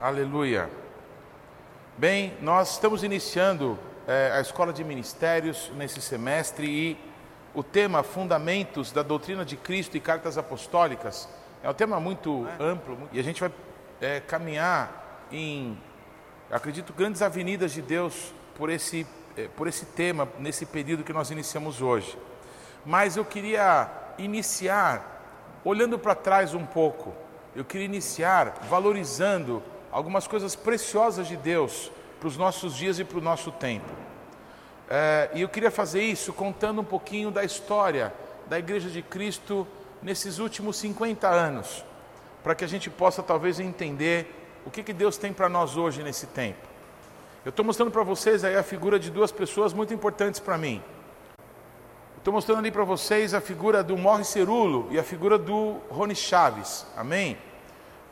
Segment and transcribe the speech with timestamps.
[0.00, 0.70] Aleluia.
[1.96, 6.96] Bem, nós estamos iniciando é, a escola de ministérios nesse semestre e
[7.52, 11.28] o tema Fundamentos da Doutrina de Cristo e Cartas Apostólicas
[11.64, 13.50] é um tema muito amplo e a gente vai
[14.00, 15.76] é, caminhar em,
[16.48, 19.04] acredito, grandes avenidas de Deus por esse,
[19.36, 22.16] é, por esse tema, nesse período que nós iniciamos hoje.
[22.86, 27.12] Mas eu queria iniciar olhando para trás um pouco,
[27.52, 29.60] eu queria iniciar valorizando
[29.98, 33.92] algumas coisas preciosas de Deus para os nossos dias e para o nosso tempo.
[34.88, 38.14] É, e eu queria fazer isso contando um pouquinho da história
[38.46, 39.66] da Igreja de Cristo
[40.00, 41.84] nesses últimos 50 anos,
[42.44, 44.32] para que a gente possa talvez entender
[44.64, 46.64] o que, que Deus tem para nós hoje nesse tempo.
[47.44, 50.80] Eu estou mostrando para vocês aí a figura de duas pessoas muito importantes para mim.
[52.16, 56.14] Estou mostrando ali para vocês a figura do Morre Cerulo e a figura do Rony
[56.14, 56.86] Chaves.
[56.96, 57.36] Amém?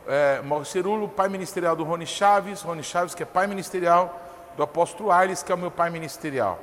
[0.07, 4.21] É, Cerulo, pai ministerial do Rony Chaves, Rony Chaves que é pai ministerial
[4.55, 6.59] do apóstolo Aires, que é o meu pai ministerial.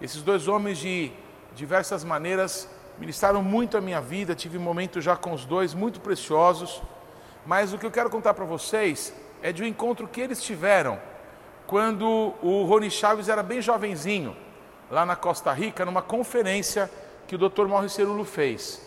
[0.00, 1.12] Esses dois homens de
[1.54, 6.80] diversas maneiras ministraram muito a minha vida, tive momentos já com os dois muito preciosos,
[7.44, 10.98] mas o que eu quero contar para vocês é de um encontro que eles tiveram
[11.66, 14.36] quando o Rony Chaves era bem jovenzinho,
[14.90, 16.90] lá na Costa Rica, numa conferência
[17.26, 17.66] que o Dr.
[17.66, 18.80] Mauro Cerulo fez.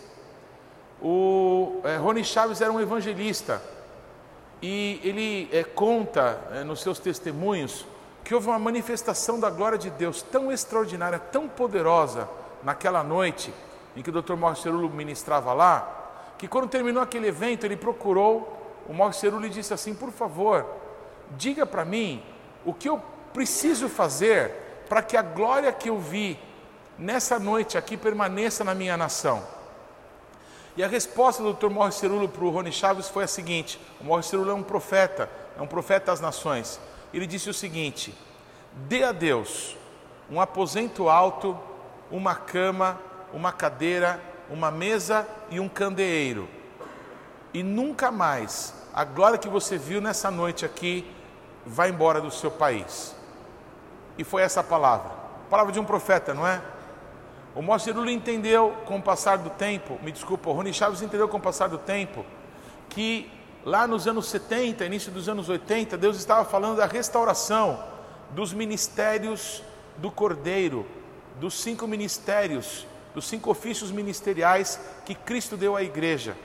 [1.00, 3.60] O é, Rony Chaves era um evangelista,
[4.62, 7.86] e ele é, conta é, nos seus testemunhos
[8.24, 12.28] que houve uma manifestação da glória de Deus tão extraordinária, tão poderosa
[12.62, 13.52] naquela noite
[13.96, 14.34] em que o Dr.
[14.56, 18.56] Cerulo ministrava lá, que quando terminou aquele evento ele procurou
[18.88, 20.66] o Cerulo e disse assim: Por favor,
[21.36, 22.22] diga para mim
[22.64, 26.38] o que eu preciso fazer para que a glória que eu vi
[26.98, 29.42] nessa noite aqui permaneça na minha nação.
[30.76, 31.68] E a resposta do Dr.
[31.68, 35.28] Morris Cerulo para o Rony Chaves foi a seguinte: o Morris Cerulo é um profeta,
[35.58, 36.80] é um profeta das nações.
[37.12, 38.14] Ele disse o seguinte:
[38.72, 39.76] dê a Deus
[40.30, 41.58] um aposento alto,
[42.10, 42.98] uma cama,
[43.32, 44.20] uma cadeira,
[44.50, 46.48] uma mesa e um candeeiro.
[47.52, 51.10] E nunca mais a glória que você viu nessa noite aqui
[51.64, 53.14] vai embora do seu país.
[54.16, 55.10] E foi essa palavra.
[55.48, 56.60] Palavra de um profeta, não é?
[57.58, 61.26] O Moacir Lula entendeu com o passar do tempo, me desculpa, o Rony Chaves entendeu
[61.26, 62.24] com o passar do tempo,
[62.88, 63.28] que
[63.64, 67.82] lá nos anos 70, início dos anos 80, Deus estava falando da restauração
[68.30, 69.60] dos ministérios
[69.96, 70.86] do Cordeiro,
[71.40, 76.36] dos cinco ministérios, dos cinco ofícios ministeriais que Cristo deu à igreja.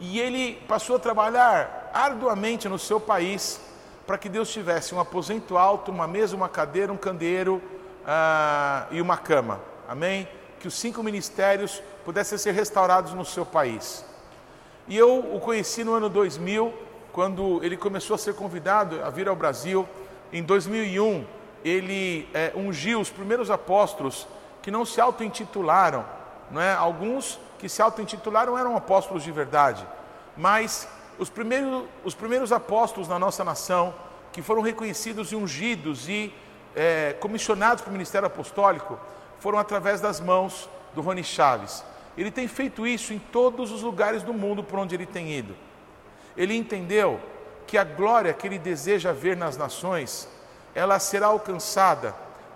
[0.00, 3.60] E ele passou a trabalhar arduamente no seu país
[4.08, 7.62] para que Deus tivesse um aposento alto, uma mesa, uma cadeira, um candeeiro
[8.04, 9.69] ah, e uma cama.
[9.90, 10.28] Amém?
[10.60, 14.04] Que os cinco ministérios pudessem ser restaurados no seu país.
[14.86, 16.72] E eu o conheci no ano 2000,
[17.12, 19.88] quando ele começou a ser convidado a vir ao Brasil.
[20.32, 21.26] Em 2001,
[21.64, 24.28] ele é, ungiu os primeiros apóstolos
[24.62, 26.04] que não se auto-intitularam,
[26.54, 26.72] é?
[26.74, 29.84] Alguns que se auto-intitularam eram apóstolos de verdade,
[30.36, 30.86] mas
[31.18, 33.92] os primeiros, os primeiros apóstolos na nossa nação
[34.30, 36.32] que foram reconhecidos e ungidos e
[36.76, 38.96] é, comissionados para o ministério apostólico
[39.40, 41.84] foram através das mãos do Rony Chaves.
[42.16, 45.56] Ele tem feito isso em todos os lugares do mundo por onde ele tem ido.
[46.36, 47.18] Ele entendeu
[47.66, 50.28] que a glória que ele deseja ver nas nações,
[50.74, 52.14] ela será alcançada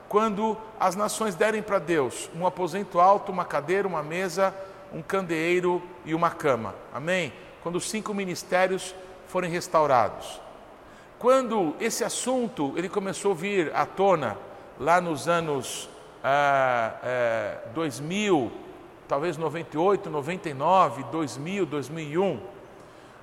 [0.09, 4.55] quando as nações derem para Deus um aposento alto, uma cadeira, uma mesa,
[4.93, 6.75] um candeeiro e uma cama.
[6.93, 7.33] Amém?
[7.63, 8.95] Quando os cinco ministérios
[9.27, 10.41] forem restaurados.
[11.19, 14.37] Quando esse assunto ele começou a vir à tona
[14.79, 15.89] lá nos anos
[16.27, 18.51] ah, é, 2000,
[19.07, 22.41] talvez 98, 99, 2000, 2001,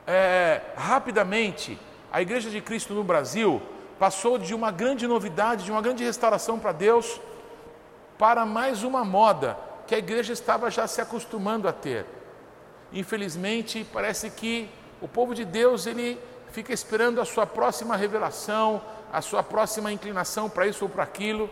[0.05, 1.79] é, rapidamente
[2.13, 3.59] a Igreja de Cristo no Brasil
[3.97, 7.19] passou de uma grande novidade, de uma grande restauração para Deus,
[8.19, 9.57] para mais uma moda
[9.87, 12.05] que a igreja estava já se acostumando a ter.
[12.93, 14.69] Infelizmente, parece que
[15.01, 16.19] o povo de Deus ele
[16.51, 18.81] fica esperando a sua próxima revelação,
[19.11, 21.49] a sua próxima inclinação para isso ou para aquilo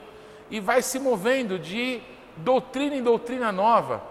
[0.49, 2.01] e vai se movendo de
[2.37, 4.01] doutrina em doutrina nova.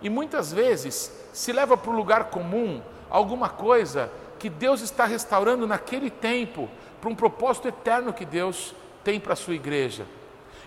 [0.00, 5.66] E muitas vezes se leva para o lugar comum alguma coisa que Deus está restaurando
[5.66, 6.68] naquele tempo,
[7.00, 8.74] para um propósito eterno que Deus
[9.04, 10.06] tem para a sua igreja.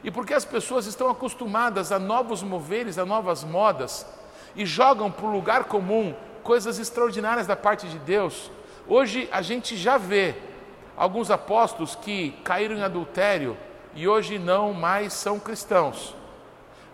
[0.03, 4.05] E porque as pessoas estão acostumadas a novos moveres, a novas modas,
[4.55, 6.13] e jogam para o lugar comum
[6.43, 8.51] coisas extraordinárias da parte de Deus,
[8.87, 10.35] hoje a gente já vê
[10.95, 13.57] alguns apóstolos que caíram em adultério,
[13.95, 16.15] e hoje não mais são cristãos.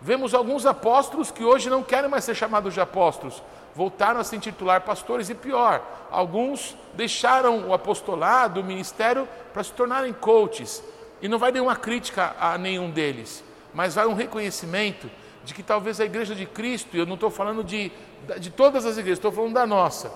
[0.00, 3.42] Vemos alguns apóstolos que hoje não querem mais ser chamados de apóstolos,
[3.74, 9.72] voltaram a se intitular pastores e pior, alguns deixaram o apostolado, o ministério, para se
[9.72, 10.82] tornarem coaches.
[11.20, 15.08] E não vai nenhuma crítica a nenhum deles, mas vai um reconhecimento
[15.44, 17.92] de que talvez a igreja de Cristo, e eu não estou falando de,
[18.38, 20.12] de todas as igrejas, estou falando da nossa,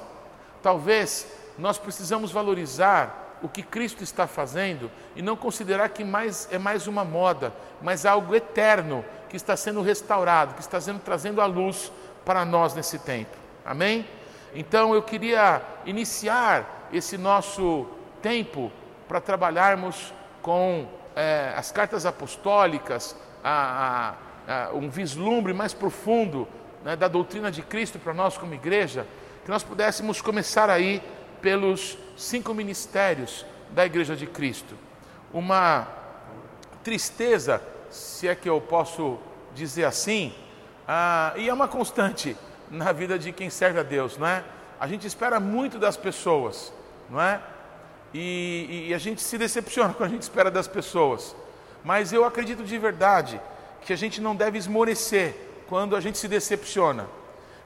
[0.62, 1.27] talvez
[1.59, 6.87] nós precisamos valorizar o que Cristo está fazendo e não considerar que mais é mais
[6.87, 7.53] uma moda,
[7.83, 11.93] mas algo eterno que está sendo restaurado, que está sendo trazendo a luz
[12.25, 13.37] para nós nesse tempo.
[13.65, 14.06] Amém?
[14.55, 17.87] Então eu queria iniciar esse nosso
[18.23, 18.73] tempo
[19.06, 24.15] para trabalharmos com é, as cartas apostólicas, a,
[24.49, 26.49] a, a, um vislumbre mais profundo
[26.85, 29.06] né, da doutrina de Cristo para nós como igreja,
[29.44, 31.03] que nós pudéssemos começar aí
[31.46, 34.75] pelos cinco ministérios da Igreja de Cristo.
[35.32, 35.87] Uma
[36.82, 39.16] tristeza, se é que eu posso
[39.54, 40.34] dizer assim,
[40.88, 42.37] ah, e é uma constante
[42.69, 44.43] na vida de quem serve a Deus, não é?
[44.81, 46.72] A gente espera muito das pessoas,
[47.08, 47.40] não é?
[48.12, 51.37] E, e a gente se decepciona quando a gente espera das pessoas.
[51.84, 53.40] Mas eu acredito de verdade
[53.82, 55.37] que a gente não deve esmorecer
[55.69, 57.06] quando a gente se decepciona,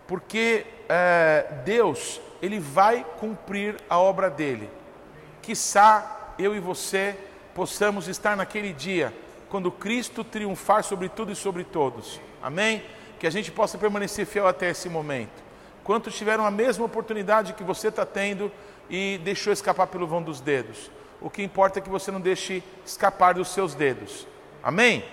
[0.07, 4.71] porque é, Deus ele vai cumprir a obra dele.
[5.43, 7.17] Quissá eu e você
[7.55, 9.13] possamos estar naquele dia,
[9.49, 12.21] quando Cristo triunfar sobre tudo e sobre todos.
[12.43, 12.83] Amém?
[13.19, 15.43] Que a gente possa permanecer fiel até esse momento.
[15.85, 18.51] Quantos tiveram a mesma oportunidade que você está tendo
[18.89, 20.91] e deixou escapar pelo vão dos dedos?
[21.21, 24.27] O que importa é que você não deixe escapar dos seus dedos.
[24.63, 25.05] Amém?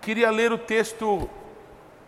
[0.00, 1.28] Queria ler o texto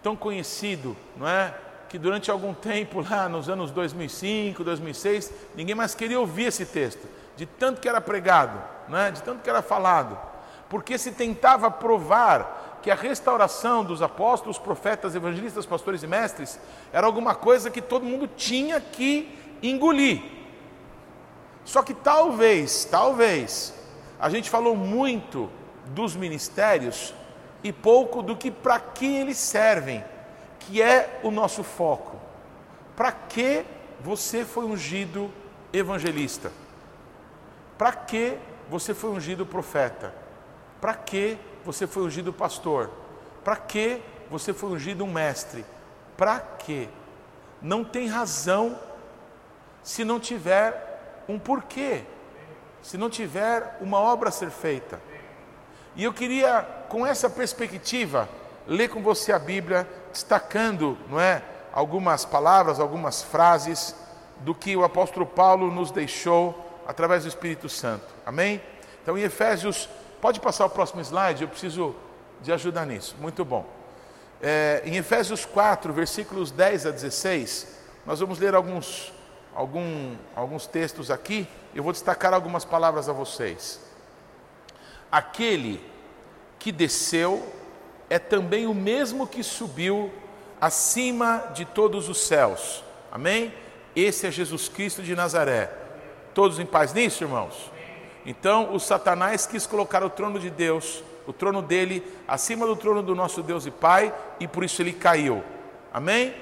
[0.02, 1.55] tão conhecido, não é?
[1.94, 7.06] Que durante algum tempo, lá nos anos 2005, 2006, ninguém mais queria ouvir esse texto,
[7.37, 9.12] de tanto que era pregado, né?
[9.12, 10.19] de tanto que era falado,
[10.69, 16.58] porque se tentava provar que a restauração dos apóstolos, profetas, evangelistas, pastores e mestres
[16.93, 20.20] era alguma coisa que todo mundo tinha que engolir.
[21.64, 23.73] Só que talvez, talvez,
[24.19, 25.49] a gente falou muito
[25.90, 27.14] dos ministérios
[27.62, 30.02] e pouco do que para que eles servem
[30.66, 32.19] que é o nosso foco.
[32.96, 33.64] Para que
[34.00, 35.31] você foi ungido
[35.72, 36.52] evangelista?
[37.76, 38.38] Para que
[38.69, 40.14] você foi ungido profeta?
[40.81, 42.90] Para que você foi ungido pastor?
[43.43, 44.00] Para que
[44.31, 45.64] você foi ungido um mestre?
[46.16, 46.88] Para que?
[47.61, 48.78] Não tem razão
[49.82, 52.02] se não tiver um porquê,
[52.82, 55.00] se não tiver uma obra a ser feita.
[55.96, 58.28] E eu queria, com essa perspectiva,
[58.66, 63.94] ler com você a Bíblia destacando, não é, algumas palavras, algumas frases
[64.40, 68.06] do que o apóstolo Paulo nos deixou através do Espírito Santo.
[68.25, 68.62] Amém?
[69.02, 69.88] Então, em Efésios,
[70.20, 71.94] pode passar o próximo slide, eu preciso
[72.40, 73.16] de ajuda nisso.
[73.20, 73.66] Muito bom.
[74.40, 79.12] É, em Efésios 4, versículos 10 a 16, nós vamos ler alguns,
[79.55, 81.49] algum, alguns textos aqui.
[81.75, 83.81] Eu vou destacar algumas palavras a vocês.
[85.11, 85.82] Aquele
[86.58, 87.43] que desceu
[88.08, 90.12] é também o mesmo que subiu
[90.60, 92.82] acima de todos os céus.
[93.10, 93.52] Amém?
[93.94, 95.70] Esse é Jesus Cristo de Nazaré.
[96.32, 97.70] Todos em paz nisso, irmãos?
[98.26, 103.02] Então, o Satanás quis colocar o trono de Deus, o trono dele, acima do trono
[103.02, 105.42] do nosso Deus e Pai, e por isso ele caiu.
[105.92, 106.34] Amém?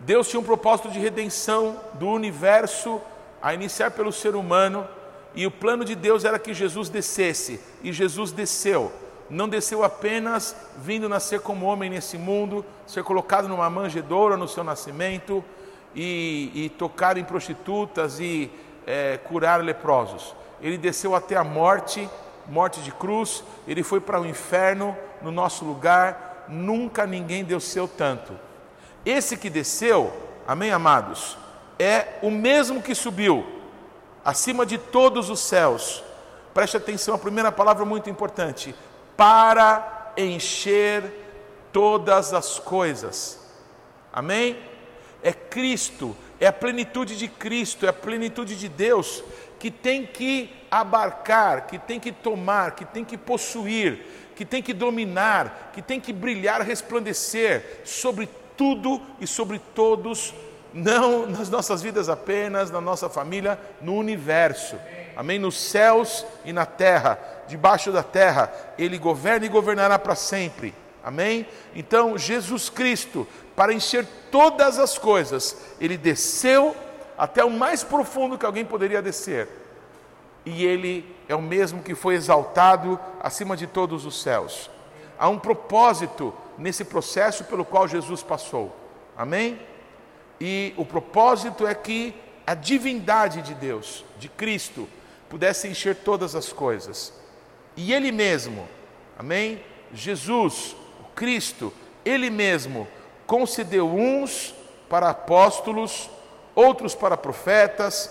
[0.00, 3.00] Deus tinha um propósito de redenção do universo,
[3.40, 4.88] a iniciar pelo ser humano,
[5.34, 8.92] e o plano de Deus era que Jesus descesse, e Jesus desceu
[9.28, 14.62] não desceu apenas vindo nascer como homem nesse mundo, ser colocado numa manjedoura no seu
[14.62, 15.44] nascimento
[15.94, 18.50] e, e tocar em prostitutas e
[18.86, 20.34] é, curar leprosos.
[20.60, 22.08] Ele desceu até a morte,
[22.46, 28.32] morte de cruz, ele foi para o inferno no nosso lugar, nunca ninguém desceu tanto.
[29.04, 30.12] Esse que desceu,
[30.46, 31.36] amém, amados,
[31.78, 33.44] é o mesmo que subiu,
[34.24, 36.02] acima de todos os céus.
[36.54, 38.74] Preste atenção, a primeira palavra muito importante
[39.16, 41.02] para encher
[41.72, 43.38] todas as coisas.
[44.12, 44.58] Amém?
[45.22, 49.22] É Cristo, é a plenitude de Cristo, é a plenitude de Deus
[49.58, 54.74] que tem que abarcar, que tem que tomar, que tem que possuir, que tem que
[54.74, 60.34] dominar, que tem que brilhar, resplandecer sobre tudo e sobre todos,
[60.72, 64.76] não nas nossas vidas apenas, na nossa família, no universo.
[65.16, 65.38] Amém?
[65.38, 70.74] Nos céus e na terra debaixo da terra, ele governa e governará para sempre.
[71.02, 71.46] Amém?
[71.74, 76.76] Então, Jesus Cristo, para encher todas as coisas, ele desceu
[77.16, 79.48] até o mais profundo que alguém poderia descer.
[80.44, 84.70] E ele é o mesmo que foi exaltado acima de todos os céus.
[85.18, 88.74] Há um propósito nesse processo pelo qual Jesus passou.
[89.16, 89.58] Amém?
[90.40, 92.14] E o propósito é que
[92.46, 94.88] a divindade de Deus, de Cristo,
[95.28, 97.12] pudesse encher todas as coisas.
[97.76, 98.66] E Ele mesmo,
[99.18, 99.62] amém?
[99.92, 101.72] Jesus, o Cristo,
[102.04, 102.88] Ele mesmo
[103.26, 104.54] concedeu uns
[104.88, 106.08] para apóstolos,
[106.54, 108.10] outros para profetas,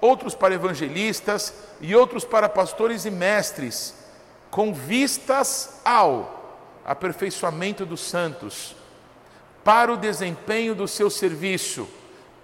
[0.00, 3.94] outros para evangelistas e outros para pastores e mestres,
[4.50, 8.76] com vistas ao aperfeiçoamento dos santos,
[9.64, 11.88] para o desempenho do seu serviço,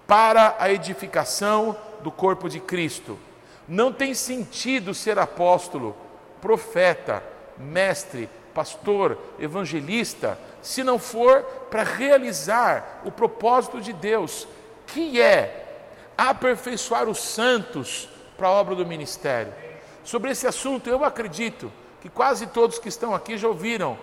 [0.06, 3.18] para a edificação do corpo de Cristo.
[3.68, 5.96] Não tem sentido ser apóstolo,
[6.40, 7.22] profeta,
[7.56, 14.46] mestre, pastor, evangelista, se não for para realizar o propósito de Deus,
[14.86, 19.52] que é aperfeiçoar os santos para a obra do ministério.
[20.04, 23.96] Sobre esse assunto, eu acredito que quase todos que estão aqui já ouviram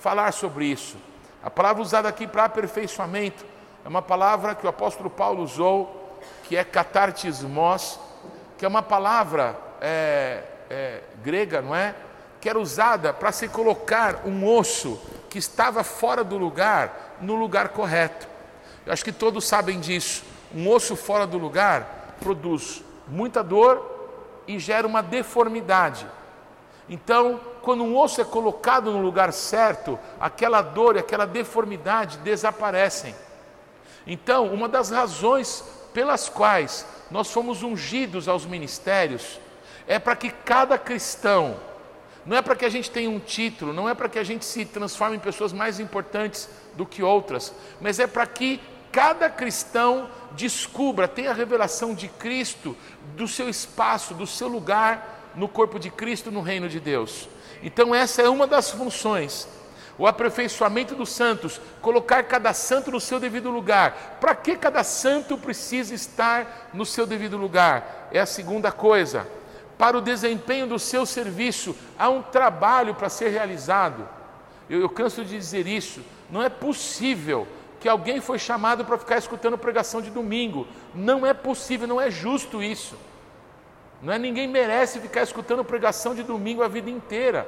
[0.00, 0.96] falar sobre isso.
[1.42, 3.44] A palavra usada aqui para aperfeiçoamento
[3.84, 7.98] é uma palavra que o apóstolo Paulo usou, que é catartismos,
[8.58, 11.94] que é uma palavra é, é, grega, não é?
[12.40, 17.70] Que era usada para se colocar um osso que estava fora do lugar, no lugar
[17.70, 18.26] correto.
[18.84, 20.24] Eu acho que todos sabem disso.
[20.54, 23.94] Um osso fora do lugar produz muita dor
[24.46, 26.06] e gera uma deformidade.
[26.88, 33.14] Então, quando um osso é colocado no lugar certo, aquela dor e aquela deformidade desaparecem.
[34.06, 39.40] Então, uma das razões pelas quais nós fomos ungidos aos ministérios
[39.86, 41.56] é para que cada cristão,
[42.24, 44.44] não é para que a gente tenha um título, não é para que a gente
[44.44, 48.60] se transforme em pessoas mais importantes do que outras, mas é para que
[48.90, 52.76] cada cristão descubra, tenha a revelação de Cristo,
[53.16, 57.28] do seu espaço, do seu lugar no corpo de Cristo, no reino de Deus.
[57.62, 59.48] Então, essa é uma das funções
[59.98, 64.18] o aperfeiçoamento dos santos, colocar cada santo no seu devido lugar.
[64.20, 68.08] Para que cada santo precisa estar no seu devido lugar?
[68.12, 69.26] É a segunda coisa.
[69.78, 74.08] Para o desempenho do seu serviço, há um trabalho para ser realizado.
[74.68, 76.02] Eu, eu canso de dizer isso.
[76.30, 77.46] Não é possível
[77.80, 80.66] que alguém foi chamado para ficar escutando pregação de domingo.
[80.94, 82.96] Não é possível, não é justo isso.
[84.02, 87.46] Não é ninguém merece ficar escutando pregação de domingo a vida inteira.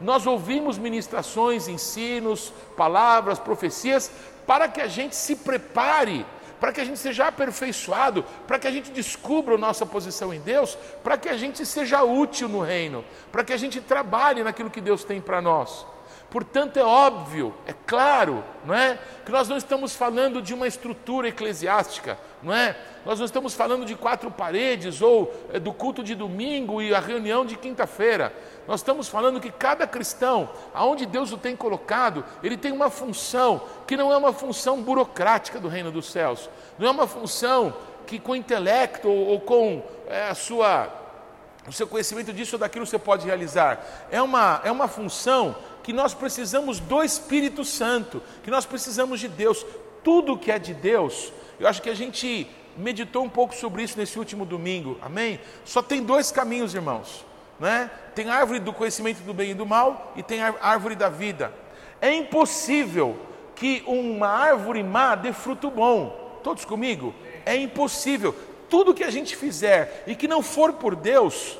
[0.00, 4.10] Nós ouvimos ministrações, ensinos, palavras, profecias,
[4.46, 6.24] para que a gente se prepare,
[6.60, 10.40] para que a gente seja aperfeiçoado, para que a gente descubra a nossa posição em
[10.40, 14.70] Deus, para que a gente seja útil no reino, para que a gente trabalhe naquilo
[14.70, 15.86] que Deus tem para nós.
[16.30, 18.98] Portanto, é óbvio, é claro, não é?
[19.24, 22.76] Que nós não estamos falando de uma estrutura eclesiástica, não é?
[23.04, 26.98] Nós não estamos falando de quatro paredes ou é, do culto de domingo e a
[26.98, 28.34] reunião de quinta-feira.
[28.66, 33.62] Nós estamos falando que cada cristão, aonde Deus o tem colocado, ele tem uma função
[33.86, 37.74] que não é uma função burocrática do reino dos céus, não é uma função
[38.06, 41.02] que com intelecto ou, ou com é, a sua
[41.68, 43.84] o seu conhecimento disso ou daquilo você pode realizar.
[44.10, 49.28] É uma, é uma função que nós precisamos do Espírito Santo, que nós precisamos de
[49.28, 49.66] Deus.
[50.04, 53.98] Tudo que é de Deus, eu acho que a gente meditou um pouco sobre isso
[53.98, 55.40] nesse último domingo, amém?
[55.64, 57.24] Só tem dois caminhos, irmãos,
[57.58, 57.90] né?
[58.14, 61.52] Tem árvore do conhecimento do bem e do mal e tem árvore da vida.
[62.00, 63.16] É impossível
[63.54, 66.40] que uma árvore má dê fruto bom.
[66.42, 67.14] Todos comigo?
[67.44, 68.34] É impossível.
[68.68, 71.58] Tudo que a gente fizer e que não for por Deus,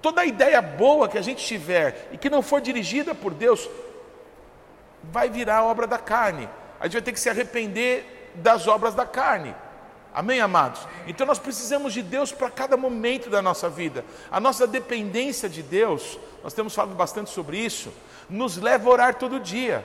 [0.00, 3.68] Toda ideia boa que a gente tiver e que não for dirigida por Deus,
[5.02, 6.48] vai virar obra da carne.
[6.78, 9.54] A gente vai ter que se arrepender das obras da carne.
[10.14, 10.80] Amém, amados?
[11.06, 14.04] Então nós precisamos de Deus para cada momento da nossa vida.
[14.30, 17.92] A nossa dependência de Deus, nós temos falado bastante sobre isso,
[18.28, 19.84] nos leva a orar todo dia.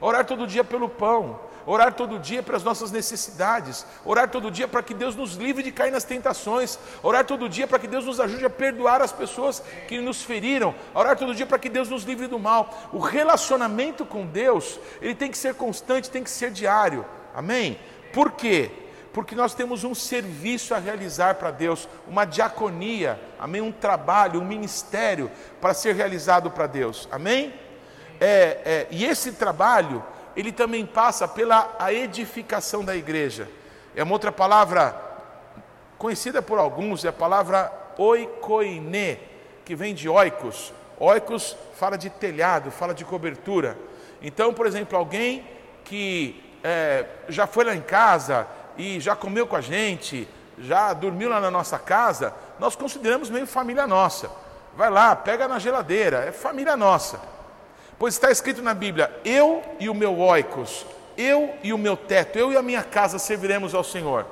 [0.00, 4.68] Orar todo dia pelo pão, orar todo dia para as nossas necessidades, orar todo dia
[4.68, 8.04] para que Deus nos livre de cair nas tentações, orar todo dia para que Deus
[8.04, 11.88] nos ajude a perdoar as pessoas que nos feriram, orar todo dia para que Deus
[11.88, 12.90] nos livre do mal.
[12.92, 17.04] O relacionamento com Deus, ele tem que ser constante, tem que ser diário.
[17.34, 17.78] Amém?
[18.12, 18.70] Por quê?
[19.16, 23.62] Porque nós temos um serviço a realizar para Deus, uma diaconia, amém?
[23.62, 27.54] Um trabalho, um ministério para ser realizado para Deus, amém?
[28.20, 28.26] É,
[28.62, 30.04] é, e esse trabalho
[30.36, 33.48] ele também passa pela a edificação da igreja.
[33.94, 34.94] É uma outra palavra
[35.96, 39.18] conhecida por alguns, é a palavra oikoine,
[39.64, 40.74] que vem de oikos.
[41.00, 43.78] Oikos fala de telhado, fala de cobertura.
[44.20, 45.42] Então, por exemplo, alguém
[45.84, 48.46] que é, já foi lá em casa
[48.76, 50.28] e já comeu com a gente,
[50.58, 54.30] já dormiu lá na nossa casa, nós consideramos meio família nossa.
[54.76, 57.20] Vai lá, pega na geladeira, é família nossa.
[57.98, 60.84] Pois está escrito na Bíblia: Eu e o meu oikos
[61.16, 64.26] eu e o meu teto, eu e a minha casa serviremos ao Senhor.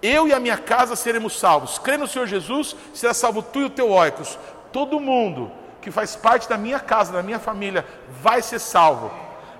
[0.00, 1.78] Eu e a minha casa seremos salvos.
[1.78, 4.38] Crê no Senhor Jesus, será salvo tu e o teu oicos.
[4.72, 7.84] Todo mundo que faz parte da minha casa, da minha família,
[8.20, 9.12] vai ser salvo.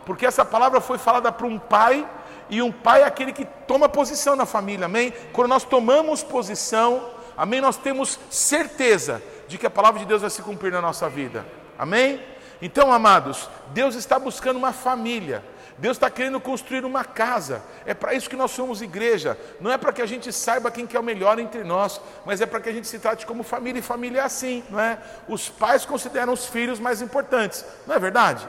[0.06, 2.06] Porque essa palavra foi falada para um pai,
[2.50, 5.12] e um pai é aquele que toma posição na família, amém?
[5.32, 7.60] Quando nós tomamos posição, amém?
[7.60, 11.46] Nós temos certeza de que a palavra de Deus vai se cumprir na nossa vida,
[11.78, 12.22] amém?
[12.60, 15.42] Então, amados, Deus está buscando uma família.
[15.78, 17.62] Deus está querendo construir uma casa.
[17.84, 19.36] É para isso que nós somos igreja.
[19.60, 22.40] Não é para que a gente saiba quem que é o melhor entre nós, mas
[22.40, 23.80] é para que a gente se trate como família.
[23.80, 24.98] E família é assim, não é?
[25.26, 27.64] Os pais consideram os filhos mais importantes.
[27.84, 28.46] Não é verdade?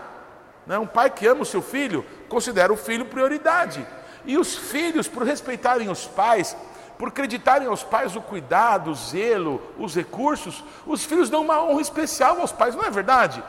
[0.67, 0.79] Não é?
[0.79, 3.85] Um pai que ama o seu filho considera o filho prioridade.
[4.25, 6.57] E os filhos, por respeitarem os pais,
[6.97, 11.81] por acreditarem aos pais o cuidado, o zelo, os recursos, os filhos dão uma honra
[11.81, 13.43] especial aos pais, não é verdade?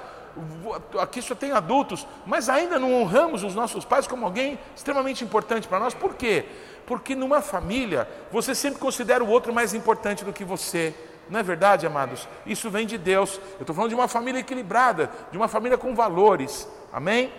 [1.00, 5.68] aqui só tem adultos, mas ainda não honramos os nossos pais como alguém extremamente importante
[5.68, 5.94] para nós.
[5.94, 6.44] Por quê?
[6.84, 10.92] Porque numa família você sempre considera o outro mais importante do que você.
[11.30, 12.28] Não é verdade, amados?
[12.44, 13.40] Isso vem de Deus.
[13.54, 16.68] Eu estou falando de uma família equilibrada, de uma família com valores.
[16.92, 17.32] Amém?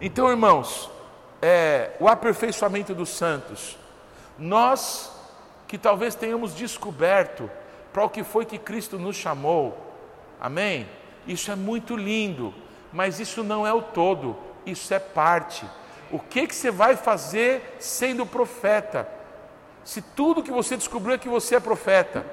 [0.00, 0.90] Então, irmãos,
[1.40, 3.78] é, o aperfeiçoamento dos santos.
[4.38, 5.12] Nós
[5.68, 7.50] que talvez tenhamos descoberto
[7.92, 9.76] para o que foi que Cristo nos chamou.
[10.40, 10.88] Amém?
[11.26, 12.52] Isso é muito lindo,
[12.92, 14.36] mas isso não é o todo,
[14.66, 15.64] isso é parte.
[16.10, 19.08] O que, que você vai fazer sendo profeta?
[19.84, 22.24] Se tudo que você descobriu é que você é profeta,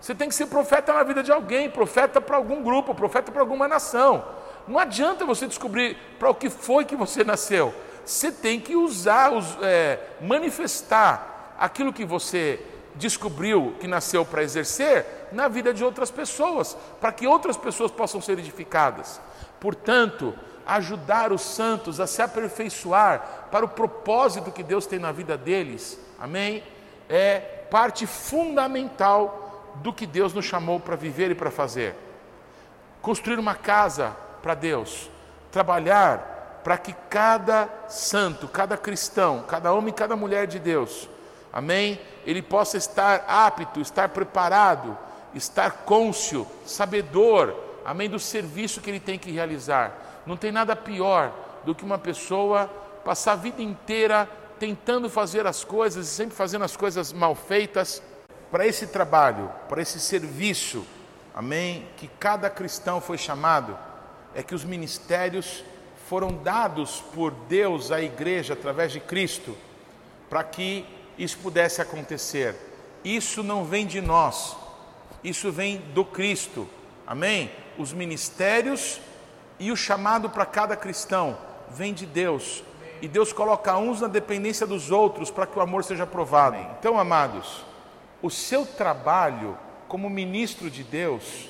[0.00, 3.40] você tem que ser profeta na vida de alguém, profeta para algum grupo, profeta para
[3.40, 4.24] alguma nação.
[4.66, 7.74] Não adianta você descobrir para o que foi que você nasceu.
[8.04, 9.32] Você tem que usar,
[9.62, 12.60] é, manifestar aquilo que você
[12.94, 18.20] descobriu que nasceu para exercer na vida de outras pessoas, para que outras pessoas possam
[18.20, 19.20] ser edificadas.
[19.60, 20.34] Portanto,
[20.66, 25.98] ajudar os santos a se aperfeiçoar para o propósito que Deus tem na vida deles,
[26.18, 26.62] amém?
[27.08, 27.38] É
[27.70, 31.94] parte fundamental do que Deus nos chamou para viver e para fazer.
[33.02, 35.10] Construir uma casa para Deus,
[35.50, 41.08] trabalhar para que cada santo, cada cristão, cada homem cada mulher de Deus,
[41.52, 42.00] amém?
[42.24, 44.96] Ele possa estar apto, estar preparado,
[45.34, 50.22] estar cônscio, sabedor, amém, do serviço que ele tem que realizar.
[50.24, 51.32] Não tem nada pior
[51.64, 52.70] do que uma pessoa
[53.04, 54.28] passar a vida inteira
[54.60, 58.00] tentando fazer as coisas sempre fazendo as coisas mal feitas.
[58.48, 60.86] Para esse trabalho, para esse serviço,
[61.34, 63.76] amém, que cada cristão foi chamado,
[64.36, 65.64] é que os ministérios
[66.08, 69.56] foram dados por Deus à igreja através de Cristo,
[70.28, 70.84] para que
[71.18, 72.54] isso pudesse acontecer.
[73.02, 74.56] Isso não vem de nós,
[75.24, 76.68] isso vem do Cristo.
[77.06, 77.50] Amém?
[77.78, 79.00] Os ministérios
[79.58, 81.38] e o chamado para cada cristão
[81.70, 82.62] vem de Deus.
[83.00, 86.56] E Deus coloca uns na dependência dos outros para que o amor seja provado.
[86.78, 87.64] Então, amados,
[88.22, 89.56] o seu trabalho
[89.88, 91.48] como ministro de Deus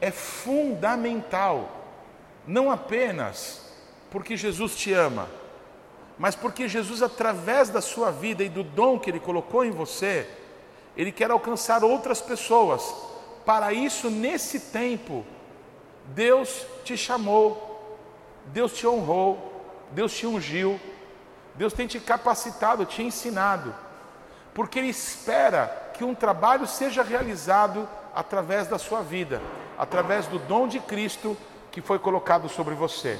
[0.00, 1.77] é fundamental,
[2.48, 3.60] não apenas
[4.10, 5.28] porque Jesus te ama,
[6.18, 10.28] mas porque Jesus, através da sua vida e do dom que Ele colocou em você,
[10.96, 12.82] Ele quer alcançar outras pessoas.
[13.44, 15.26] Para isso, nesse tempo,
[16.06, 18.00] Deus te chamou,
[18.46, 20.80] Deus te honrou, Deus te ungiu,
[21.54, 23.74] Deus tem te capacitado, te ensinado,
[24.54, 29.42] porque Ele espera que um trabalho seja realizado através da sua vida,
[29.76, 31.36] através do dom de Cristo
[31.78, 33.16] que foi colocado sobre você.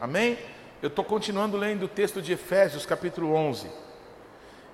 [0.00, 0.36] Amém?
[0.82, 3.70] Eu estou continuando lendo o texto de Efésios, capítulo 11.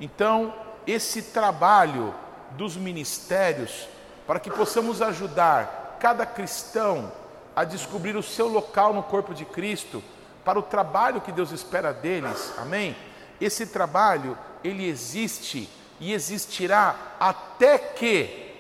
[0.01, 0.55] Então,
[0.87, 2.15] esse trabalho
[2.53, 3.89] dos ministérios,
[4.27, 7.13] para que possamos ajudar cada cristão
[7.55, 10.03] a descobrir o seu local no corpo de Cristo,
[10.43, 12.97] para o trabalho que Deus espera deles, amém?
[13.39, 15.69] Esse trabalho, ele existe
[16.01, 18.55] e existirá até que,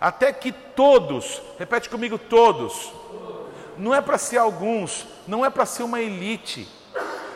[0.00, 2.98] até que todos, repete comigo, todos,
[3.80, 6.68] não é para ser alguns, não é para ser uma elite,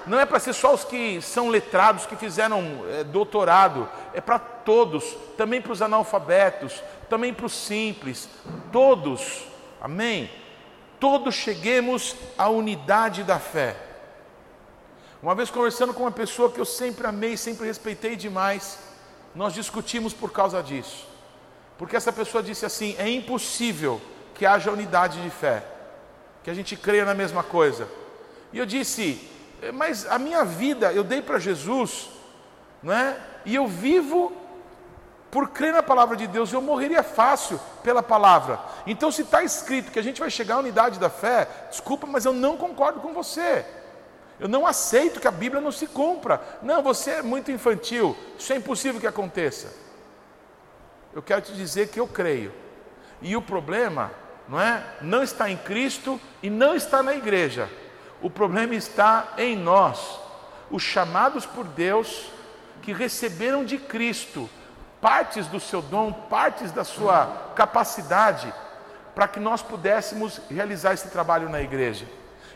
[0.06, 4.38] não é para ser só os que são letrados, que fizeram é, doutorado, é para
[4.38, 8.28] todos, também para os analfabetos, também para os simples,
[8.70, 9.46] todos,
[9.80, 10.30] amém?
[11.00, 13.74] Todos cheguemos à unidade da fé.
[15.22, 18.78] Uma vez conversando com uma pessoa que eu sempre amei, sempre respeitei demais,
[19.34, 21.08] nós discutimos por causa disso.
[21.78, 23.98] Porque essa pessoa disse assim: é impossível
[24.34, 25.73] que haja unidade de fé
[26.44, 27.88] que a gente creia na mesma coisa.
[28.52, 29.28] E eu disse,
[29.62, 32.10] é, mas a minha vida eu dei para Jesus,
[32.82, 33.16] não é?
[33.46, 34.30] E eu vivo
[35.30, 38.60] por crer na palavra de Deus, eu morreria fácil pela palavra.
[38.86, 42.24] Então, se está escrito que a gente vai chegar à unidade da fé, desculpa, mas
[42.24, 43.66] eu não concordo com você.
[44.38, 46.40] Eu não aceito que a Bíblia não se cumpra.
[46.62, 48.16] Não, você é muito infantil.
[48.38, 49.72] Isso é impossível que aconteça.
[51.12, 52.52] Eu quero te dizer que eu creio.
[53.20, 54.12] E o problema,
[54.48, 54.82] não é?
[55.00, 57.68] Não está em Cristo e não está na igreja.
[58.20, 60.18] O problema está em nós,
[60.70, 62.30] os chamados por Deus
[62.82, 64.48] que receberam de Cristo
[65.00, 68.50] partes do seu dom, partes da sua capacidade,
[69.14, 72.06] para que nós pudéssemos realizar esse trabalho na igreja.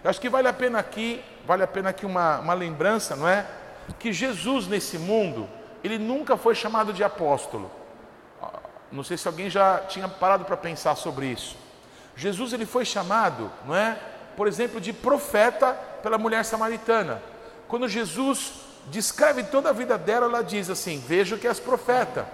[0.03, 3.29] Eu acho que vale a pena aqui, vale a pena aqui uma, uma lembrança, não
[3.29, 3.45] é?
[3.99, 5.47] Que Jesus nesse mundo,
[5.85, 7.71] ele nunca foi chamado de apóstolo.
[8.91, 11.55] Não sei se alguém já tinha parado para pensar sobre isso.
[12.19, 13.97] Jesus ele foi chamado, não é?
[14.37, 17.23] Por exemplo, de profeta pela mulher samaritana.
[17.69, 18.55] Quando Jesus
[18.87, 22.27] descreve toda a vida dela, ela diz assim: Vejo que és profeta.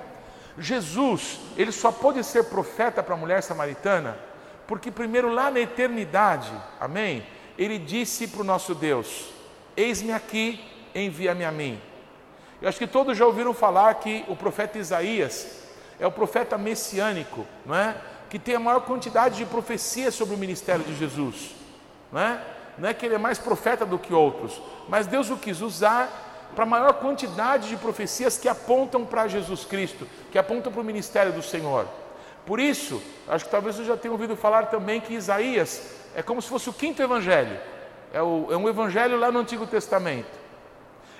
[0.58, 4.16] Jesus, ele só pôde ser profeta para a mulher samaritana,
[4.66, 7.26] porque primeiro lá na eternidade, amém?
[7.58, 9.26] Ele disse para o nosso Deus:
[9.76, 11.78] Eis-me aqui, envia-me a mim.
[12.62, 15.62] Eu acho que todos já ouviram falar que o profeta Isaías
[16.00, 17.94] é o profeta messiânico, não é?
[18.34, 21.54] Que tem a maior quantidade de profecias sobre o ministério de Jesus,
[22.10, 22.40] não é?
[22.76, 26.50] Não é que ele é mais profeta do que outros, mas Deus o quis usar
[26.52, 30.84] para a maior quantidade de profecias que apontam para Jesus Cristo, que apontam para o
[30.84, 31.86] ministério do Senhor.
[32.44, 36.42] Por isso, acho que talvez você já tenha ouvido falar também que Isaías é como
[36.42, 37.56] se fosse o quinto evangelho,
[38.12, 40.40] é, o, é um evangelho lá no Antigo Testamento.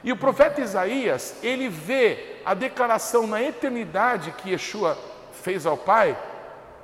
[0.03, 4.99] E o profeta Isaías, ele vê a declaração na eternidade que Yeshua
[5.45, 6.17] fez ao Pai: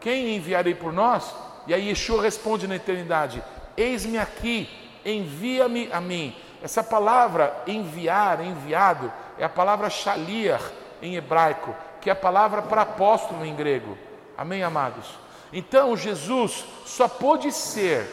[0.01, 1.35] Quem enviarei por nós?
[1.67, 3.43] E aí Yeshua responde na eternidade:
[3.77, 4.69] Eis-me aqui,
[5.05, 6.35] envia-me a mim.
[6.63, 10.61] Essa palavra enviar, enviado, é a palavra shaliar
[11.01, 13.97] em hebraico, que é a palavra para apóstolo em grego.
[14.37, 15.07] Amém, amados?
[15.53, 18.07] Então, Jesus só pôde ser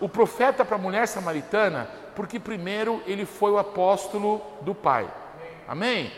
[0.00, 5.08] o profeta para a mulher samaritana porque primeiro ele foi o apóstolo do Pai.
[5.66, 6.12] Amém?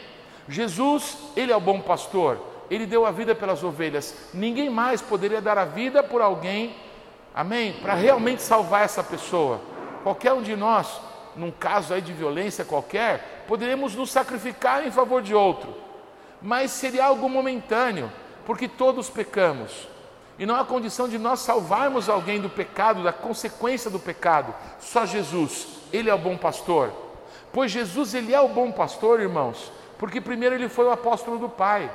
[0.48, 2.40] Jesus, ele é o bom pastor,
[2.72, 4.30] ele deu a vida pelas ovelhas.
[4.32, 6.74] Ninguém mais poderia dar a vida por alguém,
[7.34, 7.74] amém?
[7.74, 9.60] Para realmente salvar essa pessoa.
[10.02, 11.00] Qualquer um de nós
[11.36, 15.74] num caso aí de violência qualquer, poderíamos nos sacrificar em favor de outro,
[16.40, 18.10] mas seria algo momentâneo,
[18.44, 19.88] porque todos pecamos.
[20.38, 24.54] E não há condição de nós salvarmos alguém do pecado, da consequência do pecado.
[24.80, 26.90] Só Jesus, Ele é o bom pastor.
[27.52, 31.48] Pois Jesus, Ele é o bom pastor, irmãos, porque primeiro Ele foi o apóstolo do
[31.48, 31.90] Pai.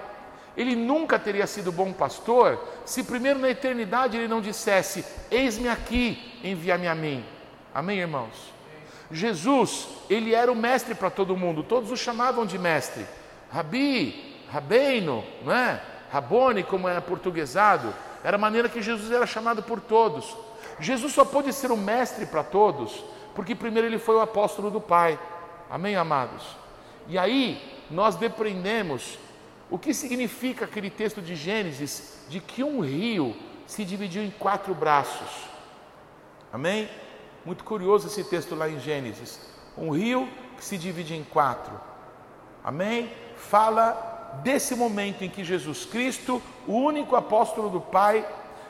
[0.57, 6.39] Ele nunca teria sido bom pastor se primeiro na eternidade Ele não dissesse: Eis-me aqui,
[6.43, 7.23] envia-me a mim.
[7.73, 8.57] Amém, irmãos?
[9.11, 13.05] Jesus, ele era o mestre para todo mundo, todos o chamavam de mestre.
[13.51, 15.81] Rabi, Rabeino, não é?
[16.11, 17.93] Rabone, como é portuguesado,
[18.23, 20.35] era a maneira que Jesus era chamado por todos.
[20.79, 23.03] Jesus só pôde ser o mestre para todos,
[23.35, 25.19] porque primeiro ele foi o apóstolo do Pai.
[25.69, 26.43] Amém, amados?
[27.07, 29.17] E aí nós depreendemos
[29.69, 34.73] o que significa aquele texto de Gênesis de que um rio se dividiu em quatro
[34.73, 35.29] braços.
[36.51, 36.89] Amém?
[37.45, 39.39] Muito curioso esse texto lá em Gênesis.
[39.77, 41.79] Um rio que se divide em quatro.
[42.63, 43.11] Amém?
[43.35, 48.27] Fala desse momento em que Jesus Cristo, o único apóstolo do Pai,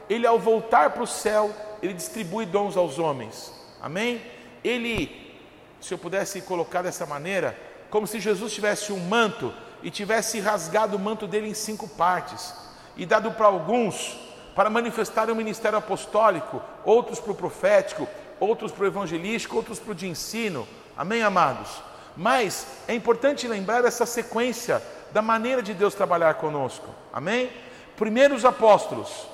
[0.09, 3.53] ele ao voltar para o céu, ele distribui dons aos homens.
[3.81, 4.21] Amém?
[4.63, 5.35] Ele,
[5.79, 7.57] se eu pudesse colocar dessa maneira,
[7.89, 9.53] como se Jesus tivesse um manto
[9.87, 12.53] e tivesse rasgado o manto dele em cinco partes
[12.97, 14.19] e dado para alguns
[14.53, 18.05] para manifestar o ministério apostólico, outros para o profético,
[18.37, 20.67] outros para o evangelístico, outros para o de ensino.
[20.97, 21.81] Amém, amados?
[22.17, 26.89] Mas é importante lembrar essa sequência da maneira de Deus trabalhar conosco.
[27.13, 27.49] Amém?
[27.95, 29.25] Primeiro os apóstolos.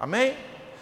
[0.00, 0.34] Amém?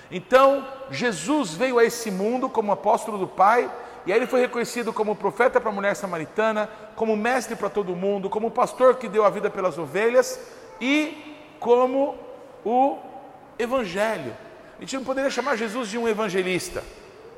[0.09, 3.68] Então, Jesus veio a esse mundo como apóstolo do Pai,
[4.06, 7.94] e aí ele foi reconhecido como profeta para a mulher samaritana, como mestre para todo
[7.94, 10.40] mundo, como pastor que deu a vida pelas ovelhas
[10.80, 12.16] e como
[12.64, 12.98] o
[13.58, 14.34] evangelho.
[14.78, 16.82] A gente não poderia chamar Jesus de um evangelista.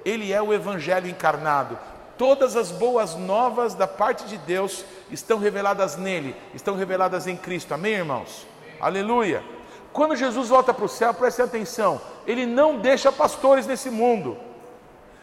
[0.04, 1.78] Ele é o Evangelho encarnado.
[2.16, 7.74] Todas as boas novas da parte de Deus estão reveladas nele, estão reveladas em Cristo.
[7.74, 8.46] Amém, irmãos?
[8.60, 8.76] Amém.
[8.80, 9.42] Aleluia.
[9.92, 14.36] Quando Jesus volta para o céu, preste atenção, ele não deixa pastores nesse mundo,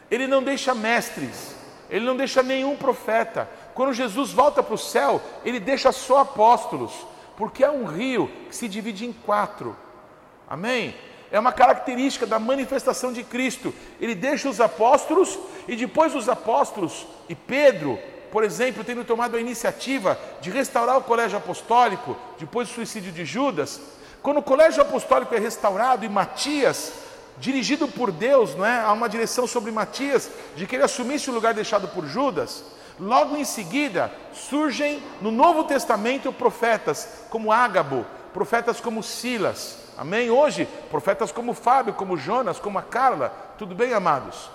[0.10, 1.56] ele não deixa mestres,
[1.89, 3.50] ele não deixa nenhum profeta.
[3.74, 6.91] Quando Jesus volta para o céu, ele deixa só apóstolos,
[7.38, 9.76] porque é um rio que se divide em quatro.
[10.48, 10.95] Amém?
[11.32, 13.74] é uma característica da manifestação de Cristo.
[14.00, 18.00] Ele deixa os apóstolos e depois os apóstolos e Pedro,
[18.32, 23.26] por exemplo, tendo tomado a iniciativa de restaurar o colégio apostólico depois do suicídio de
[23.26, 23.80] Judas,
[24.22, 26.93] quando o colégio apostólico é restaurado e Matias
[27.39, 28.80] dirigido por Deus, não é?
[28.82, 32.63] Há uma direção sobre Matias de que ele assumisse o lugar deixado por Judas.
[32.99, 39.78] Logo em seguida, surgem no Novo Testamento profetas como Ágabo, profetas como Silas.
[39.97, 40.30] Amém?
[40.30, 43.34] Hoje, profetas como Fábio, como Jonas, como a Carla.
[43.58, 44.49] Tudo bem, amados?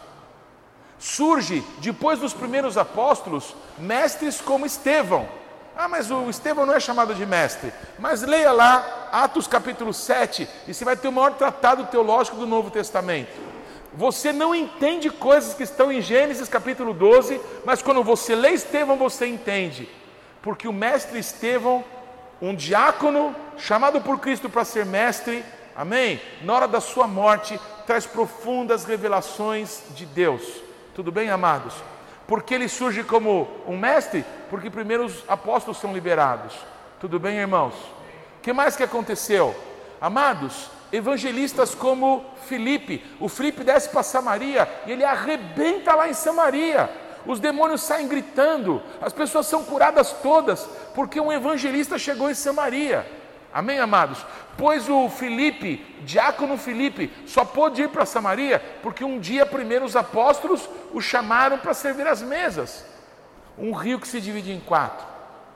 [0.99, 5.29] Surge, depois dos primeiros apóstolos, mestres como Estevão.
[5.77, 7.73] Ah, mas o Estevão não é chamado de mestre.
[7.99, 12.47] Mas leia lá Atos capítulo 7 e você vai ter o maior tratado teológico do
[12.47, 13.33] Novo Testamento.
[13.93, 18.97] Você não entende coisas que estão em Gênesis capítulo 12, mas quando você lê Estevão,
[18.97, 19.89] você entende.
[20.43, 21.85] Porque o mestre Estevão,
[22.41, 25.45] um diácono chamado por Cristo para ser mestre,
[25.77, 26.21] amém?
[26.43, 30.43] Na hora da sua morte, traz profundas revelações de Deus.
[30.95, 31.75] Tudo bem, amados?
[32.27, 34.25] Porque ele surge como um mestre?
[34.49, 36.55] Porque primeiro os apóstolos são liberados.
[37.01, 37.75] Tudo bem, irmãos?
[38.39, 39.55] O que mais que aconteceu?
[40.01, 43.05] Amados, evangelistas como Filipe.
[43.21, 46.91] O Filipe desce para Samaria e ele arrebenta lá em Samaria.
[47.27, 53.07] Os demônios saem gritando, as pessoas são curadas todas, porque um evangelista chegou em Samaria.
[53.55, 54.27] Amém, amados?
[54.59, 59.97] Pois o Filipe, diácono Filipe, só pôde ir para Samaria porque um dia primeiro os
[59.97, 62.85] apóstolos o chamaram para servir as mesas.
[63.57, 65.07] Um rio que se divide em quatro.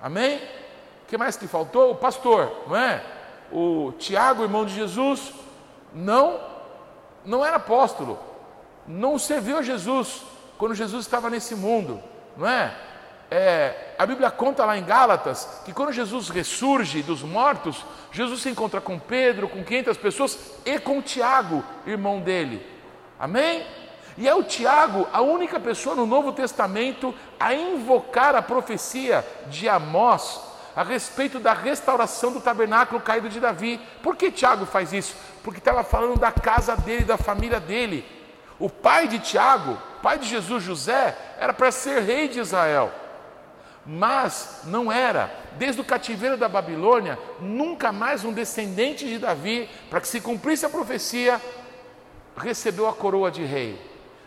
[0.01, 0.37] Amém?
[0.37, 1.91] O que mais que faltou?
[1.91, 3.03] O pastor, não é?
[3.51, 5.33] o Tiago, irmão de Jesus,
[5.93, 6.41] não,
[7.25, 8.19] não era apóstolo,
[8.87, 10.23] não serviu a Jesus
[10.57, 12.03] quando Jesus estava nesse mundo,
[12.37, 12.75] não é?
[13.31, 13.95] É?
[13.99, 18.81] A Bíblia conta lá em Gálatas que quando Jesus ressurge dos mortos, Jesus se encontra
[18.81, 22.65] com Pedro, com 500 pessoas e com Tiago, irmão dele.
[23.19, 23.67] Amém?
[24.17, 29.69] E é o Tiago a única pessoa no Novo Testamento a invocar a profecia de
[29.69, 30.41] Amós
[30.75, 33.81] a respeito da restauração do tabernáculo caído de Davi.
[34.03, 35.17] Por que Tiago faz isso?
[35.43, 38.05] Porque estava falando da casa dele, da família dele.
[38.59, 42.93] O pai de Tiago, pai de Jesus, José, era para ser rei de Israel.
[43.91, 45.35] Mas não era.
[45.57, 50.67] Desde o cativeiro da Babilônia, nunca mais um descendente de Davi, para que se cumprisse
[50.67, 51.41] a profecia,
[52.37, 53.81] recebeu a coroa de rei.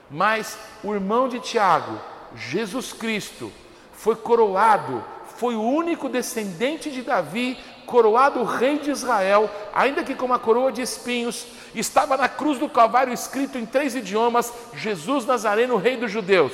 [0.09, 2.01] Mas o irmão de Tiago,
[2.35, 3.51] Jesus Cristo,
[3.93, 5.03] foi coroado
[5.41, 10.71] foi o único descendente de Davi, coroado rei de Israel, ainda que com uma coroa
[10.71, 16.11] de espinhos, estava na cruz do Calvário escrito em três idiomas: Jesus Nazareno, rei dos
[16.11, 16.53] judeus.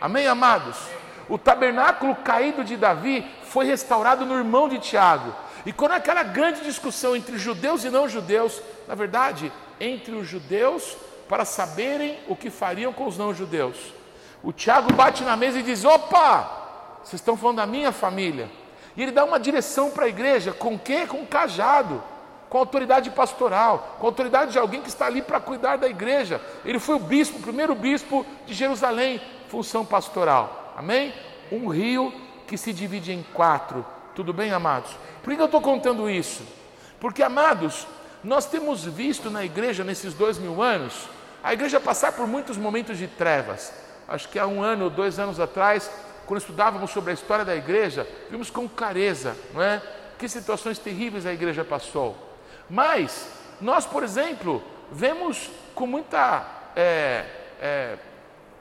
[0.00, 0.78] Amém, amados?
[1.28, 5.34] O tabernáculo caído de Davi foi restaurado no irmão de Tiago.
[5.64, 10.96] E quando aquela grande discussão entre judeus e não judeus, na verdade, entre os judeus
[11.28, 13.76] para saberem o que fariam com os não judeus.
[14.42, 18.48] O Tiago bate na mesa e diz: opa, vocês estão falando da minha família.
[18.96, 21.06] E ele dá uma direção para a igreja, com quê?
[21.06, 22.02] Com cajado,
[22.48, 26.40] com autoridade pastoral, com autoridade de alguém que está ali para cuidar da igreja.
[26.64, 30.65] Ele foi o bispo, o primeiro bispo de Jerusalém, função pastoral.
[30.76, 31.14] Amém?
[31.50, 32.12] Um rio
[32.46, 33.84] que se divide em quatro.
[34.14, 34.94] Tudo bem, amados?
[35.22, 36.46] Por que eu estou contando isso?
[37.00, 37.86] Porque, amados,
[38.22, 41.08] nós temos visto na igreja nesses dois mil anos,
[41.42, 43.72] a igreja passar por muitos momentos de trevas.
[44.06, 45.90] Acho que há um ano, dois anos atrás,
[46.26, 49.80] quando estudávamos sobre a história da igreja, vimos com clareza, não é?
[50.18, 52.16] Que situações terríveis a igreja passou.
[52.68, 53.30] Mas
[53.62, 54.62] nós, por exemplo,
[54.92, 56.44] vemos com muita,
[56.76, 57.24] é,
[57.60, 57.96] é,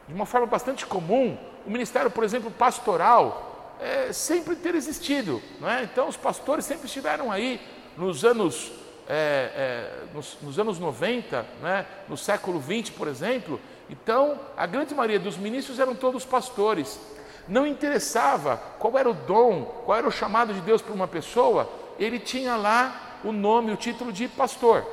[0.07, 5.69] de uma forma bastante comum, o ministério, por exemplo, pastoral, é, sempre ter existido, não
[5.69, 5.83] é?
[5.83, 7.59] Então, os pastores sempre estiveram aí
[7.97, 8.71] nos anos
[9.07, 14.95] é, é, nos, nos, anos 90, né, no século 20, por exemplo, então a grande
[14.95, 16.99] maioria dos ministros eram todos pastores.
[17.47, 21.69] Não interessava qual era o dom, qual era o chamado de Deus para uma pessoa,
[21.99, 24.83] ele tinha lá o nome, o título de pastor.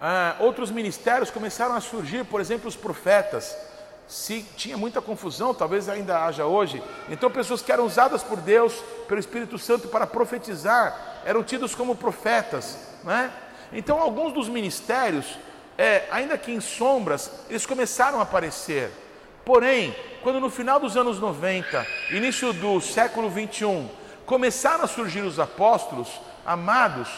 [0.00, 3.56] Ah, outros ministérios começaram a surgir, por exemplo, os profetas.
[4.06, 6.82] Se tinha muita confusão, talvez ainda haja hoje.
[7.08, 8.74] Então, pessoas que eram usadas por Deus,
[9.08, 12.78] pelo Espírito Santo para profetizar, eram tidos como profetas.
[13.02, 13.30] Né?
[13.72, 15.38] Então, alguns dos ministérios,
[15.78, 18.90] é, ainda que em sombras, eles começaram a aparecer.
[19.44, 23.88] Porém, quando no final dos anos 90, início do século 21,
[24.24, 26.08] começaram a surgir os apóstolos,
[26.46, 27.08] amados,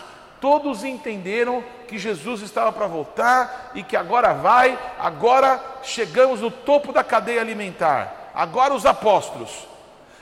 [0.40, 6.92] todos entenderam que Jesus estava para voltar e que agora vai, agora chegamos no topo
[6.92, 8.30] da cadeia alimentar.
[8.34, 9.66] Agora os apóstolos.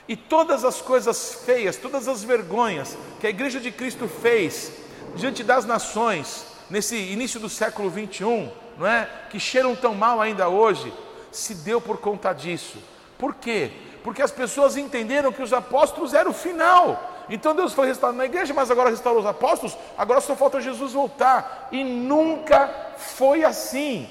[0.06, 4.72] E todas as coisas feias, todas as vergonhas que a igreja de Cristo fez
[5.16, 9.08] diante das nações nesse início do século 21, não é?
[9.30, 10.92] Que cheiram tão mal ainda hoje,
[11.32, 12.78] se deu por conta disso.
[13.18, 13.70] Por quê?
[14.02, 17.13] Porque as pessoas entenderam que os apóstolos eram o final.
[17.28, 20.92] Então Deus foi restaurando na igreja, mas agora restaurou os apóstolos, agora só falta Jesus
[20.92, 21.68] voltar.
[21.72, 24.08] E nunca foi assim.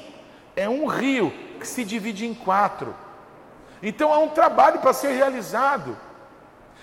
[0.56, 2.96] É um rio que se divide em quatro.
[3.82, 5.98] Então há um trabalho para ser realizado.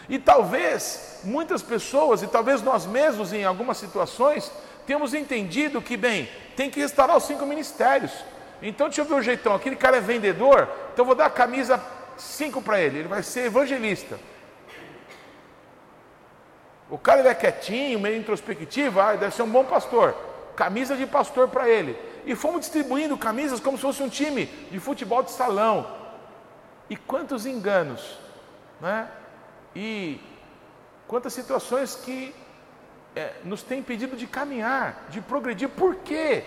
[0.09, 4.51] E talvez muitas pessoas, e talvez nós mesmos em algumas situações,
[4.87, 8.13] temos entendido que, bem, tem que restaurar os cinco ministérios.
[8.63, 11.81] Então deixa eu ver o jeitão, aquele cara é vendedor, então vou dar a camisa
[12.19, 14.19] 5 para ele, ele vai ser evangelista.
[16.91, 20.15] O cara ele é quietinho, meio introspectivo, ah, deve ser um bom pastor.
[20.57, 21.97] Camisa de pastor para ele.
[22.27, 25.87] E fomos distribuindo camisas como se fosse um time de futebol de salão.
[26.89, 28.19] E quantos enganos,
[28.81, 29.09] né?
[29.75, 30.21] E
[31.07, 32.35] quantas situações que
[33.15, 35.69] é, nos têm impedido de caminhar, de progredir.
[35.69, 36.43] Por quê?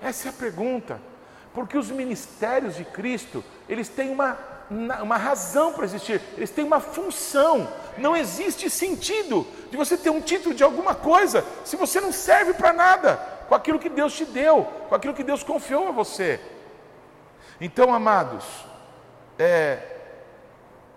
[0.00, 1.00] Essa é a pergunta.
[1.52, 4.38] Porque os ministérios de Cristo, eles têm uma
[4.70, 7.68] uma razão para existir, eles têm uma função.
[7.96, 12.54] Não existe sentido de você ter um título de alguma coisa se você não serve
[12.54, 13.16] para nada
[13.48, 16.38] com aquilo que Deus te deu, com aquilo que Deus confiou a você.
[17.60, 18.44] Então, amados,
[19.38, 19.78] é,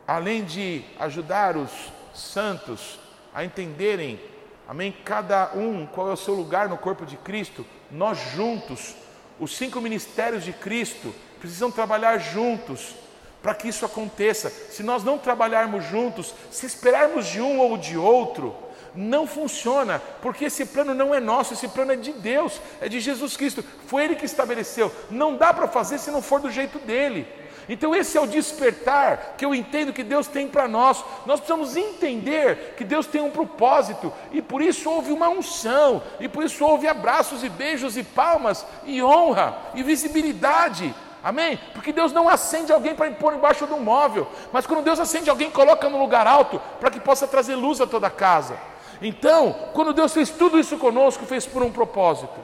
[0.05, 1.71] além de ajudar os
[2.13, 2.99] santos
[3.33, 4.19] a entenderem,
[4.67, 8.95] amém, cada um qual é o seu lugar no corpo de Cristo, nós juntos,
[9.39, 12.95] os cinco ministérios de Cristo, precisam trabalhar juntos
[13.41, 14.49] para que isso aconteça.
[14.69, 18.55] Se nós não trabalharmos juntos, se esperarmos de um ou de outro,
[18.93, 22.99] não funciona, porque esse plano não é nosso, esse plano é de Deus, é de
[22.99, 24.91] Jesus Cristo, foi Ele que estabeleceu.
[25.09, 27.27] Não dá para fazer se não for do jeito dele.
[27.69, 31.05] Então, esse é o despertar que eu entendo que Deus tem para nós.
[31.25, 36.27] Nós precisamos entender que Deus tem um propósito, e por isso houve uma unção, e
[36.27, 40.93] por isso houve abraços e beijos e palmas, e honra e visibilidade.
[41.23, 41.59] Amém?
[41.73, 45.51] Porque Deus não acende alguém para pôr embaixo do móvel, mas quando Deus acende alguém,
[45.51, 48.57] coloca no lugar alto para que possa trazer luz a toda a casa.
[49.01, 52.39] Então, quando Deus fez tudo isso conosco, fez por um propósito.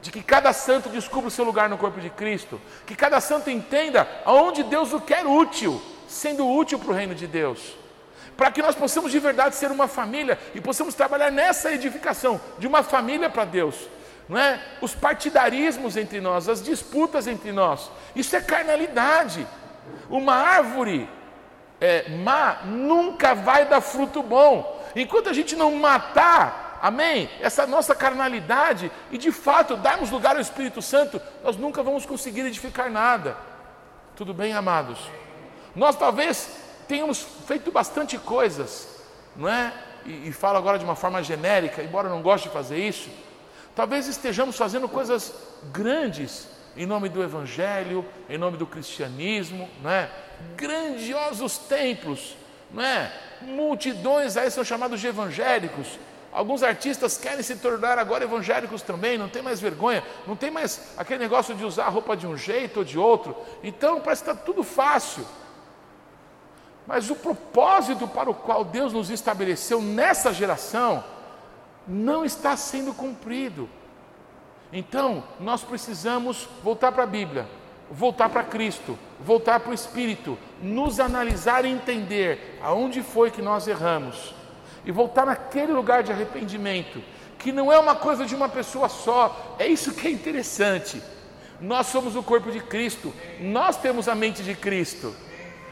[0.00, 3.50] De que cada santo descubra o seu lugar no corpo de Cristo, que cada santo
[3.50, 7.76] entenda aonde Deus o quer útil, sendo útil para o reino de Deus,
[8.36, 12.66] para que nós possamos de verdade ser uma família e possamos trabalhar nessa edificação de
[12.68, 13.74] uma família para Deus,
[14.28, 14.60] não é?
[14.80, 19.46] Os partidarismos entre nós, as disputas entre nós, isso é carnalidade.
[20.10, 21.08] Uma árvore
[21.80, 24.84] é, má nunca vai dar fruto bom.
[24.94, 30.42] Enquanto a gente não matar, amém, essa nossa carnalidade e de fato darmos lugar ao
[30.42, 33.36] Espírito Santo, nós nunca vamos conseguir edificar nada.
[34.14, 34.98] Tudo bem, amados?
[35.74, 36.50] Nós talvez
[36.86, 39.02] tenhamos feito bastante coisas,
[39.36, 39.72] não é?
[40.04, 43.08] E, e falo agora de uma forma genérica, embora eu não goste de fazer isso
[43.78, 45.32] Talvez estejamos fazendo coisas
[45.72, 50.10] grandes em nome do Evangelho, em nome do cristianismo, né?
[50.56, 52.36] grandiosos templos,
[52.72, 53.12] né?
[53.40, 55.96] multidões aí são chamados de evangélicos.
[56.32, 60.94] Alguns artistas querem se tornar agora evangélicos também, não tem mais vergonha, não tem mais
[60.96, 63.36] aquele negócio de usar a roupa de um jeito ou de outro.
[63.62, 65.24] Então parece que está tudo fácil.
[66.84, 71.04] Mas o propósito para o qual Deus nos estabeleceu nessa geração
[71.88, 73.68] não está sendo cumprido.
[74.72, 77.48] Então, nós precisamos voltar para a Bíblia,
[77.90, 83.66] voltar para Cristo, voltar para o Espírito, nos analisar e entender aonde foi que nós
[83.66, 84.34] erramos
[84.84, 87.02] e voltar naquele lugar de arrependimento,
[87.38, 91.02] que não é uma coisa de uma pessoa só, é isso que é interessante.
[91.60, 95.14] Nós somos o corpo de Cristo, nós temos a mente de Cristo.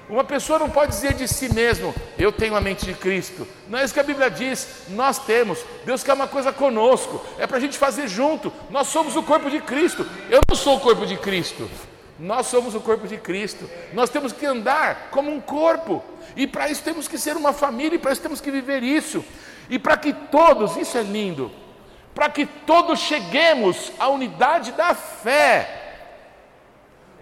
[0.08, 3.46] Uma pessoa não pode dizer de si mesmo, eu tenho a mente de Cristo.
[3.68, 5.58] Não é isso que a Bíblia diz, nós temos.
[5.84, 8.52] Deus quer uma coisa conosco, é para a gente fazer junto.
[8.70, 10.06] Nós somos o corpo de Cristo.
[10.30, 11.68] Eu não sou o corpo de Cristo.
[12.20, 13.68] Nós somos o corpo de Cristo.
[13.92, 16.04] Nós temos que andar como um corpo.
[16.36, 19.24] E para isso temos que ser uma família, e para isso temos que viver isso.
[19.68, 21.50] E para que todos, isso é lindo,
[22.14, 25.85] para que todos cheguemos à unidade da fé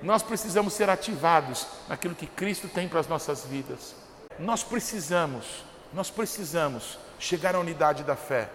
[0.05, 3.97] nós precisamos ser ativados naquilo que Cristo tem para as nossas vidas.
[4.39, 5.65] Nós precisamos,
[5.95, 8.51] nós precisamos chegar à unidade da fé.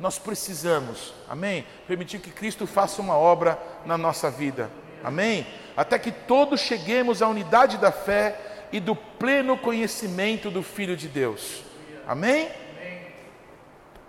[0.00, 1.64] Nós precisamos, amém?
[1.86, 3.56] Permitir que Cristo faça uma obra
[3.86, 4.70] na nossa vida,
[5.04, 5.46] amém?
[5.76, 11.06] Até que todos cheguemos à unidade da fé e do pleno conhecimento do Filho de
[11.06, 11.62] Deus,
[12.08, 12.50] amém?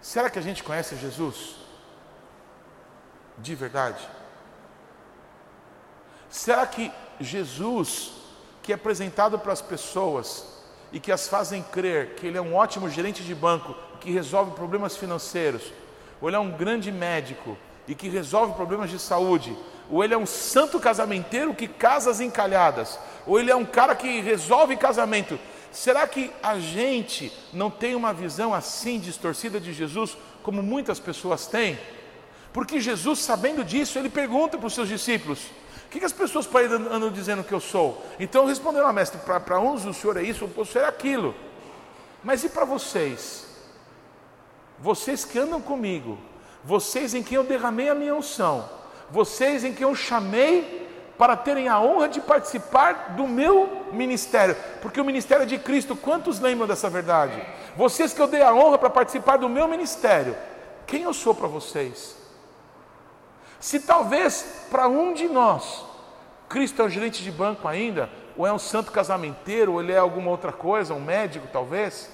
[0.02, 1.56] Será que a gente conhece Jesus?
[3.38, 4.19] De verdade?
[6.30, 8.12] Será que Jesus,
[8.62, 10.46] que é apresentado para as pessoas
[10.92, 14.52] e que as fazem crer que ele é um ótimo gerente de banco que resolve
[14.52, 15.74] problemas financeiros,
[16.22, 17.58] ou ele é um grande médico
[17.88, 19.56] e que resolve problemas de saúde,
[19.90, 23.96] ou ele é um santo casamenteiro que casa as encalhadas, ou ele é um cara
[23.96, 25.40] que resolve casamento.
[25.72, 31.48] Será que a gente não tem uma visão assim distorcida de Jesus como muitas pessoas
[31.48, 31.78] têm?
[32.52, 35.40] Porque Jesus, sabendo disso, ele pergunta para os seus discípulos:
[35.90, 38.00] o que, que as pessoas por aí andam dizendo que eu sou?
[38.20, 41.34] Então responderam, ah, mestre, para uns o senhor é isso, o senhor é aquilo.
[42.24, 43.48] Mas e para vocês?
[44.78, 46.16] Vocês que andam comigo,
[46.64, 48.70] vocês em quem eu derramei a minha unção,
[49.10, 50.88] vocês em quem eu chamei
[51.18, 55.96] para terem a honra de participar do meu ministério, porque o ministério é de Cristo,
[55.96, 57.42] quantos lembram dessa verdade?
[57.76, 60.38] Vocês que eu dei a honra para participar do meu ministério,
[60.86, 62.19] quem eu sou para vocês?
[63.60, 65.84] Se talvez para um de nós,
[66.48, 69.98] Cristo é um gerente de banco ainda, ou é um santo casamenteiro, ou ele é
[69.98, 72.10] alguma outra coisa, um médico talvez,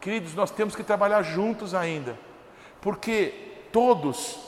[0.00, 2.16] queridos, nós temos que trabalhar juntos ainda,
[2.80, 3.34] porque
[3.72, 4.38] todos,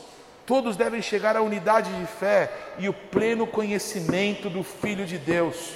[0.47, 5.75] todos devem chegar à unidade de fé e o pleno conhecimento do Filho de Deus.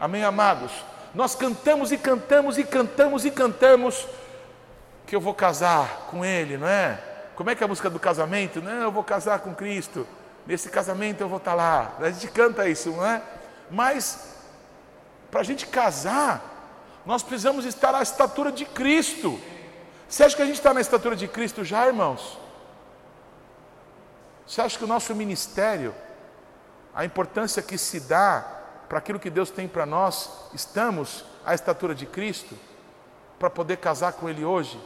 [0.00, 0.72] Amém, amados?
[1.14, 4.08] Nós cantamos e cantamos e cantamos e cantamos
[5.06, 7.13] que eu vou casar com Ele, não é?
[7.34, 8.62] Como é que é a música do casamento?
[8.62, 10.06] Não, eu vou casar com Cristo.
[10.46, 11.94] Nesse casamento eu vou estar lá.
[11.98, 13.22] A gente canta isso, não é?
[13.70, 14.34] Mas
[15.30, 19.40] para a gente casar, nós precisamos estar à estatura de Cristo.
[20.08, 22.38] Você acha que a gente está na estatura de Cristo já, irmãos?
[24.46, 25.94] Você acha que o nosso ministério,
[26.94, 28.44] a importância que se dá
[28.88, 32.56] para aquilo que Deus tem para nós, estamos à estatura de Cristo?
[33.38, 34.78] Para poder casar com Ele hoje?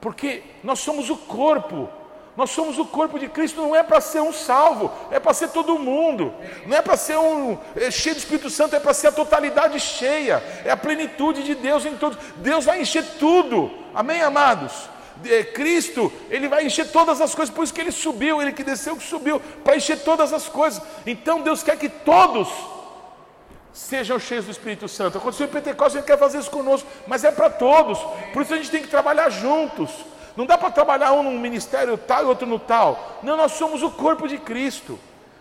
[0.00, 1.88] Porque nós somos o corpo.
[2.36, 5.48] Nós somos o corpo de Cristo, não é para ser um salvo, é para ser
[5.48, 6.32] todo mundo.
[6.66, 9.78] Não é para ser um é, cheio do Espírito Santo, é para ser a totalidade
[9.78, 10.42] cheia.
[10.64, 12.16] É a plenitude de Deus em todos.
[12.36, 13.70] Deus vai encher tudo.
[13.94, 14.72] Amém, amados?
[15.24, 18.64] É, Cristo, Ele vai encher todas as coisas, por isso que Ele subiu, Ele que
[18.64, 20.82] desceu, que subiu, para encher todas as coisas.
[21.06, 22.48] Então Deus quer que todos
[23.72, 25.18] sejam cheios do Espírito Santo.
[25.18, 27.98] Aconteceu em Pentecostes, ele quer fazer isso conosco, mas é para todos.
[28.32, 29.90] Por isso a gente tem que trabalhar juntos.
[30.36, 33.18] Não dá para trabalhar um num ministério tal e outro no tal.
[33.22, 34.98] Não, nós somos o corpo de Cristo.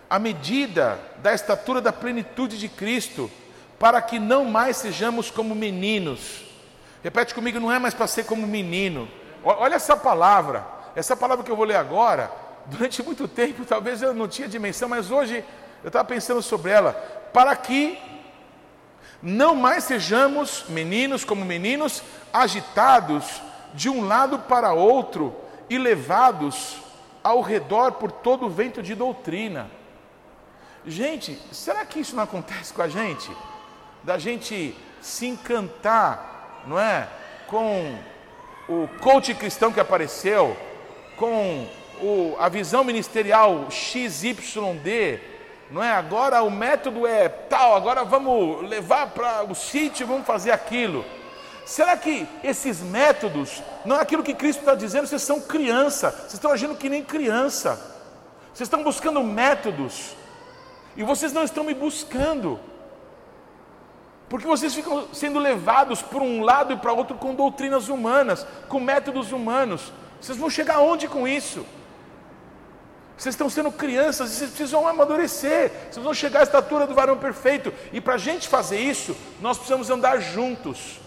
[0.10, 3.30] A medida da estatura da plenitude de Cristo,
[3.78, 6.44] para que não mais sejamos como meninos.
[7.04, 9.08] Repete comigo, não é mais para ser como menino.
[9.44, 10.66] Olha essa palavra,
[10.96, 12.32] essa palavra que eu vou ler agora.
[12.66, 15.44] Durante muito tempo, talvez eu não tinha dimensão, mas hoje
[15.84, 16.94] eu estava pensando sobre ela.
[17.32, 17.98] Para que
[19.22, 22.01] não mais sejamos meninos como meninos,
[22.32, 23.41] agitados
[23.74, 25.36] de um lado para outro
[25.70, 26.78] e levados
[27.24, 29.70] ao redor por todo o vento de doutrina.
[30.86, 33.30] Gente, será que isso não acontece com a gente?
[34.03, 37.07] Da gente se encantar, não é?
[37.47, 37.97] Com
[38.67, 40.55] o coach cristão que apareceu,
[41.17, 41.67] com
[42.01, 45.20] o, a visão ministerial XYD,
[45.72, 45.91] não é?
[45.91, 51.05] Agora o método é tal, agora vamos levar para o sítio, vamos fazer aquilo.
[51.65, 55.05] Será que esses métodos não é aquilo que Cristo está dizendo?
[55.05, 57.76] Vocês são criança, vocês estão agindo que nem criança,
[58.51, 60.15] vocês estão buscando métodos
[60.97, 62.59] e vocês não estão me buscando,
[64.28, 68.80] porque vocês ficam sendo levados por um lado e para outro com doutrinas humanas, com
[68.80, 69.93] métodos humanos.
[70.20, 71.65] Vocês vão chegar aonde com isso?
[73.20, 75.72] Vocês estão sendo crianças vocês precisam amadurecer.
[75.91, 77.74] Vocês vão chegar à estatura do varão perfeito.
[77.91, 81.01] E para a gente fazer isso, nós precisamos andar juntos.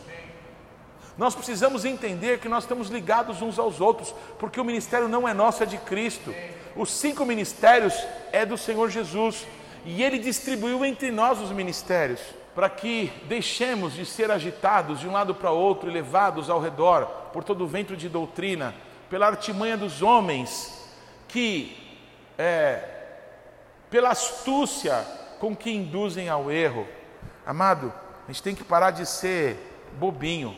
[1.17, 5.33] Nós precisamos entender que nós estamos ligados uns aos outros, porque o ministério não é
[5.33, 6.35] nosso, é de Cristo.
[6.77, 7.95] Os cinco ministérios
[8.31, 9.47] é do Senhor Jesus.
[9.87, 12.21] E Ele distribuiu entre nós os ministérios,
[12.55, 17.07] para que deixemos de ser agitados de um lado para outro e levados ao redor
[17.33, 18.75] por todo o vento de doutrina,
[19.09, 20.79] pela artimanha dos homens
[21.27, 21.82] que
[22.39, 22.83] é,
[23.91, 25.05] pela astúcia
[25.39, 26.87] com que induzem ao erro.
[27.45, 27.93] Amado,
[28.29, 29.57] a gente tem que parar de ser
[29.99, 30.57] bobinho.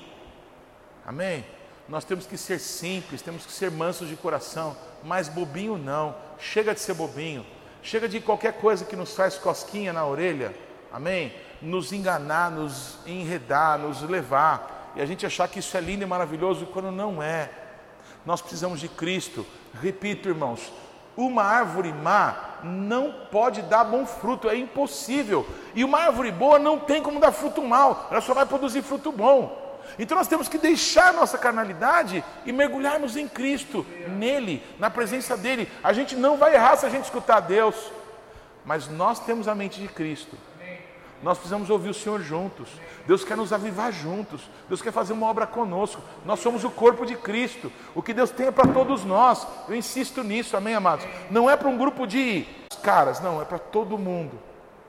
[1.06, 1.44] Amém?
[1.88, 6.14] Nós temos que ser simples, temos que ser mansos de coração, mas bobinho não.
[6.38, 7.44] Chega de ser bobinho.
[7.82, 10.54] Chega de qualquer coisa que nos faz cosquinha na orelha.
[10.92, 11.34] Amém?
[11.60, 14.92] Nos enganar, nos enredar, nos levar.
[14.96, 17.50] E a gente achar que isso é lindo e maravilhoso quando não é.
[18.24, 19.44] Nós precisamos de Cristo.
[19.82, 20.72] Repito, irmãos,
[21.16, 25.46] uma árvore má não pode dar bom fruto, é impossível.
[25.74, 29.12] E uma árvore boa não tem como dar fruto mal, ela só vai produzir fruto
[29.12, 29.62] bom.
[29.98, 35.70] Então nós temos que deixar nossa carnalidade e mergulharmos em Cristo, nele, na presença dele.
[35.82, 37.92] A gente não vai errar se a gente escutar Deus,
[38.64, 40.36] mas nós temos a mente de Cristo.
[41.24, 42.68] Nós precisamos ouvir o Senhor juntos.
[43.06, 44.42] Deus quer nos avivar juntos.
[44.68, 46.02] Deus quer fazer uma obra conosco.
[46.22, 47.72] Nós somos o corpo de Cristo.
[47.94, 49.46] O que Deus tem é para todos nós.
[49.66, 51.06] Eu insisto nisso, amém, amados?
[51.30, 52.46] Não é para um grupo de
[52.82, 54.38] caras, não, é para todo mundo.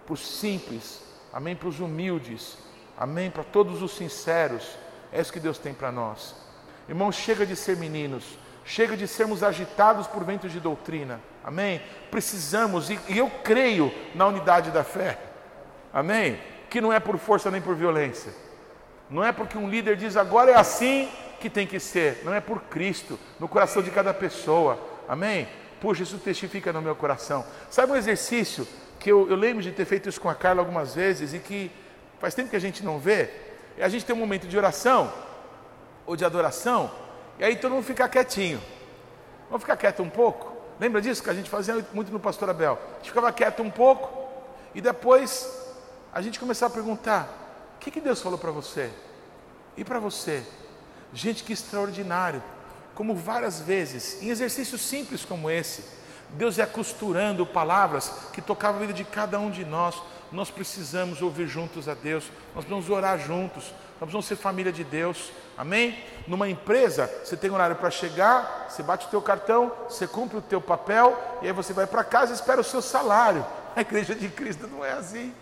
[0.05, 1.55] Para os simples, amém?
[1.55, 2.57] Para os humildes,
[2.97, 3.31] amém?
[3.31, 4.77] Para todos os sinceros.
[5.13, 6.35] É isso que Deus tem para nós.
[6.89, 8.25] Irmãos, chega de ser meninos.
[8.65, 11.21] Chega de sermos agitados por ventos de doutrina.
[11.41, 11.81] Amém?
[12.11, 15.17] Precisamos, e, eu creio na unidade da fé.
[15.95, 16.37] Amém?
[16.69, 18.33] Que não é por força nem por violência.
[19.09, 22.21] Não é porque um líder diz agora é assim que tem que ser.
[22.25, 24.77] Não é por Cristo, no coração de cada pessoa.
[25.07, 25.47] Amém?
[25.79, 27.45] Puxa, isso testifica no meu coração.
[27.69, 28.67] Sabe um exercício
[28.99, 31.71] que eu, eu lembro de ter feito isso com a Carla algumas vezes e que
[32.19, 33.29] faz tempo que a gente não vê?
[33.77, 35.13] É a gente ter um momento de oração
[36.05, 36.91] ou de adoração
[37.39, 38.61] e aí todo mundo fica quietinho.
[39.47, 40.57] Vamos ficar quieto um pouco?
[40.77, 42.77] Lembra disso que a gente fazia muito no Pastor Abel?
[42.95, 44.25] A gente ficava quieto um pouco
[44.73, 45.64] e depois
[46.15, 48.89] a gente começava a perguntar: o que, que Deus falou para você?
[49.75, 50.41] E para você?
[51.13, 52.41] Gente, que extraordinário!
[52.95, 55.83] Como várias vezes, em exercícios simples como esse,
[56.29, 60.01] Deus é costurando palavras que tocavam a vida de cada um de nós.
[60.31, 62.23] Nós precisamos ouvir juntos a Deus,
[62.55, 65.33] nós precisamos orar juntos, nós precisamos ser família de Deus.
[65.57, 66.01] Amém?
[66.25, 70.41] Numa empresa, você tem horário para chegar, você bate o teu cartão, você cumpre o
[70.41, 73.45] teu papel, e aí você vai para casa e espera o seu salário.
[73.75, 75.33] A igreja de Cristo não é assim.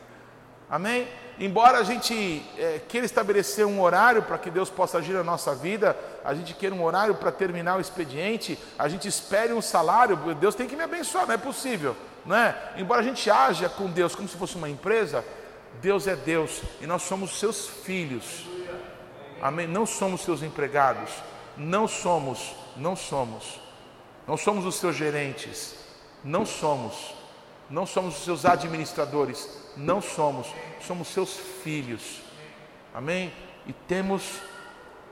[0.73, 1.07] Amém?
[1.39, 5.53] Embora a gente é, queira estabelecer um horário para que Deus possa agir na nossa
[5.53, 5.95] vida,
[6.25, 10.55] a gente queira um horário para terminar o expediente, a gente espere um salário, Deus
[10.55, 11.95] tem que me abençoar, não é possível,
[12.25, 12.73] não é?
[12.75, 15.23] Embora a gente haja com Deus como se fosse uma empresa,
[15.79, 18.43] Deus é Deus e nós somos seus filhos.
[19.39, 19.67] Amém?
[19.67, 21.11] Não somos seus empregados.
[21.55, 23.59] Não somos, não somos.
[24.27, 25.75] Não somos os seus gerentes.
[26.23, 27.13] Não somos.
[27.69, 29.49] Não somos os seus administradores.
[29.75, 30.47] Não somos.
[30.81, 32.21] Somos seus filhos.
[32.93, 33.33] Amém?
[33.65, 34.41] E temos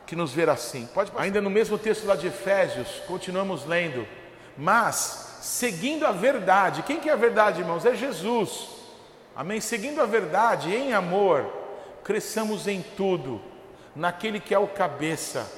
[0.05, 0.85] que nos ver assim.
[0.93, 4.05] Pode Ainda no mesmo texto lá de Efésios, continuamos lendo.
[4.57, 7.85] Mas, seguindo a verdade, quem que é a verdade, irmãos?
[7.85, 8.67] É Jesus.
[9.35, 9.61] Amém?
[9.61, 11.45] Seguindo a verdade em amor,
[12.03, 13.41] cresçamos em tudo
[13.95, 15.49] naquele que é o cabeça,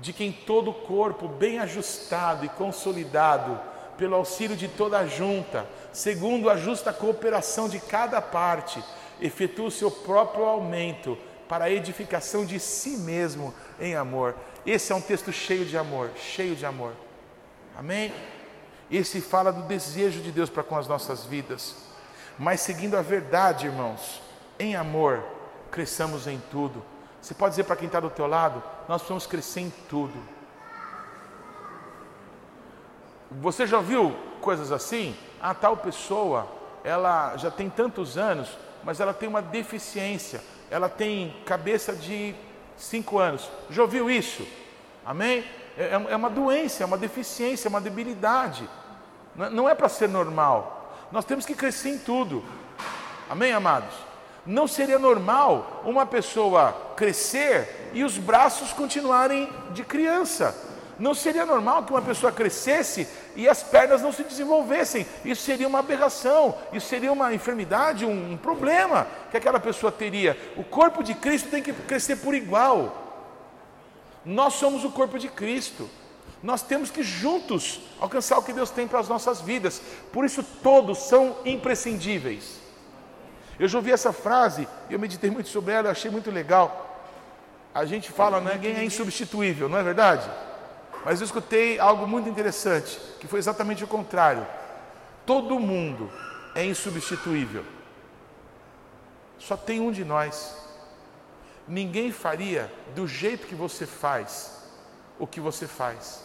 [0.00, 3.58] de quem todo o corpo, bem ajustado e consolidado,
[3.96, 5.66] pelo auxílio de toda a junta,
[5.96, 8.82] segundo a justa cooperação de cada parte,
[9.20, 11.16] efetua o seu próprio aumento
[11.48, 14.34] para a edificação de si mesmo em amor.
[14.66, 16.92] Esse é um texto cheio de amor, cheio de amor.
[17.76, 18.12] Amém?
[18.90, 21.74] Esse fala do desejo de Deus para com as nossas vidas.
[22.38, 24.20] Mas seguindo a verdade, irmãos,
[24.58, 25.24] em amor,
[25.70, 26.82] cresçamos em tudo
[27.26, 30.14] você pode dizer para quem está do teu lado, nós precisamos crescer em tudo.
[33.40, 35.16] Você já viu coisas assim?
[35.40, 36.46] A tal pessoa,
[36.82, 38.48] ela já tem tantos anos,
[38.82, 40.40] mas ela tem uma deficiência.
[40.70, 42.34] Ela tem cabeça de
[42.76, 43.48] cinco anos.
[43.70, 44.46] Já ouviu isso?
[45.04, 45.44] Amém?
[45.76, 48.68] É, é, é uma doença, é uma deficiência, é uma debilidade.
[49.34, 50.94] Não é, é para ser normal.
[51.12, 52.42] Nós temos que crescer em tudo.
[53.28, 53.94] Amém, amados?
[54.44, 60.54] Não seria normal uma pessoa crescer e os braços continuarem de criança.
[60.98, 65.06] Não seria normal que uma pessoa crescesse e as pernas não se desenvolvessem.
[65.24, 70.36] Isso seria uma aberração, isso seria uma enfermidade, um, um problema que aquela pessoa teria.
[70.56, 73.04] O corpo de Cristo tem que crescer por igual.
[74.24, 75.88] Nós somos o corpo de Cristo.
[76.42, 79.82] Nós temos que juntos alcançar o que Deus tem para as nossas vidas.
[80.12, 82.60] Por isso, todos são imprescindíveis.
[83.58, 87.04] Eu já ouvi essa frase, eu meditei muito sobre ela, achei muito legal.
[87.74, 90.28] A gente fala, né, ninguém é insubstituível, não é verdade?
[91.06, 94.44] Mas eu escutei algo muito interessante, que foi exatamente o contrário.
[95.24, 96.10] Todo mundo
[96.52, 97.64] é insubstituível.
[99.38, 100.56] Só tem um de nós.
[101.68, 104.64] Ninguém faria do jeito que você faz
[105.16, 106.24] o que você faz.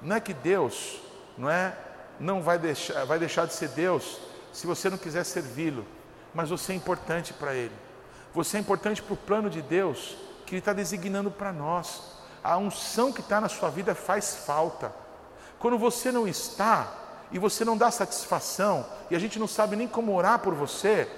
[0.00, 1.00] Não é que Deus,
[1.36, 1.76] não é,
[2.20, 4.20] não vai deixar, vai deixar de ser Deus
[4.52, 5.84] se você não quiser servi-lo,
[6.32, 7.74] mas você é importante para Ele.
[8.32, 10.16] Você é importante para o plano de Deus
[10.46, 12.14] que Ele está designando para nós.
[12.44, 14.94] A unção que está na sua vida faz falta.
[15.58, 16.92] Quando você não está
[17.32, 21.10] e você não dá satisfação e a gente não sabe nem como orar por você,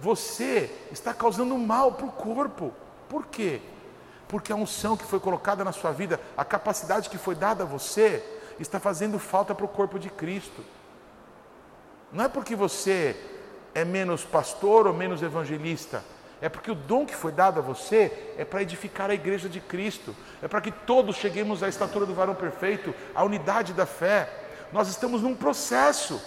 [0.00, 2.72] você está causando mal para o corpo.
[3.10, 3.60] Por quê?
[4.26, 7.66] Porque a unção que foi colocada na sua vida, a capacidade que foi dada a
[7.66, 8.24] você,
[8.58, 10.64] está fazendo falta para o corpo de Cristo.
[12.10, 13.14] Não é porque você
[13.74, 16.02] é menos pastor ou menos evangelista.
[16.40, 19.60] É porque o dom que foi dado a você é para edificar a igreja de
[19.60, 24.28] Cristo, é para que todos cheguemos à estatura do varão perfeito, à unidade da fé.
[24.72, 26.20] Nós estamos num processo,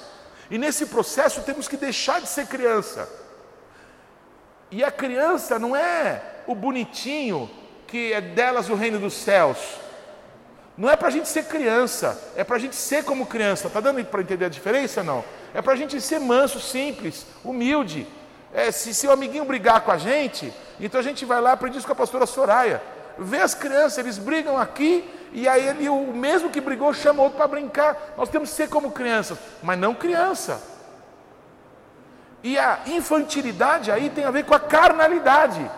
[0.51, 3.09] e nesse processo temos que deixar de ser criança.
[4.70, 7.49] E a criança não é o bonitinho
[7.88, 9.57] que é delas o reino dos céus.
[10.76, 13.68] Não é para a gente ser criança, é para a gente ser como criança.
[13.68, 15.03] Está dando para entender a diferença?
[15.03, 15.24] Não.
[15.53, 18.07] É para a gente ser manso, simples, humilde.
[18.54, 21.88] É, se seu amiguinho brigar com a gente, então a gente vai lá, aprende isso
[21.88, 22.82] com a pastora Soraya.
[23.18, 27.38] vê as crianças, eles brigam aqui, e aí ele, o mesmo que brigou chama outro
[27.38, 28.14] para brincar.
[28.16, 30.62] Nós temos que ser como crianças, mas não criança.
[32.43, 35.70] E a infantilidade aí tem a ver com a carnalidade.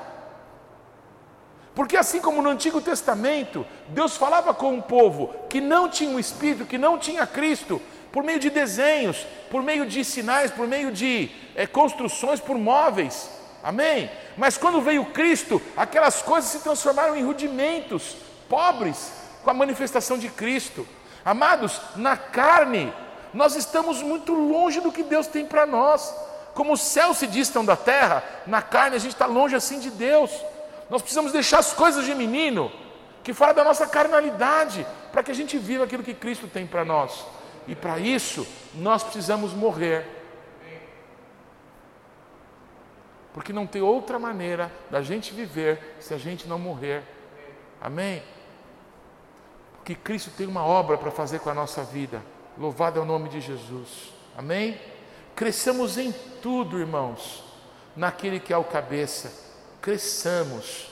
[1.73, 6.19] Porque assim como no Antigo Testamento, Deus falava com um povo que não tinha o
[6.19, 7.81] Espírito, que não tinha Cristo,
[8.15, 13.29] por meio de desenhos, por meio de sinais, por meio de é, construções, por móveis.
[13.61, 14.09] Amém?
[14.37, 18.15] Mas quando veio Cristo, aquelas coisas se transformaram em rudimentos,
[18.47, 19.11] pobres,
[19.43, 20.87] com a manifestação de Cristo.
[21.25, 22.93] Amados, na carne,
[23.33, 26.15] nós estamos muito longe do que Deus tem para nós.
[26.53, 29.91] Como os céus se distam da terra, na carne a gente está longe assim de
[29.91, 30.31] Deus.
[30.89, 32.71] Nós precisamos deixar as coisas de menino,
[33.25, 36.85] que fala da nossa carnalidade, para que a gente viva aquilo que Cristo tem para
[36.85, 37.34] nós.
[37.67, 40.05] E para isso, nós precisamos morrer.
[43.33, 47.03] Porque não tem outra maneira da gente viver se a gente não morrer.
[47.81, 48.23] Amém?
[49.85, 52.19] que Cristo tem uma obra para fazer com a nossa vida.
[52.57, 54.11] Louvado é o nome de Jesus.
[54.35, 54.81] Amém?
[55.35, 56.11] Cresçamos em
[56.41, 57.43] tudo, irmãos,
[57.95, 59.31] naquele que é o cabeça.
[59.79, 60.89] Cresçamos.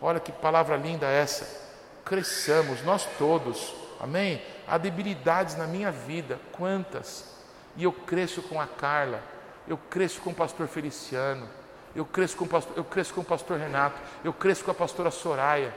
[0.00, 1.66] Olha que palavra linda essa.
[2.04, 3.74] Cresçamos, nós todos.
[3.98, 4.40] Amém?
[4.68, 7.36] Há debilidades na minha vida, quantas?
[7.76, 9.22] E eu cresço com a Carla,
[9.68, 11.48] eu cresço com o pastor Feliciano,
[11.94, 14.74] eu cresço com o pastor, eu cresço com o pastor Renato, eu cresço com a
[14.74, 15.72] pastora Soraya,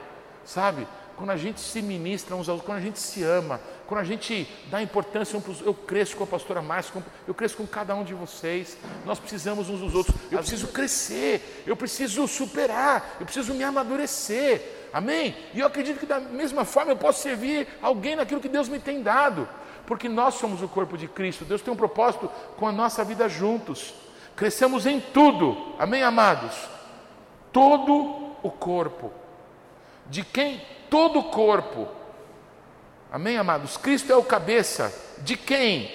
[0.46, 0.88] sabe?
[1.20, 4.06] quando a gente se ministra uns aos outros, quando a gente se ama, quando a
[4.06, 7.68] gente dá importância um para os eu cresço com a pastora Márcia, eu cresço com
[7.68, 13.18] cada um de vocês, nós precisamos uns dos outros, eu preciso crescer, eu preciso superar,
[13.20, 14.62] eu preciso me amadurecer,
[14.94, 15.36] amém?
[15.54, 18.80] E eu acredito que da mesma forma eu posso servir alguém naquilo que Deus me
[18.80, 19.48] tem dado,
[19.86, 23.28] porque nós somos o corpo de Cristo, Deus tem um propósito com a nossa vida
[23.28, 23.94] juntos,
[24.36, 26.56] crescemos em tudo, amém, amados?
[27.52, 29.12] Todo o corpo,
[30.08, 31.88] de quem todo o corpo.
[33.12, 33.78] Amém, amados?
[33.78, 35.92] Cristo é o cabeça de quem?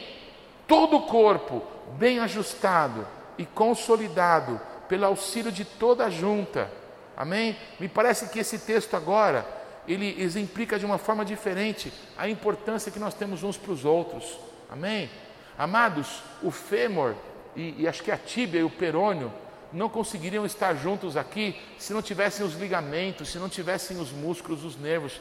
[0.67, 1.63] Todo o corpo,
[1.99, 6.71] bem ajustado e consolidado pelo auxílio de toda a junta.
[7.17, 7.57] Amém?
[7.79, 9.47] Me parece que esse texto agora,
[9.87, 14.39] ele exemplifica de uma forma diferente a importância que nós temos uns para os outros.
[14.71, 15.11] Amém?
[15.57, 17.15] Amados, o fêmur
[17.55, 19.33] e, e acho que a tíbia e o perônio
[19.73, 24.65] não conseguiriam estar juntos aqui se não tivessem os ligamentos, se não tivessem os músculos,
[24.65, 25.21] os nervos.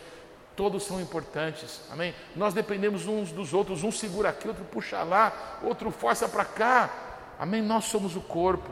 [0.56, 2.14] Todos são importantes, amém?
[2.36, 6.92] Nós dependemos uns dos outros, um segura aqui, outro puxa lá, outro força para cá,
[7.40, 7.60] amém?
[7.60, 8.72] Nós somos o corpo,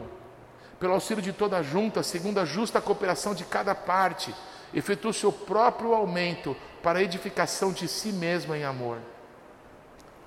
[0.81, 4.33] pelo auxílio de toda a junta, segundo a justa cooperação de cada parte,
[4.73, 8.97] efetua o seu próprio aumento para a edificação de si mesma em amor,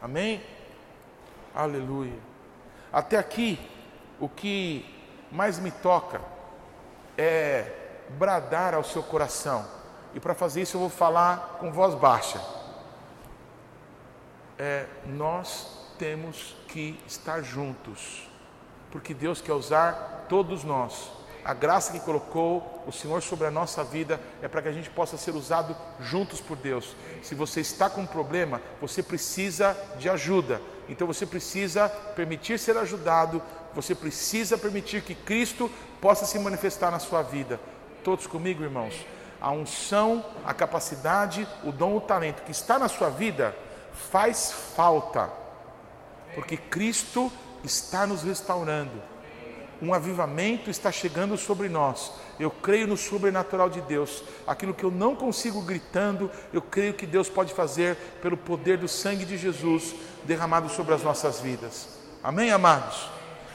[0.01, 0.41] amém?
[1.53, 2.21] Aleluia.
[2.93, 3.59] Até aqui,
[4.21, 4.87] o que
[5.33, 6.21] mais me toca
[7.19, 7.73] é
[8.11, 9.67] bradar ao seu coração.
[10.15, 12.41] E para fazer isso eu vou falar com voz baixa.
[14.57, 18.29] É, nós temos que estar juntos,
[18.95, 21.11] porque Deus quer usar todos nós.
[21.45, 24.89] A graça que colocou o Senhor sobre a nossa vida é para que a gente
[24.89, 26.95] possa ser usado juntos por Deus.
[27.21, 30.63] Se você está com um problema, você precisa de ajuda.
[30.89, 33.43] Então você precisa permitir ser ajudado,
[33.75, 35.69] você precisa permitir que Cristo
[36.01, 37.59] possa se manifestar na sua vida.
[38.05, 38.95] Todos comigo, irmãos?
[39.41, 43.57] A unção, a capacidade, o dom, o talento que está na sua vida
[44.13, 45.29] faz falta,
[46.37, 47.33] porque Cristo
[47.65, 49.03] está nos restaurando.
[49.83, 52.13] Um avivamento está chegando sobre nós.
[52.39, 54.23] Eu creio no sobrenatural de Deus.
[54.47, 58.89] Aquilo que eu não consigo gritando, eu creio que Deus pode fazer pelo poder do
[58.89, 59.95] sangue de Jesus
[60.25, 61.89] derramado sobre as nossas vidas.
[62.23, 63.11] Amém, amados?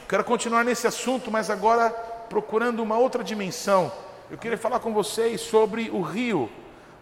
[0.08, 1.90] Quero continuar nesse assunto, mas agora
[2.28, 3.90] procurando uma outra dimensão.
[4.30, 6.48] Eu queria falar com vocês sobre o rio,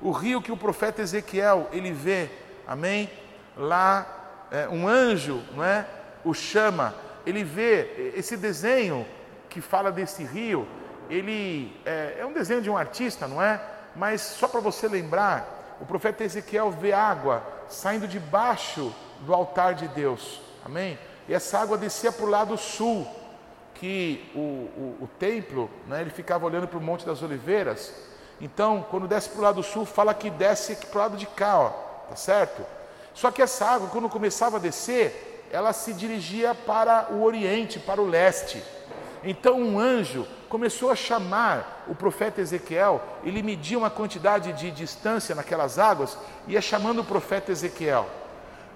[0.01, 2.31] o rio que o profeta Ezequiel ele vê,
[2.67, 3.11] amém?
[3.57, 5.87] Lá é, um anjo, não é?
[6.29, 6.95] O chama.
[7.25, 9.07] Ele vê esse desenho
[9.49, 10.67] que fala desse rio.
[11.09, 13.61] Ele é, é um desenho de um artista, não é?
[13.97, 19.89] Mas só para você lembrar, o profeta Ezequiel vê água saindo debaixo do altar de
[19.89, 20.99] Deus, amém?
[21.29, 23.07] e essa água descia para o lado sul,
[23.75, 27.93] que o, o, o templo, né, ele ficava olhando para o Monte das Oliveiras.
[28.41, 31.59] Então, quando desce para o lado sul, fala que desce para o lado de cá,
[31.59, 31.69] ó,
[32.09, 32.65] tá certo?
[33.13, 38.01] Só que essa água, quando começava a descer, ela se dirigia para o oriente, para
[38.01, 38.63] o leste.
[39.25, 45.35] Então um anjo começou a chamar o profeta Ezequiel, ele media uma quantidade de distância
[45.35, 48.09] naquelas águas, ia chamando o profeta Ezequiel.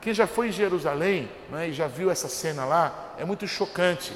[0.01, 4.13] Quem já foi em Jerusalém né, e já viu essa cena lá, é muito chocante.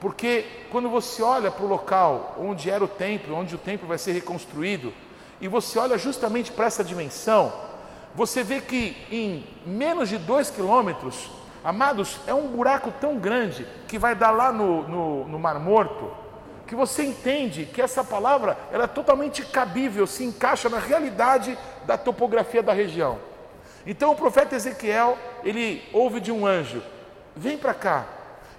[0.00, 3.98] Porque quando você olha para o local onde era o templo, onde o templo vai
[3.98, 4.92] ser reconstruído,
[5.40, 7.52] e você olha justamente para essa dimensão,
[8.14, 11.28] você vê que em menos de dois quilômetros,
[11.66, 16.12] amados, é um buraco tão grande que vai dar lá no, no, no Mar Morto,
[16.64, 21.98] que você entende que essa palavra ela é totalmente cabível, se encaixa na realidade da
[21.98, 23.18] topografia da região.
[23.84, 26.80] Então o profeta Ezequiel, ele ouve de um anjo:
[27.34, 28.04] vem para cá.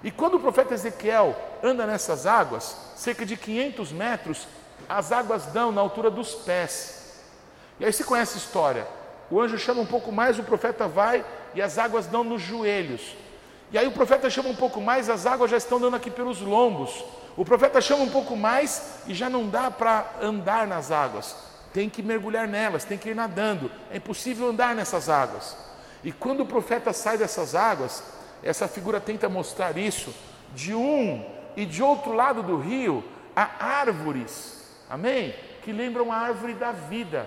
[0.04, 4.46] E quando o profeta Ezequiel anda nessas águas, cerca de 500 metros,
[4.86, 7.22] as águas dão na altura dos pés.
[7.80, 8.86] E aí você conhece a história.
[9.30, 11.24] O anjo chama um pouco mais, o profeta vai
[11.58, 13.16] e as águas dão nos joelhos.
[13.72, 16.40] E aí o profeta chama um pouco mais, as águas já estão dando aqui pelos
[16.40, 17.04] lombos.
[17.36, 21.34] O profeta chama um pouco mais e já não dá para andar nas águas.
[21.74, 23.72] Tem que mergulhar nelas, tem que ir nadando.
[23.90, 25.56] É impossível andar nessas águas.
[26.04, 28.04] E quando o profeta sai dessas águas,
[28.40, 30.14] essa figura tenta mostrar isso.
[30.54, 33.02] De um e de outro lado do rio
[33.34, 35.34] há árvores, amém?
[35.64, 37.26] Que lembram a árvore da vida,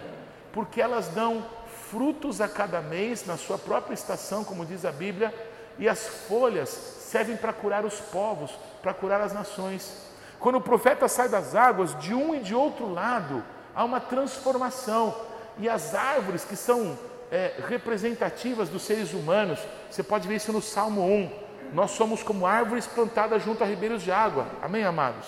[0.53, 1.45] porque elas dão
[1.91, 5.33] frutos a cada mês na sua própria estação, como diz a Bíblia,
[5.77, 10.09] e as folhas servem para curar os povos, para curar as nações.
[10.39, 13.43] Quando o profeta sai das águas, de um e de outro lado,
[13.75, 15.13] há uma transformação,
[15.57, 16.97] e as árvores que são
[17.29, 21.31] é, representativas dos seres humanos, você pode ver isso no Salmo 1.
[21.73, 25.27] Nós somos como árvores plantadas junto a ribeiros de água, amém, amados?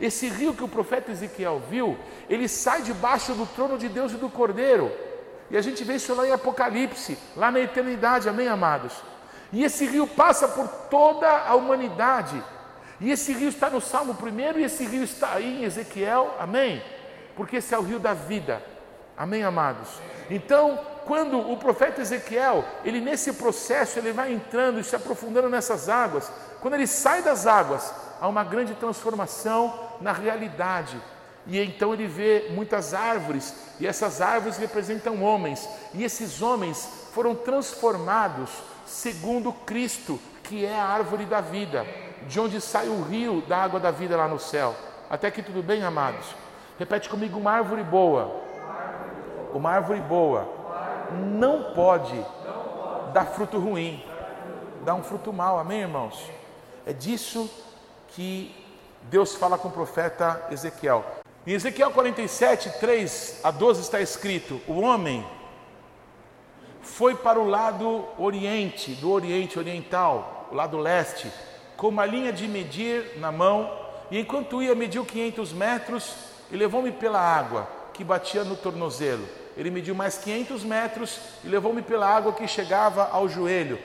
[0.00, 1.96] Esse rio que o profeta Ezequiel viu,
[2.28, 4.92] ele sai debaixo do trono de Deus e do Cordeiro.
[5.50, 8.92] E a gente vê isso lá em Apocalipse, lá na eternidade, amém, amados?
[9.52, 12.42] E esse rio passa por toda a humanidade.
[13.00, 16.82] E esse rio está no Salmo primeiro e esse rio está aí em Ezequiel, amém?
[17.36, 18.62] Porque esse é o rio da vida,
[19.16, 19.88] amém, amados?
[20.30, 25.88] Então, quando o profeta Ezequiel, ele nesse processo, ele vai entrando e se aprofundando nessas
[25.88, 26.30] águas,
[26.60, 31.00] quando ele sai das águas, há uma grande transformação na realidade.
[31.46, 37.34] E então ele vê muitas árvores, e essas árvores representam homens, e esses homens foram
[37.34, 38.50] transformados
[38.84, 41.86] segundo Cristo, que é a árvore da vida,
[42.26, 44.74] de onde sai o rio da água da vida lá no céu.
[45.08, 46.26] Até aqui tudo bem, amados?
[46.78, 48.44] Repete comigo: uma árvore boa.
[49.54, 50.48] Uma árvore boa
[51.12, 52.14] não pode
[53.12, 54.04] dar fruto ruim,
[54.84, 56.30] dar um fruto mau, amém, irmãos?
[56.84, 57.50] É disso
[58.08, 58.54] que
[59.02, 61.04] Deus fala com o profeta Ezequiel.
[61.46, 65.24] Em Ezequiel 47, 3 a 12 está escrito: O homem
[66.82, 71.30] foi para o lado oriente, do oriente oriental, o lado leste,
[71.76, 73.70] com uma linha de medir na mão,
[74.10, 76.16] e enquanto ia, mediu 500 metros
[76.50, 79.24] e levou-me pela água que batia no tornozelo.
[79.56, 83.78] Ele mediu mais 500 metros e levou-me pela água que chegava ao joelho.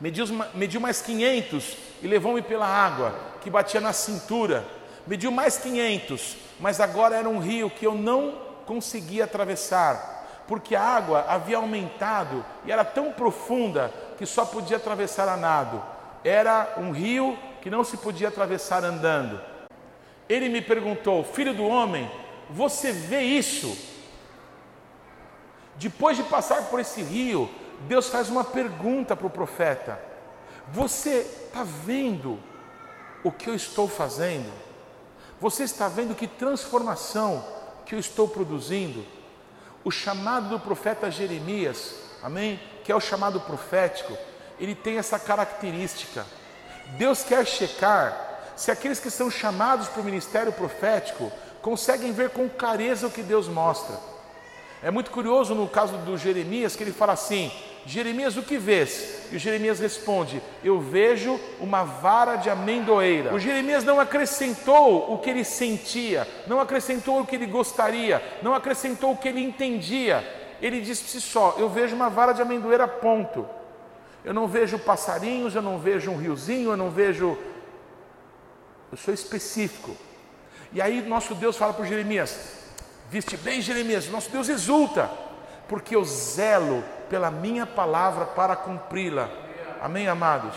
[0.00, 4.66] Mediu, mediu mais 500 e levou-me pela água que batia na cintura.
[5.06, 10.80] Mediu mais 500 mas agora era um rio que eu não conseguia atravessar, porque a
[10.80, 15.82] água havia aumentado e era tão profunda que só podia atravessar a nado.
[16.22, 19.40] Era um rio que não se podia atravessar andando.
[20.28, 22.08] Ele me perguntou: Filho do homem,
[22.48, 23.76] você vê isso?
[25.74, 27.50] Depois de passar por esse rio,
[27.88, 29.98] Deus faz uma pergunta para o profeta:
[30.68, 32.38] Você está vendo
[33.24, 34.71] o que eu estou fazendo?
[35.42, 37.44] Você está vendo que transformação
[37.84, 39.04] que eu estou produzindo?
[39.82, 42.60] O chamado do profeta Jeremias, amém?
[42.84, 44.16] Que é o chamado profético,
[44.60, 46.24] ele tem essa característica.
[46.96, 52.48] Deus quer checar se aqueles que são chamados para o ministério profético conseguem ver com
[52.48, 53.98] clareza o que Deus mostra.
[54.80, 57.50] É muito curioso no caso do Jeremias que ele fala assim:
[57.84, 59.26] Jeremias, o que vês?
[59.32, 63.34] E o Jeremias responde: Eu vejo uma vara de amendoeira.
[63.34, 68.54] O Jeremias não acrescentou o que ele sentia, não acrescentou o que ele gostaria, não
[68.54, 70.24] acrescentou o que ele entendia.
[70.60, 73.46] Ele disse si só: Eu vejo uma vara de amendoeira, ponto.
[74.24, 77.36] Eu não vejo passarinhos, eu não vejo um riozinho, eu não vejo.
[78.92, 79.96] Eu sou específico.
[80.72, 82.60] E aí nosso Deus fala para Jeremias:
[83.10, 85.10] Viste bem, Jeremias, nosso Deus exulta,
[85.68, 89.28] porque eu zelo pela minha palavra para cumpri-la.
[89.80, 90.54] Amém, amados?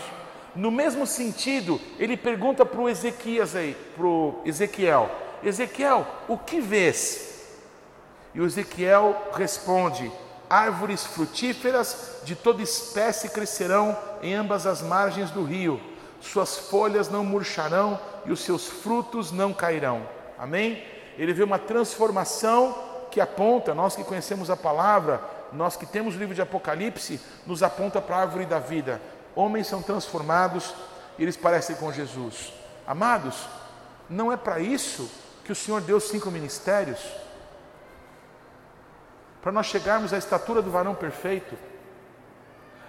[0.54, 4.06] No mesmo sentido, ele pergunta para o Ezequias aí, para
[4.48, 5.10] Ezequiel:
[5.42, 7.44] Ezequiel, o que vês?
[8.34, 10.10] E o Ezequiel responde:
[10.48, 15.80] Árvores frutíferas de toda espécie crescerão em ambas as margens do rio,
[16.20, 20.08] suas folhas não murcharão e os seus frutos não cairão.
[20.38, 20.82] Amém?
[21.18, 22.85] Ele vê uma transformação
[23.16, 27.62] que aponta, nós que conhecemos a palavra, nós que temos o livro de Apocalipse, nos
[27.62, 29.00] aponta para a árvore da vida.
[29.34, 30.74] Homens são transformados
[31.18, 32.52] e eles parecem com Jesus.
[32.86, 33.48] Amados,
[34.10, 35.10] não é para isso
[35.46, 37.00] que o Senhor deu cinco ministérios.
[39.40, 41.56] para nós chegarmos à estatura do varão perfeito.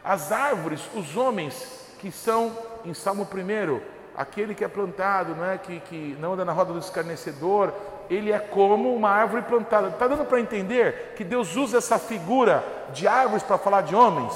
[0.04, 1.56] As árvores, os homens
[2.00, 2.52] que são,
[2.84, 3.80] em Salmo 1,
[4.14, 5.58] aquele que é plantado, não é?
[5.58, 7.72] que, que não anda na roda do escarnecedor,
[8.10, 9.90] ele é como uma árvore plantada.
[9.90, 14.34] Está dando para entender que Deus usa essa figura de árvores para falar de homens?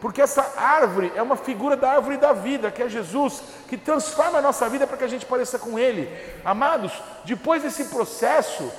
[0.00, 4.38] Porque essa árvore é uma figura da árvore da vida, que é Jesus, que transforma
[4.38, 6.08] a nossa vida para que a gente pareça com Ele.
[6.44, 6.92] Amados,
[7.24, 8.70] depois desse processo,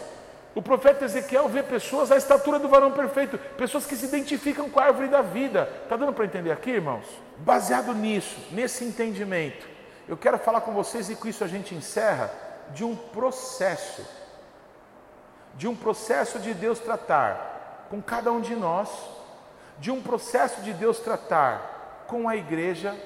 [0.55, 4.79] o profeta Ezequiel vê pessoas à estatura do varão perfeito, pessoas que se identificam com
[4.79, 5.69] a árvore da vida.
[5.83, 7.05] Está dando para entender aqui, irmãos?
[7.37, 9.67] Baseado nisso, nesse entendimento,
[10.07, 12.31] eu quero falar com vocês e com isso a gente encerra
[12.73, 14.05] de um processo,
[15.59, 18.89] de um processo de Deus tratar com cada um de nós
[19.77, 22.97] de um processo de Deus tratar com a igreja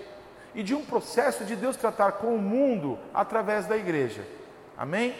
[0.54, 4.24] e de um processo de Deus tratar com o mundo através da igreja.
[4.78, 5.16] Amém?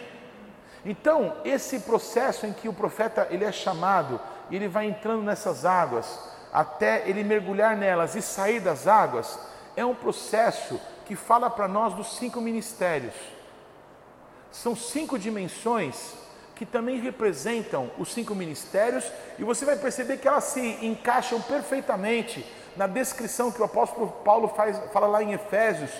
[0.86, 4.22] Então, esse processo em que o profeta ele é chamado,
[4.52, 9.40] ele vai entrando nessas águas até ele mergulhar nelas e sair das águas,
[9.76, 13.16] é um processo que fala para nós dos cinco ministérios.
[14.52, 16.22] São cinco dimensões
[16.56, 19.06] que também representam os cinco ministérios,
[19.40, 22.46] e você vai perceber que elas se encaixam perfeitamente
[22.76, 25.92] na descrição que o apóstolo Paulo faz, fala lá em Efésios,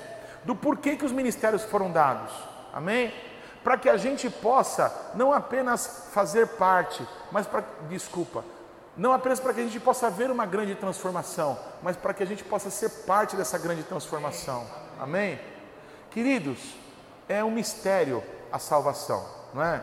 [0.44, 2.32] do porquê que os ministérios foram dados.
[2.74, 3.14] Amém?
[3.64, 8.44] Para que a gente possa não apenas fazer parte, mas para desculpa,
[8.96, 12.26] não apenas para que a gente possa ver uma grande transformação, mas para que a
[12.26, 14.68] gente possa ser parte dessa grande transformação.
[15.00, 15.40] Amém?
[16.12, 16.60] Queridos,
[17.28, 19.82] é um mistério a salvação, não é?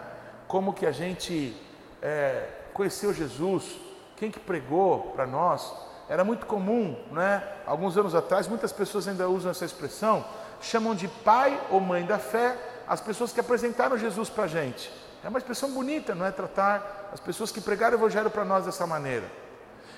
[0.50, 1.56] Como que a gente
[2.02, 2.44] é,
[2.74, 3.78] conheceu Jesus,
[4.16, 5.72] quem que pregou para nós.
[6.08, 7.40] Era muito comum, né?
[7.64, 10.24] Alguns anos atrás, muitas pessoas ainda usam essa expressão,
[10.60, 12.56] chamam de pai ou mãe da fé
[12.88, 14.92] as pessoas que apresentaram Jesus para a gente.
[15.22, 16.32] É uma expressão bonita, não é?
[16.32, 19.30] Tratar as pessoas que pregaram o Evangelho para nós dessa maneira.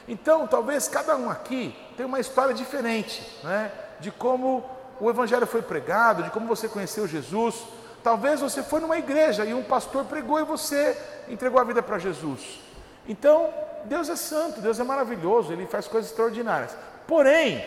[0.06, 3.72] Então, talvez cada um aqui tenha uma história diferente, né?
[4.00, 4.62] De como
[5.00, 7.54] o Evangelho foi pregado, de como você conheceu Jesus.
[8.02, 10.96] Talvez você foi numa igreja e um pastor pregou e você
[11.28, 12.60] entregou a vida para Jesus.
[13.08, 13.52] Então,
[13.84, 16.76] Deus é santo, Deus é maravilhoso, Ele faz coisas extraordinárias.
[17.06, 17.64] Porém,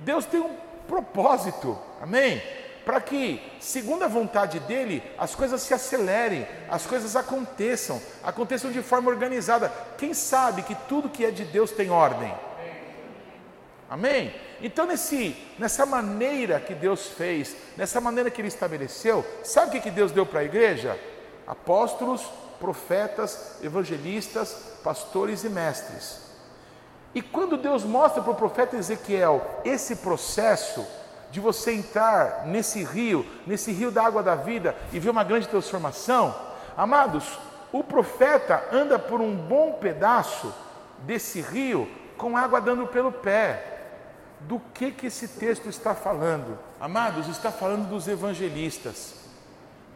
[0.00, 0.56] Deus tem um
[0.86, 2.42] propósito, amém?
[2.84, 8.82] Para que, segundo a vontade dEle, as coisas se acelerem, as coisas aconteçam, aconteçam de
[8.82, 9.70] forma organizada.
[9.98, 12.32] Quem sabe que tudo que é de Deus tem ordem?
[13.88, 14.34] Amém?
[14.60, 19.80] Então, nesse, nessa maneira que Deus fez, nessa maneira que Ele estabeleceu, sabe o que,
[19.80, 20.98] que Deus deu para a igreja?
[21.46, 22.22] Apóstolos,
[22.60, 26.28] profetas, evangelistas, pastores e mestres.
[27.14, 30.86] E quando Deus mostra para o profeta Ezequiel esse processo
[31.30, 35.48] de você entrar nesse rio, nesse rio da água da vida e ver uma grande
[35.48, 36.34] transformação,
[36.76, 37.38] amados,
[37.72, 40.54] o profeta anda por um bom pedaço
[41.00, 43.77] desse rio com água dando pelo pé
[44.40, 46.58] do que, que esse texto está falando.
[46.80, 49.14] Amados, está falando dos evangelistas.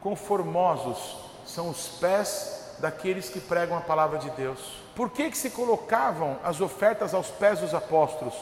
[0.01, 4.83] Conformosos são os pés daqueles que pregam a palavra de Deus.
[4.95, 8.35] Por que, que se colocavam as ofertas aos pés dos apóstolos?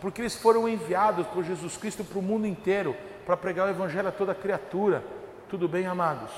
[0.00, 2.96] Porque eles foram enviados por Jesus Cristo para o mundo inteiro
[3.26, 5.02] para pregar o evangelho a toda criatura.
[5.48, 6.30] Tudo bem, amados?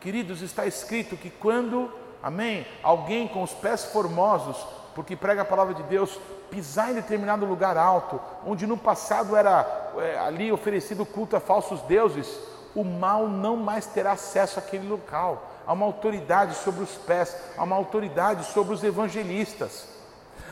[0.00, 1.90] Queridos, está escrito que quando,
[2.22, 4.56] amém, alguém com os pés formosos,
[4.94, 6.18] porque prega a palavra de Deus,
[6.50, 11.80] pisar em determinado lugar alto, onde no passado era é, ali oferecido culto a falsos
[11.82, 12.38] deuses,
[12.74, 15.50] o mal não mais terá acesso àquele local.
[15.66, 19.88] Há uma autoridade sobre os pés, há uma autoridade sobre os evangelistas.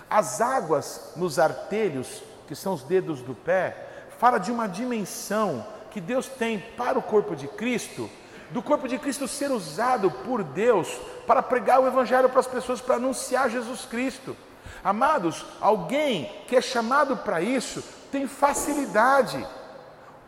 [0.08, 3.76] As águas nos artelhos, que são os dedos do pé,
[4.18, 8.08] fala de uma dimensão que Deus tem para o corpo de Cristo,
[8.50, 10.88] do corpo de Cristo ser usado por Deus
[11.26, 14.36] para pregar o evangelho para as pessoas, para anunciar Jesus Cristo.
[14.82, 19.46] Amados, alguém que é chamado para isso tem facilidade.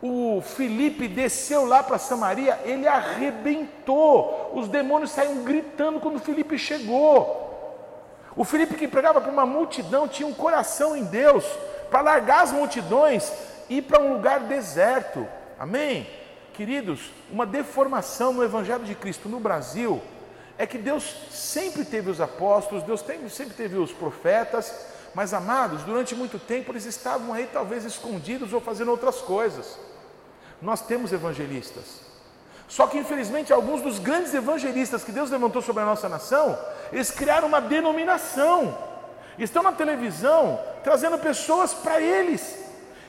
[0.01, 4.51] O Felipe desceu lá para Samaria, ele arrebentou.
[4.53, 7.47] Os demônios saíram gritando quando o Felipe chegou.
[8.35, 11.43] O Felipe que pregava para uma multidão tinha um coração em Deus
[11.89, 13.31] para largar as multidões
[13.69, 15.27] e ir para um lugar deserto.
[15.59, 16.07] Amém?
[16.53, 20.01] Queridos, uma deformação no Evangelho de Cristo no Brasil
[20.59, 23.01] é que Deus sempre teve os apóstolos, Deus
[23.31, 24.75] sempre teve os profetas,
[25.15, 29.79] mas amados, durante muito tempo eles estavam aí talvez escondidos ou fazendo outras coisas.
[30.61, 32.01] Nós temos evangelistas.
[32.67, 36.59] Só que infelizmente alguns dos grandes evangelistas que Deus levantou sobre a nossa nação,
[36.91, 38.77] eles criaram uma denominação.
[39.37, 42.58] Estão na televisão trazendo pessoas para eles.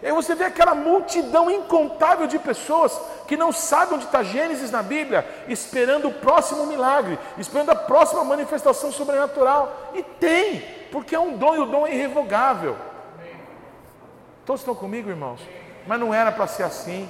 [0.02, 2.98] E aí você vê aquela multidão incontável de pessoas
[3.28, 8.24] que não sabem onde está Gênesis na Bíblia, esperando o próximo milagre, esperando a próxima
[8.24, 9.90] manifestação sobrenatural.
[9.94, 12.76] E tem, porque é um dom e o dom é irrevogável.
[14.46, 15.40] Todos estão comigo, irmãos?
[15.86, 17.08] Mas não era para ser assim.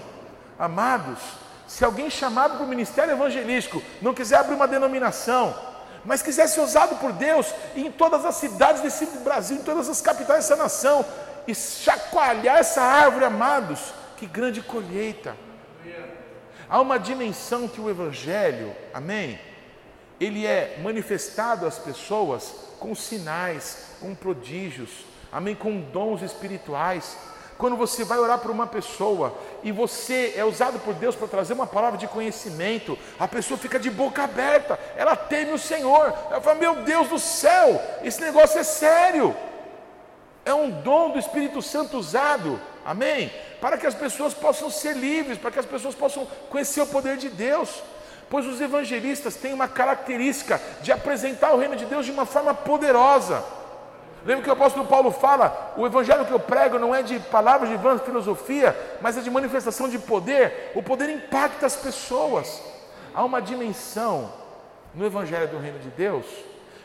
[0.59, 1.19] Amados,
[1.69, 5.55] se alguém chamado para o ministério evangelístico não quiser abrir uma denominação,
[6.05, 10.01] mas quiser ser usado por Deus em todas as cidades desse Brasil, em todas as
[10.01, 11.05] capitais dessa nação,
[11.47, 15.37] e chacoalhar essa árvore, amados, que grande colheita.
[16.69, 19.41] Há uma dimensão que o Evangelho, amém?
[20.21, 24.91] Ele é manifestado às pessoas com sinais, com prodígios,
[25.33, 25.55] amém?
[25.55, 27.17] Com dons espirituais.
[27.59, 31.53] Quando você vai orar por uma pessoa e você é usado por Deus para trazer
[31.55, 36.41] uma palavra de conhecimento, a pessoa fica de boca aberta, ela teme o Senhor, ela
[36.41, 39.37] fala: Meu Deus do céu, esse negócio é sério
[40.45, 43.31] é um dom do Espírito Santo usado, amém?
[43.61, 47.17] Para que as pessoas possam ser livres, para que as pessoas possam conhecer o poder
[47.17, 47.83] de Deus.
[48.29, 52.55] Pois os evangelistas têm uma característica de apresentar o reino de Deus de uma forma
[52.55, 53.45] poderosa.
[54.25, 57.69] Lembra que o apóstolo Paulo fala: o evangelho que eu prego não é de palavras
[57.69, 60.73] de vã filosofia, mas é de manifestação de poder.
[60.75, 62.63] O poder impacta as pessoas.
[63.13, 64.33] Há uma dimensão
[64.95, 66.25] no evangelho do reino de Deus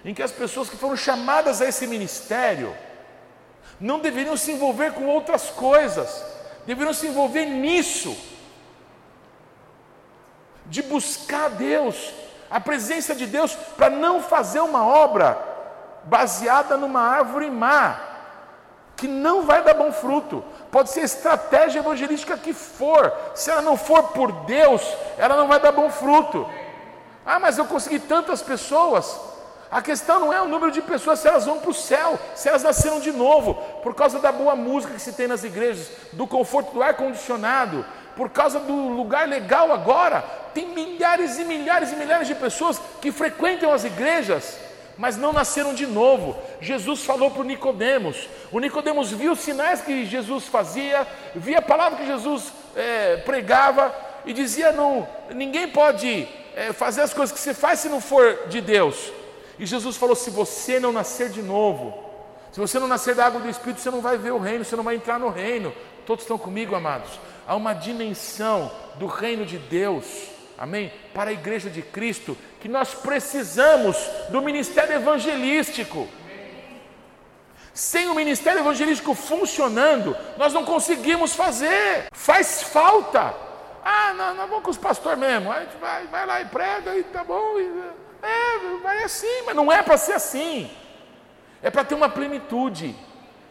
[0.05, 2.73] em que as pessoas que foram chamadas a esse ministério,
[3.79, 6.23] não deveriam se envolver com outras coisas,
[6.65, 8.15] deveriam se envolver nisso,
[10.65, 12.13] de buscar Deus,
[12.49, 15.37] a presença de Deus, para não fazer uma obra
[16.03, 17.99] baseada numa árvore má,
[18.95, 20.43] que não vai dar bom fruto.
[20.71, 24.81] Pode ser estratégia evangelística que for, se ela não for por Deus,
[25.17, 26.49] ela não vai dar bom fruto.
[27.25, 29.19] Ah, mas eu consegui tantas pessoas.
[29.75, 32.47] A questão não é o número de pessoas, se elas vão para o céu, se
[32.47, 36.25] elas nasceram de novo, por causa da boa música que se tem nas igrejas, do
[36.25, 40.21] conforto do ar-condicionado, por causa do lugar legal agora.
[40.53, 44.57] Tem milhares e milhares e milhares de pessoas que frequentam as igrejas,
[44.97, 46.37] mas não nasceram de novo.
[46.61, 48.29] Jesus falou para o Nicodemos.
[48.53, 51.05] O Nicodemos viu os sinais que Jesus fazia,
[51.35, 53.93] via a palavra que Jesus é, pregava
[54.25, 58.47] e dizia: não, ninguém pode é, fazer as coisas que você faz se não for
[58.47, 59.11] de Deus.
[59.57, 61.93] E Jesus falou: se você não nascer de novo,
[62.51, 64.75] se você não nascer da água do Espírito, você não vai ver o reino, você
[64.75, 65.73] não vai entrar no reino.
[66.05, 67.19] Todos estão comigo, amados?
[67.47, 70.05] Há uma dimensão do reino de Deus,
[70.57, 70.93] amém?
[71.13, 73.97] Para a igreja de Cristo, que nós precisamos
[74.29, 76.07] do ministério evangelístico.
[77.73, 83.33] Sem o ministério evangelístico funcionando, nós não conseguimos fazer, faz falta.
[83.83, 86.95] Ah, não, não vamos com os pastores mesmo, a gente vai, vai lá e prega
[86.95, 87.59] e tá bom.
[87.59, 90.69] E, é, vai assim, mas não é para ser assim.
[91.61, 92.95] É para ter uma plenitude.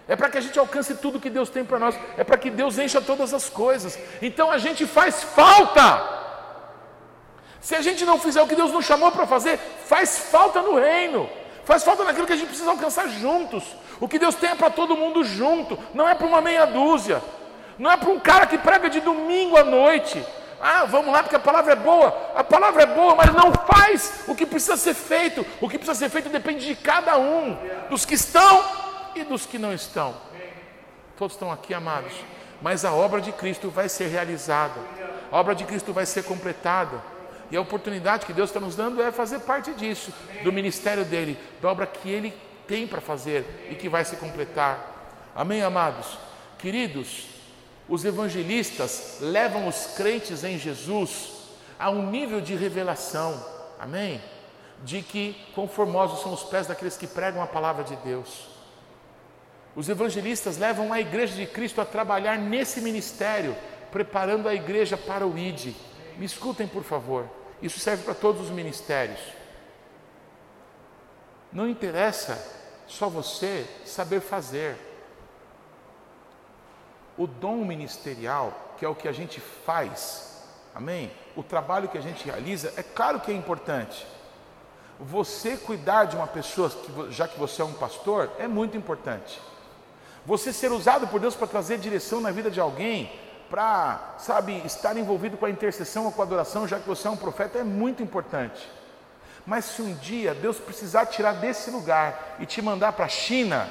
[0.06, 1.98] É para que a gente alcance tudo que Deus tem para nós.
[2.16, 3.98] É para que Deus encha todas as coisas.
[4.20, 6.22] Então a gente faz falta.
[7.60, 10.78] Se a gente não fizer o que Deus nos chamou para fazer, faz falta no
[10.78, 11.28] reino.
[11.64, 13.64] Faz falta naquilo que a gente precisa alcançar juntos.
[13.98, 17.22] O que Deus tem é para todo mundo junto, não é para uma meia dúzia.
[17.78, 20.24] Não é para um cara que prega de domingo à noite.
[20.60, 22.32] Ah, vamos lá porque a palavra é boa.
[22.34, 25.44] A palavra é boa, mas não faz o que precisa ser feito.
[25.60, 27.56] O que precisa ser feito depende de cada um,
[27.88, 28.64] dos que estão
[29.14, 30.14] e dos que não estão.
[31.16, 32.12] Todos estão aqui, amados.
[32.60, 34.80] Mas a obra de Cristo vai ser realizada.
[35.30, 37.02] A obra de Cristo vai ser completada.
[37.50, 41.38] E a oportunidade que Deus está nos dando é fazer parte disso, do ministério dele,
[41.60, 42.34] da obra que ele
[42.66, 44.94] tem para fazer e que vai se completar.
[45.34, 46.18] Amém, amados?
[46.58, 47.26] Queridos,
[47.88, 51.32] os evangelistas levam os crentes em Jesus
[51.78, 53.44] a um nível de revelação,
[53.78, 54.22] amém?
[54.82, 58.48] De que conformosos são os pés daqueles que pregam a palavra de Deus.
[59.76, 63.56] Os evangelistas levam a igreja de Cristo a trabalhar nesse ministério,
[63.90, 65.74] preparando a igreja para o ID.
[66.16, 67.28] Me escutem, por favor.
[67.60, 69.20] Isso serve para todos os ministérios.
[71.52, 72.38] Não interessa
[72.86, 74.76] só você saber fazer
[77.16, 80.42] o dom ministerial, que é o que a gente faz,
[80.74, 81.10] amém?
[81.36, 84.06] O trabalho que a gente realiza, é claro que é importante.
[84.98, 86.70] Você cuidar de uma pessoa,
[87.10, 89.40] já que você é um pastor, é muito importante.
[90.26, 93.12] Você ser usado por Deus para trazer direção na vida de alguém,
[93.50, 97.10] para, sabe, estar envolvido com a intercessão ou com a adoração, já que você é
[97.10, 98.68] um profeta, é muito importante.
[99.46, 103.68] Mas se um dia Deus precisar tirar desse lugar e te mandar para a China,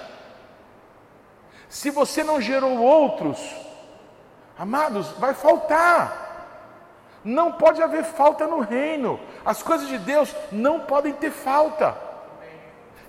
[1.73, 3.39] se você não gerou outros,
[4.55, 6.21] amados, vai faltar.
[7.23, 9.19] Não pode haver falta no reino.
[9.43, 11.97] As coisas de Deus não podem ter falta.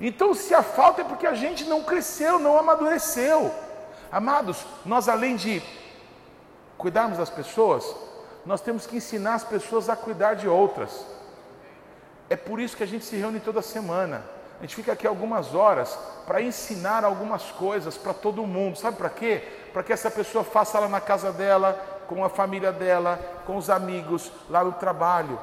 [0.01, 3.55] Então, se a falta é porque a gente não cresceu, não amadureceu.
[4.11, 5.62] Amados, nós além de
[6.79, 7.85] cuidarmos das pessoas,
[8.47, 11.05] nós temos que ensinar as pessoas a cuidar de outras.
[12.31, 14.25] É por isso que a gente se reúne toda semana.
[14.65, 15.95] A gente fica aqui algumas horas
[16.27, 18.79] para ensinar algumas coisas para todo mundo.
[18.79, 19.43] Sabe para quê?
[19.75, 21.75] Para que essa pessoa faça lá na casa dela,
[22.09, 25.39] com a família dela, com os amigos, lá no trabalho.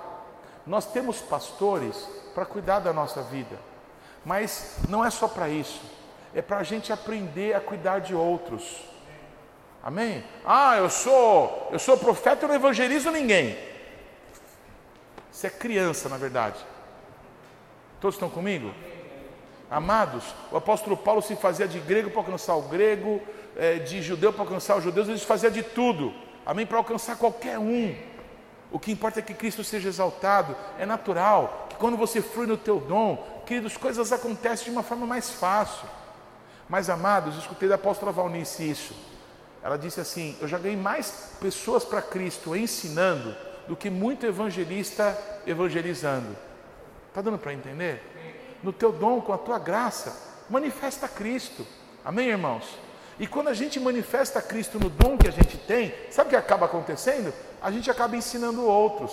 [0.66, 3.60] Nós temos pastores para cuidar da nossa vida,
[4.26, 5.84] mas não é só para isso,
[6.34, 8.84] é para a gente aprender a cuidar de outros.
[9.84, 10.24] Amém?
[10.44, 13.56] Ah, eu sou, eu sou profeta e não evangelizo ninguém.
[15.32, 16.58] Você é criança, na verdade.
[18.00, 18.74] Todos estão comigo?
[19.72, 23.22] Amados, o apóstolo Paulo se fazia de grego para alcançar o grego,
[23.56, 26.14] é, de judeu para alcançar os judeus, ele se fazia de tudo.
[26.46, 26.66] Amém?
[26.66, 27.96] Para alcançar qualquer um.
[28.70, 30.58] O que importa é que Cristo seja exaltado.
[30.78, 35.06] É natural que quando você flui no teu dom, queridos, coisas acontecem de uma forma
[35.06, 35.88] mais fácil.
[36.68, 38.94] Mas, amados, escutei da apóstola Valnice isso.
[39.64, 43.34] Ela disse assim: Eu já ganhei mais pessoas para Cristo ensinando
[43.70, 45.18] do que muito evangelista
[45.48, 46.36] evangelizando.
[47.08, 48.02] Está dando para entender?
[48.64, 50.16] No teu dom, com a tua graça,
[50.50, 51.66] manifesta Cristo.
[52.04, 52.64] Amém, irmãos?
[53.20, 56.36] E quando a gente manifesta Cristo no dom que a gente tem, sabe o que
[56.36, 57.34] acaba acontecendo?
[57.62, 59.12] A gente acaba ensinando outros.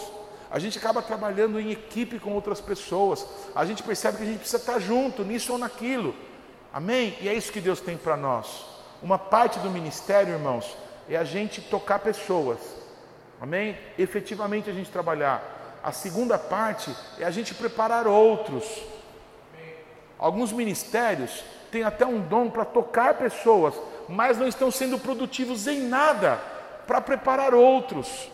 [0.50, 3.26] A gente acaba trabalhando em equipe com outras pessoas.
[3.54, 6.14] A gente percebe que a gente precisa estar junto nisso ou naquilo.
[6.72, 7.16] Amém?
[7.20, 8.64] E é isso que Deus tem para nós.
[9.02, 10.76] Uma parte do ministério, irmãos,
[11.08, 12.58] é a gente tocar pessoas.
[13.40, 13.76] Amém?
[13.98, 15.80] Efetivamente a gente trabalhar.
[15.82, 18.64] A segunda parte é a gente preparar outros.
[20.18, 23.74] Alguns ministérios têm até um dom para tocar pessoas,
[24.08, 26.40] mas não estão sendo produtivos em nada
[26.86, 28.30] para preparar outros.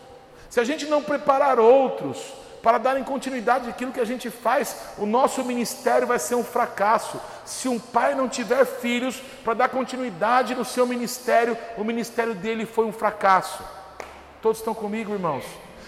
[0.49, 2.33] Se a gente não preparar outros
[2.63, 7.21] para darem continuidade àquilo que a gente faz, o nosso ministério vai ser um fracasso.
[7.45, 12.65] Se um pai não tiver filhos para dar continuidade no seu ministério, o ministério dele
[12.65, 13.63] foi um fracasso.
[14.41, 15.43] Todos estão comigo, irmãos?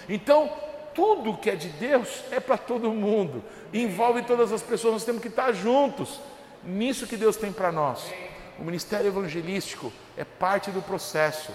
[0.08, 0.52] Então,
[0.94, 3.44] tudo que é de Deus é para todo mundo,
[3.74, 6.20] envolve todas as pessoas, nós temos que estar juntos
[6.64, 8.12] nisso que Deus tem para nós.
[8.60, 11.52] O ministério evangelístico é parte do processo.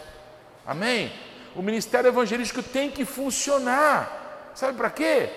[0.67, 1.13] Amém?
[1.55, 4.53] O ministério evangelístico tem que funcionar.
[4.55, 5.29] Sabe para quê?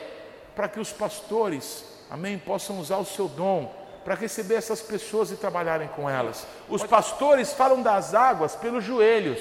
[0.55, 3.73] Para que os pastores, amém, possam usar o seu dom
[4.03, 6.45] para receber essas pessoas e trabalharem com elas.
[6.69, 9.39] Os pastores falam das águas pelos joelhos.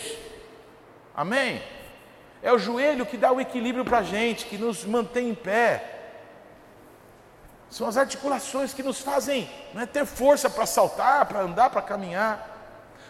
[1.14, 1.62] Amém?
[2.42, 5.93] É o joelho que dá o equilíbrio para a gente, que nos mantém em pé.
[7.74, 12.48] São as articulações que nos fazem é, ter força para saltar, para andar, para caminhar.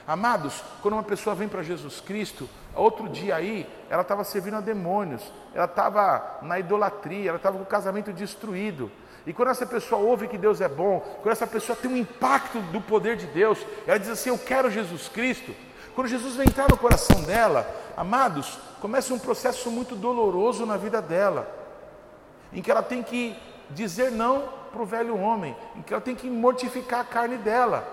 [0.06, 4.62] Amados, quando uma pessoa vem para Jesus Cristo, outro dia aí, ela estava servindo a
[4.62, 8.90] demônios, ela estava na idolatria, ela estava com o casamento destruído.
[9.26, 12.58] E quando essa pessoa ouve que Deus é bom, quando essa pessoa tem um impacto
[12.72, 15.54] do poder de Deus, ela diz assim: Eu quero Jesus Cristo.
[15.94, 21.02] Quando Jesus vem entrar no coração dela, amados, começa um processo muito doloroso na vida
[21.02, 21.46] dela,
[22.50, 23.36] em que ela tem que
[23.70, 27.86] dizer não para o velho homem, em que ela tem que mortificar a carne dela,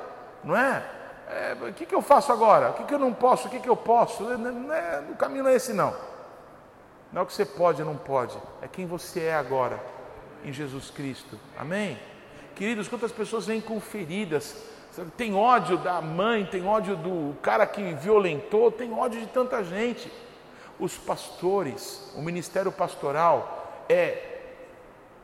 [0.43, 0.83] não é?
[1.31, 2.71] é, o que, que eu faço agora?
[2.71, 3.47] O que, que eu não posso?
[3.47, 4.23] O que, que eu posso?
[4.23, 5.95] Não é, o caminho não é esse, não.
[7.11, 9.79] Não é o que você pode ou não pode, é quem você é agora
[10.43, 11.37] em Jesus Cristo.
[11.57, 11.97] Amém?
[12.55, 14.55] Queridos, quantas pessoas vêm com feridas,
[15.17, 20.11] tem ódio da mãe, tem ódio do cara que violentou, tem ódio de tanta gente.
[20.79, 24.30] Os pastores, o ministério pastoral é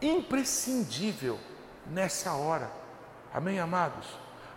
[0.01, 1.39] imprescindível
[1.87, 2.69] nessa hora.
[3.33, 4.07] Amém, amados?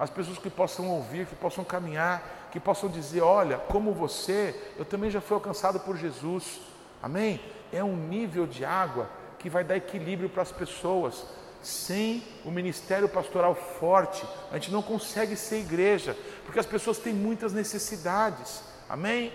[0.00, 4.84] as pessoas que possam ouvir, que possam caminhar, que possam dizer: Olha, como você, eu
[4.84, 6.62] também já fui alcançado por Jesus.
[7.02, 7.38] Amém?
[7.70, 11.22] É um nível de água que vai dar equilíbrio para as pessoas.
[11.62, 17.12] Sem o ministério pastoral forte, a gente não consegue ser igreja, porque as pessoas têm
[17.12, 18.62] muitas necessidades.
[18.88, 19.30] Amém?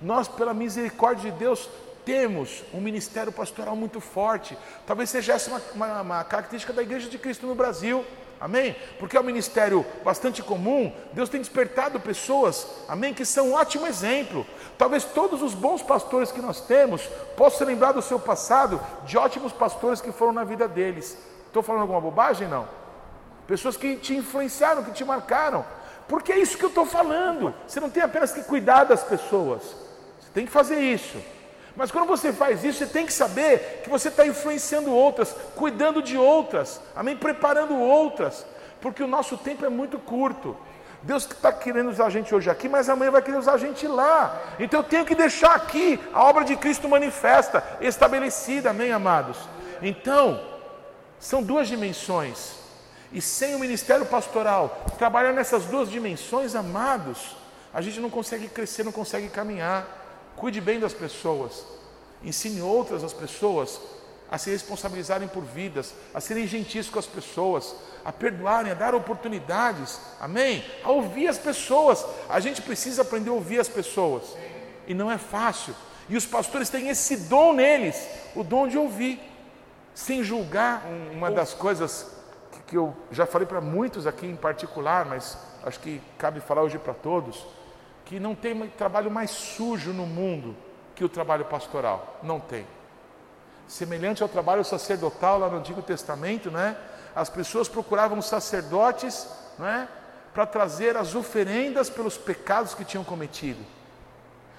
[0.00, 1.68] Nós, pela misericórdia de Deus,
[2.06, 4.56] temos um ministério pastoral muito forte.
[4.86, 8.04] Talvez seja essa uma, uma, uma característica da Igreja de Cristo no Brasil.
[8.40, 8.76] Amém?
[8.98, 13.86] Porque é um ministério bastante comum, Deus tem despertado pessoas, amém, que são um ótimo
[13.86, 14.46] exemplo.
[14.76, 17.02] Talvez todos os bons pastores que nós temos
[17.34, 21.16] possam lembrar do seu passado, de ótimos pastores que foram na vida deles.
[21.46, 22.46] Estou falando alguma bobagem?
[22.46, 22.68] Não.
[23.46, 25.64] Pessoas que te influenciaram, que te marcaram.
[26.06, 27.54] Porque é isso que eu estou falando.
[27.66, 29.62] Você não tem apenas que cuidar das pessoas,
[30.20, 31.16] você tem que fazer isso.
[31.76, 36.02] Mas quando você faz isso, você tem que saber que você está influenciando outras, cuidando
[36.02, 37.14] de outras, amém?
[37.14, 38.46] Preparando outras,
[38.80, 40.56] porque o nosso tempo é muito curto.
[41.02, 43.86] Deus está querendo usar a gente hoje aqui, mas amanhã vai querer usar a gente
[43.86, 44.40] lá.
[44.58, 49.36] Então eu tenho que deixar aqui a obra de Cristo manifesta, estabelecida, amém, amados?
[49.82, 50.40] Então,
[51.20, 52.56] são duas dimensões.
[53.12, 57.36] E sem o ministério pastoral, trabalhar nessas duas dimensões, amados,
[57.72, 60.05] a gente não consegue crescer, não consegue caminhar.
[60.36, 61.64] Cuide bem das pessoas,
[62.22, 63.80] ensine outras as pessoas
[64.30, 68.94] a se responsabilizarem por vidas, a serem gentis com as pessoas, a perdoarem, a dar
[68.94, 70.64] oportunidades, amém?
[70.82, 72.04] A ouvir as pessoas.
[72.28, 74.36] A gente precisa aprender a ouvir as pessoas,
[74.86, 75.74] e não é fácil.
[76.08, 77.96] E os pastores têm esse dom neles,
[78.34, 79.20] o dom de ouvir,
[79.94, 80.84] sem julgar.
[81.12, 82.14] Uma das coisas
[82.66, 86.78] que eu já falei para muitos aqui em particular, mas acho que cabe falar hoje
[86.78, 87.46] para todos,
[88.06, 90.56] que não tem trabalho mais sujo no mundo
[90.94, 92.18] que o trabalho pastoral.
[92.22, 92.66] Não tem.
[93.68, 96.76] Semelhante ao trabalho sacerdotal lá no Antigo Testamento, né?
[97.14, 99.28] As pessoas procuravam sacerdotes,
[99.58, 99.88] né?
[100.32, 103.60] Para trazer as oferendas pelos pecados que tinham cometido.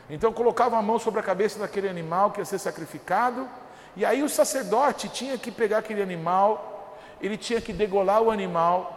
[0.10, 3.48] Então colocavam a mão sobre a cabeça daquele animal que ia ser sacrificado,
[3.96, 8.97] e aí o sacerdote tinha que pegar aquele animal, ele tinha que degolar o animal,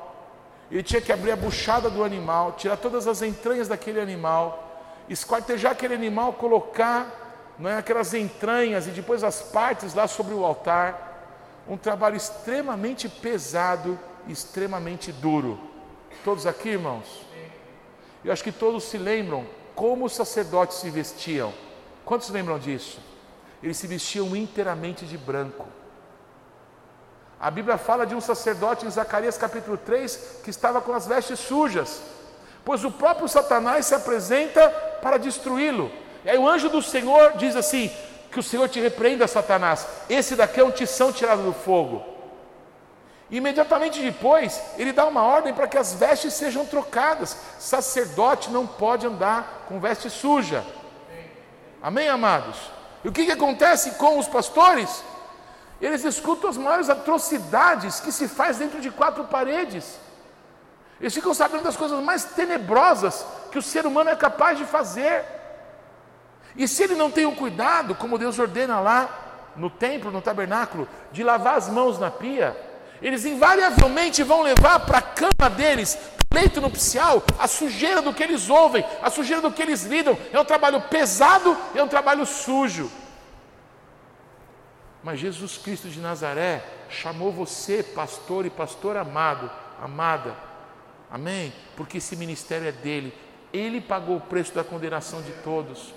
[0.70, 5.72] ele tinha que abrir a buchada do animal, tirar todas as entranhas daquele animal, esquartejar
[5.72, 7.20] aquele animal, colocar
[7.58, 11.08] não é, aquelas entranhas e depois as partes lá sobre o altar.
[11.68, 15.60] Um trabalho extremamente pesado, extremamente duro.
[16.24, 17.26] Todos aqui, irmãos?
[18.24, 21.52] Eu acho que todos se lembram como os sacerdotes se vestiam.
[22.04, 22.98] Quantos lembram disso?
[23.62, 25.66] Eles se vestiam inteiramente de branco.
[27.40, 31.40] A Bíblia fala de um sacerdote em Zacarias capítulo 3 que estava com as vestes
[31.40, 32.02] sujas,
[32.62, 34.68] pois o próprio Satanás se apresenta
[35.00, 35.90] para destruí-lo.
[36.22, 37.90] E aí o anjo do Senhor diz assim:
[38.30, 39.86] que o Senhor te repreenda, Satanás.
[40.08, 42.04] Esse daqui é um tição tirado do fogo.
[43.30, 47.36] Imediatamente depois, ele dá uma ordem para que as vestes sejam trocadas.
[47.58, 50.64] Sacerdote não pode andar com veste suja.
[51.80, 52.56] Amém, amados?
[53.02, 55.02] E o que, que acontece com os pastores?
[55.80, 59.98] Eles escutam as maiores atrocidades que se faz dentro de quatro paredes.
[61.00, 65.24] Eles ficam sabendo das coisas mais tenebrosas que o ser humano é capaz de fazer.
[66.54, 69.08] E se ele não tem o cuidado, como Deus ordena lá
[69.56, 72.56] no templo, no tabernáculo, de lavar as mãos na pia,
[73.00, 75.96] eles invariavelmente vão levar para a cama deles,
[76.32, 80.18] leito nupcial, a sujeira do que eles ouvem, a sujeira do que eles lidam.
[80.30, 82.90] É um trabalho pesado, é um trabalho sujo.
[85.02, 89.50] Mas Jesus Cristo de Nazaré chamou você, pastor e pastor amado,
[89.80, 90.34] amada,
[91.10, 91.52] amém?
[91.76, 93.14] Porque esse ministério é dele,
[93.52, 95.94] ele pagou o preço da condenação de todos.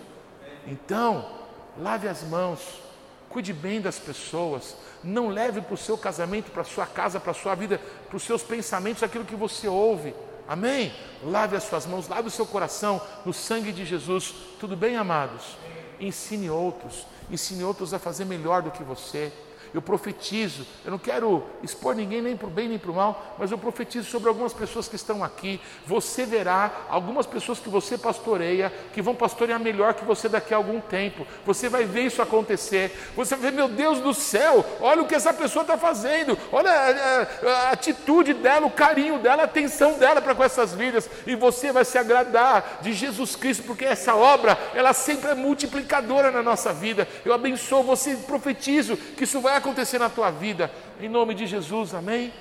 [0.65, 1.29] Então,
[1.77, 2.81] lave as mãos,
[3.29, 7.31] cuide bem das pessoas, não leve para o seu casamento, para a sua casa, para
[7.31, 10.15] a sua vida, para os seus pensamentos aquilo que você ouve.
[10.47, 10.93] Amém?
[11.23, 14.33] Lave as suas mãos, lave o seu coração no sangue de Jesus.
[14.59, 15.57] Tudo bem, amados?
[15.99, 19.31] Ensine outros, ensine outros a fazer melhor do que você
[19.73, 23.35] eu profetizo, eu não quero expor ninguém nem para o bem nem para o mal,
[23.39, 25.59] mas eu profetizo sobre algumas pessoas que estão aqui.
[25.87, 30.57] Você verá algumas pessoas que você pastoreia, que vão pastorear melhor que você daqui a
[30.57, 31.25] algum tempo.
[31.45, 32.95] Você vai ver isso acontecer.
[33.15, 36.69] Você vai ver, meu Deus do céu, olha o que essa pessoa está fazendo, olha
[36.69, 41.09] a, a, a atitude dela, o carinho dela, a atenção dela para com essas vidas,
[41.25, 46.29] e você vai se agradar de Jesus Cristo, porque essa obra, ela sempre é multiplicadora
[46.29, 47.07] na nossa vida.
[47.25, 49.62] Eu abençoo você, profetizo que isso vai acontecer
[49.99, 52.33] na tua vida, em nome de Jesus, amém?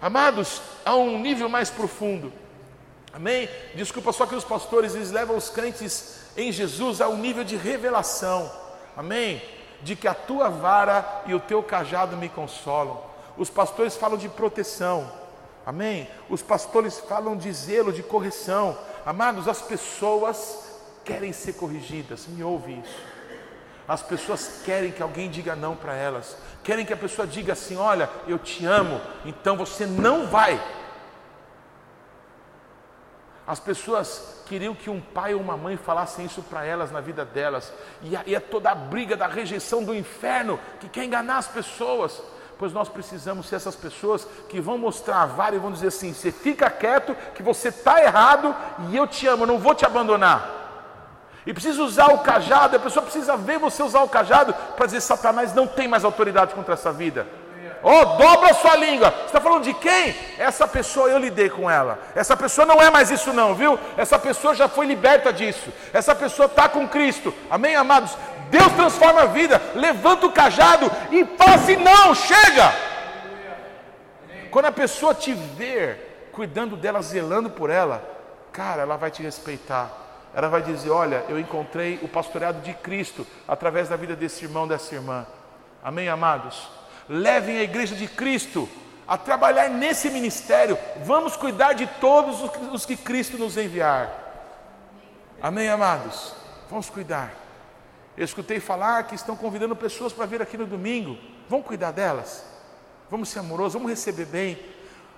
[0.00, 2.32] Amados, a um nível mais profundo,
[3.12, 3.48] amém?
[3.74, 7.56] Desculpa, só que os pastores eles levam os crentes em Jesus a um nível de
[7.56, 8.50] revelação,
[8.96, 9.42] amém?
[9.82, 13.02] De que a tua vara e o teu cajado me consolam.
[13.36, 15.10] Os pastores falam de proteção,
[15.66, 16.08] amém?
[16.28, 20.70] Os pastores falam de zelo, de correção, amados, as pessoas
[21.04, 23.20] querem ser corrigidas, me ouve isso.
[23.88, 27.76] As pessoas querem que alguém diga não para elas, querem que a pessoa diga assim:
[27.76, 30.60] Olha, eu te amo, então você não vai.
[33.46, 37.24] As pessoas queriam que um pai ou uma mãe falassem isso para elas na vida
[37.24, 37.72] delas,
[38.02, 42.22] e aí é toda a briga da rejeição do inferno que quer enganar as pessoas.
[42.58, 46.12] Pois nós precisamos ser essas pessoas que vão mostrar a vara e vão dizer assim:
[46.12, 48.54] você fica quieto, que você está errado
[48.90, 50.59] e eu te amo, eu não vou te abandonar.
[51.46, 55.00] E precisa usar o cajado, a pessoa precisa ver você usar o cajado para dizer:
[55.00, 57.26] Satanás não tem mais autoridade contra essa vida.
[57.82, 59.10] Oh, dobra sua língua.
[59.10, 60.14] Você está falando de quem?
[60.38, 61.98] Essa pessoa eu lidei com ela.
[62.14, 63.78] Essa pessoa não é mais isso, não, viu?
[63.96, 65.72] Essa pessoa já foi liberta disso.
[65.92, 67.32] Essa pessoa está com Cristo.
[67.50, 68.14] Amém, amados?
[68.50, 69.60] Deus transforma a vida.
[69.74, 72.74] Levanta o cajado e fala assim: não, chega.
[74.50, 78.02] Quando a pessoa te ver cuidando dela, zelando por ela,
[78.52, 83.26] cara, ela vai te respeitar ela vai dizer: Olha, eu encontrei o pastoreado de Cristo
[83.46, 85.26] através da vida desse irmão, dessa irmã.
[85.82, 86.68] Amém, amados?
[87.08, 88.68] Levem a igreja de Cristo
[89.06, 90.78] a trabalhar nesse ministério.
[91.04, 92.40] Vamos cuidar de todos
[92.72, 94.08] os que Cristo nos enviar.
[95.42, 96.34] Amém, amados?
[96.68, 97.34] Vamos cuidar.
[98.16, 101.16] Eu escutei falar que estão convidando pessoas para vir aqui no domingo.
[101.48, 102.44] Vamos cuidar delas.
[103.10, 104.58] Vamos ser amorosos, vamos receber bem.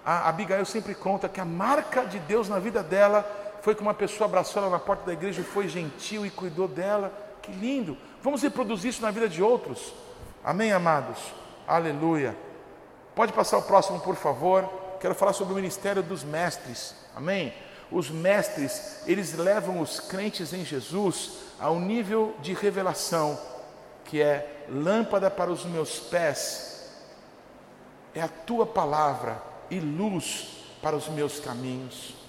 [0.05, 3.95] A Abigail sempre conta que a marca de Deus na vida dela foi que uma
[3.95, 7.13] pessoa abraçou ela na porta da igreja foi gentil e cuidou dela.
[7.41, 7.97] Que lindo.
[8.21, 9.95] Vamos reproduzir isso na vida de outros.
[10.45, 11.19] Amém, amados?
[11.67, 12.37] Aleluia.
[13.15, 14.69] Pode passar o próximo, por favor.
[15.01, 16.95] Quero falar sobre o ministério dos mestres.
[17.15, 17.55] Amém?
[17.91, 23.39] Os mestres, eles levam os crentes em Jesus a um nível de revelação
[24.05, 26.91] que é lâmpada para os meus pés,
[28.13, 29.41] é a tua palavra
[29.71, 32.22] e luz para os meus caminhos.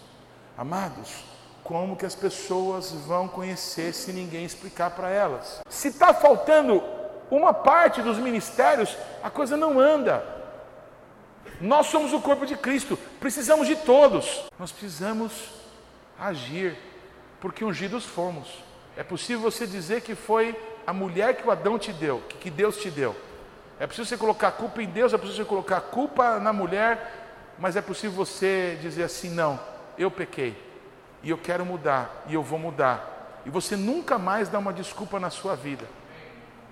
[0.58, 1.24] Amados,
[1.64, 5.62] como que as pessoas vão conhecer se ninguém explicar para elas?
[5.68, 6.84] Se está faltando
[7.32, 10.24] uma parte dos ministérios, a coisa não anda.
[11.60, 14.44] Nós somos o corpo de Cristo, precisamos de todos.
[14.60, 15.32] Nós precisamos
[16.20, 16.78] agir,
[17.40, 18.64] porque ungidos fomos.
[18.96, 20.56] É possível você dizer que foi
[20.86, 23.16] a mulher que o Adão te deu, que Deus te deu.
[23.80, 27.76] É possível você colocar culpa em Deus, é possível você colocar culpa na mulher, mas
[27.76, 29.60] é possível você dizer assim: não,
[29.98, 30.56] eu pequei,
[31.22, 33.42] e eu quero mudar, e eu vou mudar.
[33.46, 35.86] E você nunca mais dá uma desculpa na sua vida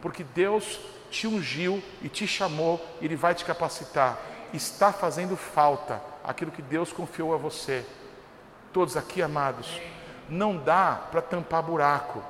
[0.01, 0.79] porque Deus
[1.09, 4.17] te ungiu e te chamou, Ele vai te capacitar.
[4.53, 7.85] Está fazendo falta aquilo que Deus confiou a você.
[8.73, 9.79] Todos aqui, amados,
[10.27, 12.21] não dá para tampar buraco.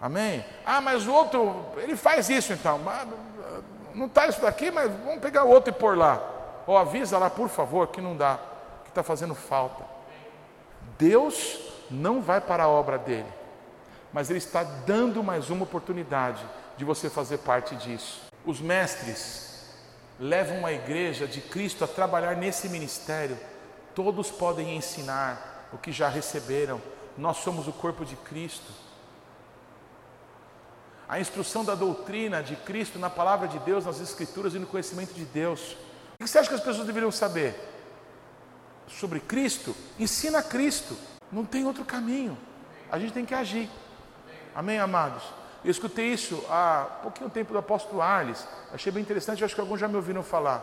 [0.00, 0.44] Amém?
[0.64, 2.80] Ah, mas o outro, ele faz isso então.
[3.94, 6.22] Não está isso daqui, mas vamos pegar o outro e pôr lá.
[6.66, 8.38] Ou avisa lá, por favor, que não dá,
[8.90, 9.84] que está fazendo falta.
[10.98, 11.58] Deus
[11.90, 13.32] não vai para a obra dele,
[14.12, 16.44] mas Ele está dando mais uma oportunidade
[16.76, 18.22] de você fazer parte disso.
[18.44, 19.70] Os mestres
[20.18, 23.38] levam a igreja de Cristo a trabalhar nesse ministério.
[23.94, 26.80] Todos podem ensinar o que já receberam.
[27.16, 28.70] Nós somos o corpo de Cristo.
[31.08, 35.12] A instrução da doutrina de Cristo na palavra de Deus, nas Escrituras e no conhecimento
[35.14, 35.76] de Deus.
[36.14, 37.69] O que você acha que as pessoas deveriam saber?
[38.98, 39.74] Sobre Cristo?
[39.98, 40.96] Ensina Cristo.
[41.30, 42.36] Não tem outro caminho.
[42.90, 43.70] A gente tem que agir.
[44.54, 45.22] Amém, amados?
[45.64, 49.78] Eu escutei isso há pouquinho tempo do apóstolo Arles, achei bem interessante, acho que alguns
[49.78, 50.62] já me ouviram falar,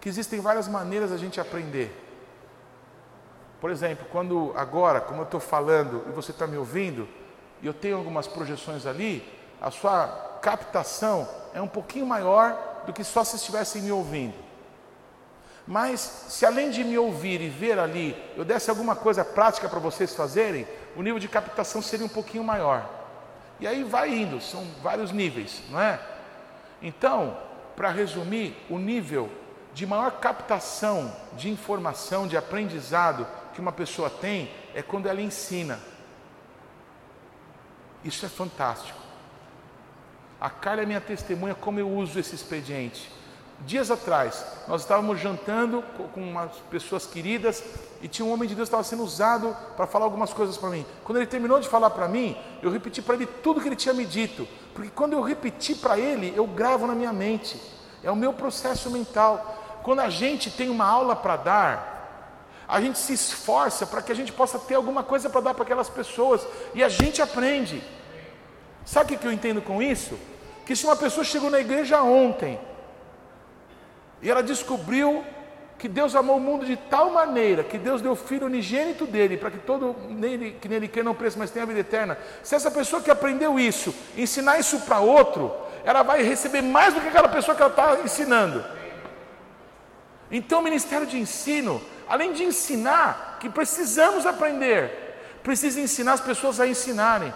[0.00, 1.94] que existem várias maneiras da gente aprender.
[3.60, 7.06] Por exemplo, quando agora, como eu estou falando e você está me ouvindo,
[7.60, 9.22] e eu tenho algumas projeções ali,
[9.60, 14.47] a sua captação é um pouquinho maior do que só se estivessem me ouvindo.
[15.68, 19.78] Mas se além de me ouvir e ver ali, eu desse alguma coisa prática para
[19.78, 20.66] vocês fazerem,
[20.96, 22.88] o nível de captação seria um pouquinho maior.
[23.60, 26.00] E aí vai indo, são vários níveis, não é?
[26.80, 27.36] Então,
[27.76, 29.30] para resumir, o nível
[29.74, 35.78] de maior captação de informação, de aprendizado que uma pessoa tem é quando ela ensina.
[38.02, 38.98] Isso é fantástico.
[40.40, 43.18] A Carla é minha testemunha como eu uso esse expediente.
[43.66, 45.82] Dias atrás, nós estávamos jantando
[46.14, 47.62] com umas pessoas queridas
[48.00, 50.70] e tinha um homem de Deus que estava sendo usado para falar algumas coisas para
[50.70, 50.86] mim.
[51.02, 53.92] Quando ele terminou de falar para mim, eu repeti para ele tudo que ele tinha
[53.92, 57.60] me dito, porque quando eu repeti para ele, eu gravo na minha mente.
[58.02, 59.80] É o meu processo mental.
[59.82, 61.98] Quando a gente tem uma aula para dar,
[62.68, 65.64] a gente se esforça para que a gente possa ter alguma coisa para dar para
[65.64, 67.82] aquelas pessoas e a gente aprende.
[68.84, 70.16] Sabe o que eu entendo com isso?
[70.64, 72.58] Que se uma pessoa chegou na igreja ontem
[74.20, 75.24] e ela descobriu
[75.78, 79.36] que Deus amou o mundo de tal maneira que Deus deu o filho unigênito dele,
[79.36, 82.18] para que todo nele, que nele quer não preço, mas tenha a vida eterna.
[82.42, 85.54] Se essa pessoa que aprendeu isso, ensinar isso para outro,
[85.84, 88.64] ela vai receber mais do que aquela pessoa que ela está ensinando.
[90.30, 96.58] Então, o ministério de ensino, além de ensinar, que precisamos aprender, precisa ensinar as pessoas
[96.58, 97.32] a ensinarem.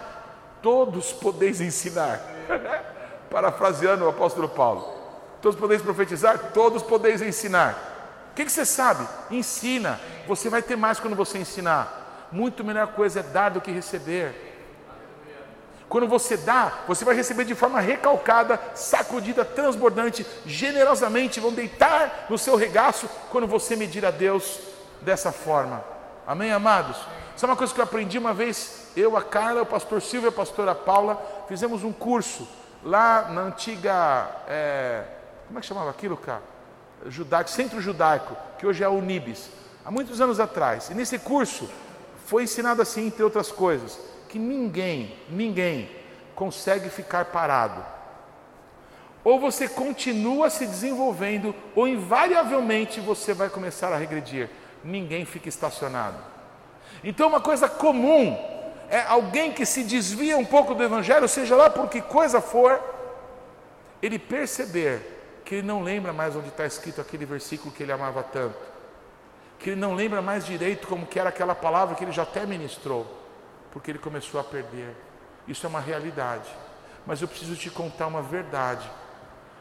[0.61, 2.21] Todos podeis ensinar.
[3.31, 5.02] Parafraseando o apóstolo Paulo.
[5.43, 8.29] Todos podeis profetizar, todos podeis ensinar.
[8.31, 9.05] O que, você sabe?
[9.29, 9.99] Ensina.
[10.25, 12.29] Você vai ter mais quando você ensinar.
[12.31, 14.33] Muito melhor coisa é dar do que receber.
[15.89, 21.41] Quando você dá, você vai receber de forma recalcada, sacudida, transbordante, generosamente.
[21.41, 24.61] Vão deitar no seu regaço quando você medir a Deus
[25.01, 25.83] dessa forma.
[26.25, 26.95] Amém, amados?
[27.35, 28.87] Isso é uma coisa que eu aprendi uma vez.
[28.95, 32.47] Eu, a Carla, o pastor Silvio e a pastora Paula fizemos um curso
[32.81, 34.29] lá na antiga.
[34.47, 35.03] É,
[35.53, 36.41] como é que chamava aquilo, cara?
[37.05, 39.51] Judaico, Centro Judaico, que hoje é a Unibis,
[39.85, 40.89] há muitos anos atrás.
[40.89, 41.69] E nesse curso
[42.25, 43.99] foi ensinado assim, entre outras coisas,
[44.29, 45.91] que ninguém, ninguém
[46.33, 47.85] consegue ficar parado.
[49.23, 54.49] Ou você continua se desenvolvendo, ou invariavelmente você vai começar a regredir.
[54.83, 56.17] Ninguém fica estacionado.
[57.03, 58.35] Então, uma coisa comum
[58.89, 62.81] é alguém que se desvia um pouco do Evangelho, seja lá por que coisa for,
[64.01, 65.12] ele perceber
[65.43, 68.57] que ele não lembra mais onde está escrito aquele versículo que ele amava tanto,
[69.59, 72.45] que ele não lembra mais direito como que era aquela palavra que ele já até
[72.45, 73.05] ministrou,
[73.71, 74.95] porque ele começou a perder.
[75.47, 76.49] Isso é uma realidade.
[77.05, 78.89] Mas eu preciso te contar uma verdade,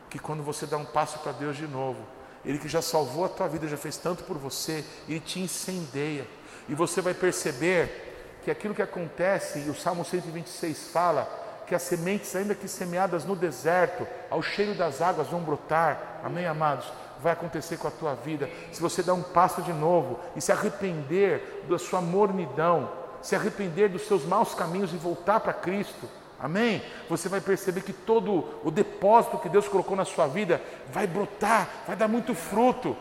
[0.09, 2.01] que quando você dá um passo para Deus de novo,
[2.45, 6.27] ele que já salvou a tua vida, já fez tanto por você, ele te incendeia.
[6.69, 11.83] E você vai perceber que aquilo que acontece, e o Salmo 126 fala, que as
[11.83, 16.21] sementes, ainda que semeadas no deserto, ao cheiro das águas vão brotar.
[16.25, 16.87] Amém, amados?
[17.21, 18.49] Vai acontecer com a tua vida.
[18.73, 22.91] Se você dar um passo de novo e se arrepender da sua mornidão,
[23.23, 26.09] se arrepender dos seus maus caminhos e voltar para Cristo.
[26.39, 26.83] Amém?
[27.09, 30.61] Você vai perceber que todo o depósito que Deus colocou na sua vida
[30.91, 32.97] vai brotar, vai dar muito fruto.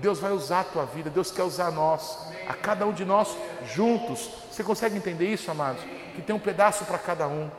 [0.00, 2.18] Deus vai usar a tua vida, Deus quer usar nós,
[2.48, 4.30] a cada um de nós juntos.
[4.50, 5.82] Você consegue entender isso, amados?
[6.14, 7.50] Que tem um pedaço para cada um.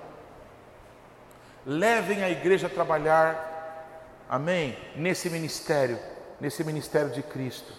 [1.65, 3.85] Levem a igreja a trabalhar,
[4.27, 4.77] amém?
[4.95, 5.99] Nesse ministério,
[6.39, 7.71] nesse ministério de Cristo.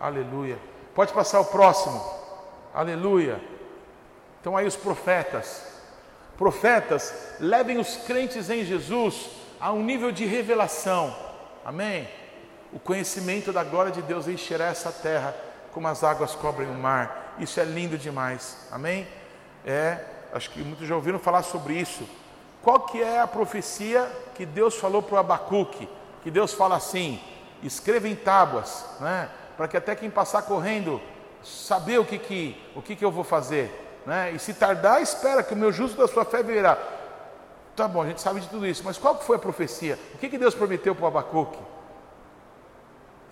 [0.00, 0.58] Aleluia.
[0.94, 2.04] Pode passar o próximo.
[2.74, 3.40] Aleluia.
[4.40, 5.72] Então aí os profetas.
[6.36, 9.30] Profetas, levem os crentes em Jesus
[9.60, 11.16] a um nível de revelação.
[11.64, 12.08] Amém?
[12.72, 15.36] O conhecimento da glória de Deus encherá essa terra
[15.72, 17.36] como as águas cobrem o mar.
[17.38, 18.66] Isso é lindo demais.
[18.70, 19.06] Amém?
[19.64, 22.08] É, acho que muitos já ouviram falar sobre isso.
[22.62, 25.88] Qual que é a profecia que Deus falou para o Abacuque?
[26.22, 27.20] Que Deus fala assim:
[27.62, 29.28] escreva em tábuas, né?
[29.56, 31.00] Para que até quem passar correndo
[31.42, 34.00] saber o que, que, o que, que eu vou fazer.
[34.06, 34.32] Né?
[34.32, 36.78] E se tardar, espera que o meu justo da sua fé virá.
[37.74, 39.98] Tá bom, a gente sabe de tudo isso, mas qual foi a profecia?
[40.14, 41.58] O que, que Deus prometeu para o Abacuque?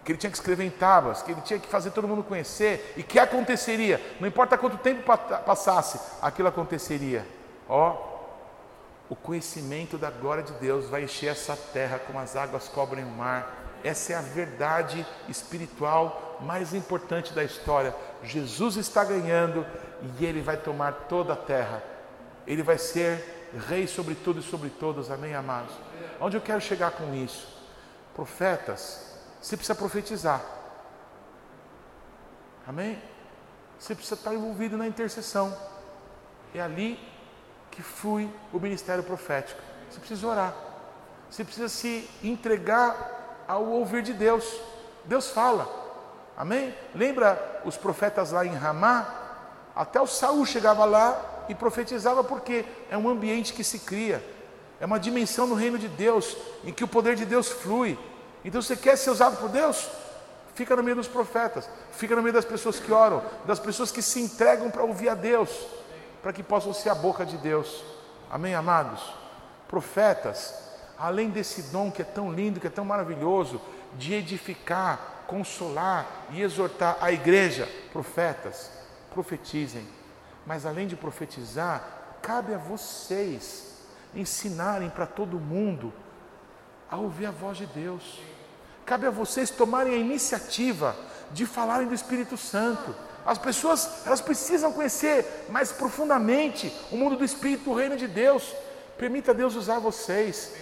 [0.04, 2.94] Que ele tinha que escrever em tábuas, que ele tinha que fazer todo mundo conhecer,
[2.96, 5.02] e que aconteceria, não importa quanto tempo
[5.44, 7.26] passasse, aquilo aconteceria.
[7.68, 8.09] Ó,
[9.10, 13.08] o conhecimento da glória de Deus vai encher essa terra como as águas cobrem o
[13.08, 13.74] mar.
[13.82, 17.92] Essa é a verdade espiritual mais importante da história.
[18.22, 19.66] Jesus está ganhando
[20.16, 21.82] e ele vai tomar toda a terra.
[22.46, 25.10] Ele vai ser rei sobre tudo e sobre todos.
[25.10, 25.74] Amém, amados?
[26.20, 27.48] Onde eu quero chegar com isso?
[28.14, 30.40] Profetas, você precisa profetizar.
[32.64, 33.02] Amém?
[33.76, 35.56] Você precisa estar envolvido na intercessão.
[36.54, 37.09] É ali
[37.80, 39.60] que flui o ministério profético.
[39.90, 40.54] Você precisa orar.
[41.30, 44.44] Você precisa se entregar ao ouvir de Deus.
[45.06, 45.66] Deus fala.
[46.36, 46.74] Amém?
[46.94, 49.16] Lembra os profetas lá em Ramá?
[49.74, 54.22] Até o Saul chegava lá e profetizava porque é um ambiente que se cria,
[54.78, 57.98] é uma dimensão no reino de Deus em que o poder de Deus flui.
[58.44, 59.88] Então você quer ser usado por Deus?
[60.54, 64.02] Fica no meio dos profetas, fica no meio das pessoas que oram, das pessoas que
[64.02, 65.48] se entregam para ouvir a Deus,
[66.22, 67.84] para que possam ser a boca de Deus.
[68.30, 69.02] Amém, amados?
[69.68, 70.54] Profetas,
[70.98, 73.60] além desse dom que é tão lindo, que é tão maravilhoso,
[73.96, 78.70] de edificar, consolar e exortar a igreja, profetas,
[79.12, 79.86] profetizem.
[80.46, 81.82] Mas além de profetizar,
[82.22, 83.78] cabe a vocês
[84.14, 85.92] ensinarem para todo mundo
[86.90, 88.20] a ouvir a voz de Deus.
[88.84, 90.96] Cabe a vocês tomarem a iniciativa
[91.30, 92.94] de falarem do Espírito Santo.
[93.24, 98.54] As pessoas, elas precisam conhecer mais profundamente o mundo do Espírito, o reino de Deus.
[98.96, 100.54] Permita Deus usar vocês,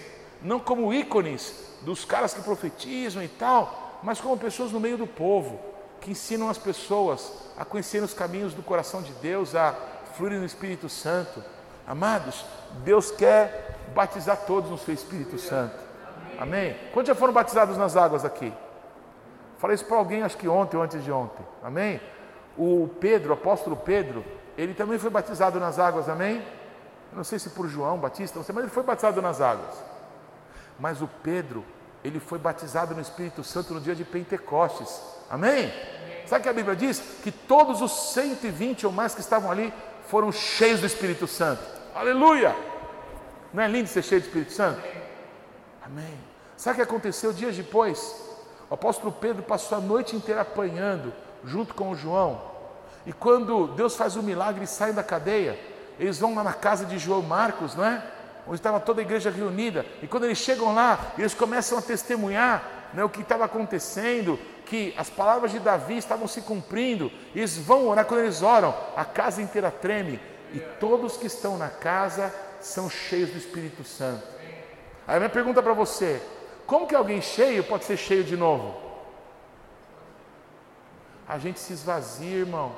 [0.42, 5.06] não como ícones dos caras que profetizam e tal, mas como pessoas no meio do
[5.06, 5.58] povo,
[6.00, 9.74] que ensinam as pessoas a conhecer os caminhos do coração de Deus, a
[10.16, 11.42] fluir no Espírito Santo.
[11.86, 12.44] Amados,
[12.84, 15.76] Deus quer batizar todos no seu Espírito Santo.
[16.38, 16.76] Amém?
[16.92, 18.52] Quantos já foram batizados nas águas aqui?
[19.58, 21.44] Falei isso para alguém, acho que ontem ou antes de ontem.
[21.62, 22.00] Amém?
[22.58, 24.24] O Pedro, o apóstolo Pedro,
[24.56, 26.42] ele também foi batizado nas águas, amém?
[27.12, 29.74] Eu não sei se por João Batista, não sei, mas ele foi batizado nas águas.
[30.78, 31.64] Mas o Pedro,
[32.02, 35.00] ele foi batizado no Espírito Santo no dia de Pentecostes.
[35.30, 35.72] Amém?
[36.26, 37.00] Sabe que a Bíblia diz?
[37.22, 39.72] Que todos os 120 ou mais que estavam ali
[40.08, 41.62] foram cheios do Espírito Santo.
[41.94, 42.54] Aleluia!
[43.52, 44.82] Não é lindo ser cheio do Espírito Santo?
[45.82, 46.18] Amém.
[46.56, 48.14] Sabe o que aconteceu dias depois?
[48.68, 51.12] O apóstolo Pedro passou a noite inteira apanhando,
[51.44, 52.40] junto com o João.
[53.06, 55.58] E quando Deus faz o milagre e saem da cadeia,
[55.98, 58.02] eles vão lá na casa de João Marcos, não é?
[58.46, 59.84] Onde estava toda a igreja reunida.
[60.02, 62.62] E quando eles chegam lá, eles começam a testemunhar
[62.94, 67.88] né, o que estava acontecendo, que as palavras de Davi estavam se cumprindo, eles vão
[67.88, 70.20] orar, quando eles oram, a casa inteira treme,
[70.52, 74.26] e todos que estão na casa são cheios do Espírito Santo.
[75.06, 76.20] Aí a minha pergunta para você:
[76.66, 78.87] como que alguém cheio pode ser cheio de novo?
[81.28, 82.74] A gente se esvazia, irmão.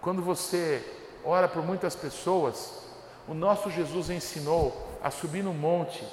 [0.00, 0.84] Quando você
[1.24, 2.86] ora por muitas pessoas,
[3.26, 6.06] o nosso Jesus ensinou a subir no monte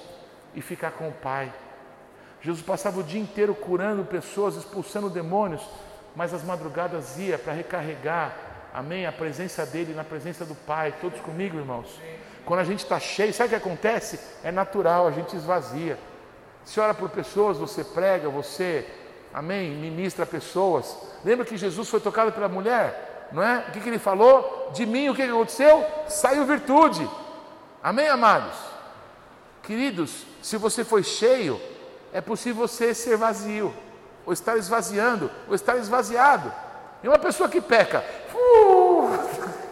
[0.55, 1.53] e ficar com o Pai.
[2.41, 5.61] Jesus passava o dia inteiro curando pessoas, expulsando demônios,
[6.15, 8.35] mas as madrugadas ia para recarregar,
[8.73, 9.05] amém?
[9.05, 10.95] A presença dele na presença do Pai.
[10.99, 12.01] Todos comigo, irmãos?
[12.43, 14.19] Quando a gente está cheio, sabe o que acontece?
[14.43, 15.97] É natural, a gente esvazia.
[16.65, 18.85] Se ora por pessoas, você prega, você,
[19.33, 20.95] amém, ministra pessoas.
[21.23, 23.29] Lembra que Jesus foi tocado pela mulher?
[23.31, 23.65] Não é?
[23.67, 24.71] O que, que ele falou?
[24.73, 25.85] De mim, o que, que aconteceu?
[26.07, 27.09] Saiu virtude.
[27.81, 28.55] Amém, amados?
[29.63, 31.59] Queridos, se você foi cheio,
[32.11, 33.73] é possível você ser vazio,
[34.25, 36.53] ou estar esvaziando, ou estar esvaziado.
[37.01, 38.03] E uma pessoa que peca,
[38.33, 39.09] uh,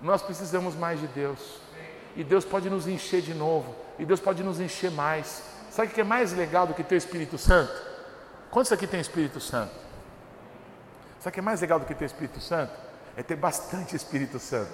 [0.00, 1.60] nós precisamos mais de Deus.
[2.16, 3.74] E Deus pode nos encher de novo.
[3.98, 5.42] E Deus pode nos encher mais.
[5.70, 7.72] Sabe o que é mais legal do que ter o Espírito Santo?
[8.50, 9.72] Quantos aqui tem Espírito Santo?
[11.20, 12.72] Sabe o que é mais legal do que ter Espírito Santo?
[13.16, 14.72] É ter bastante Espírito Santo.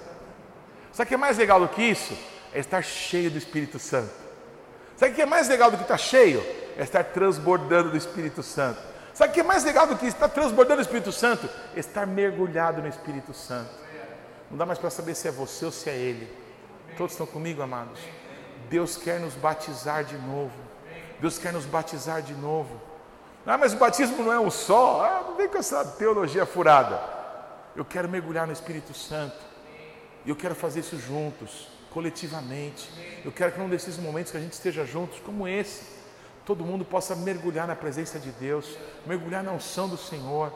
[0.91, 2.17] Sabe o que é mais legal do que isso?
[2.51, 4.11] É estar cheio do Espírito Santo.
[4.95, 6.43] Sabe o que é mais legal do que estar cheio?
[6.75, 8.81] É estar transbordando do Espírito Santo.
[9.13, 11.47] Sabe o que é mais legal do que estar transbordando do Espírito Santo?
[11.75, 13.69] É estar mergulhado no Espírito Santo.
[14.49, 16.31] Não dá mais para saber se é você ou se é Ele.
[16.97, 17.99] Todos estão comigo, amados?
[18.69, 20.66] Deus quer nos batizar de novo.
[21.19, 22.79] Deus quer nos batizar de novo.
[23.45, 25.01] Ah, mas o batismo não é um só.
[25.03, 26.99] Ah, não vem com essa teologia furada.
[27.75, 29.37] Eu quero mergulhar no Espírito Santo.
[30.25, 32.89] E eu quero fazer isso juntos, coletivamente.
[33.23, 35.85] Eu quero que num desses momentos que a gente esteja juntos, como esse,
[36.45, 40.51] todo mundo possa mergulhar na presença de Deus, mergulhar na unção do Senhor.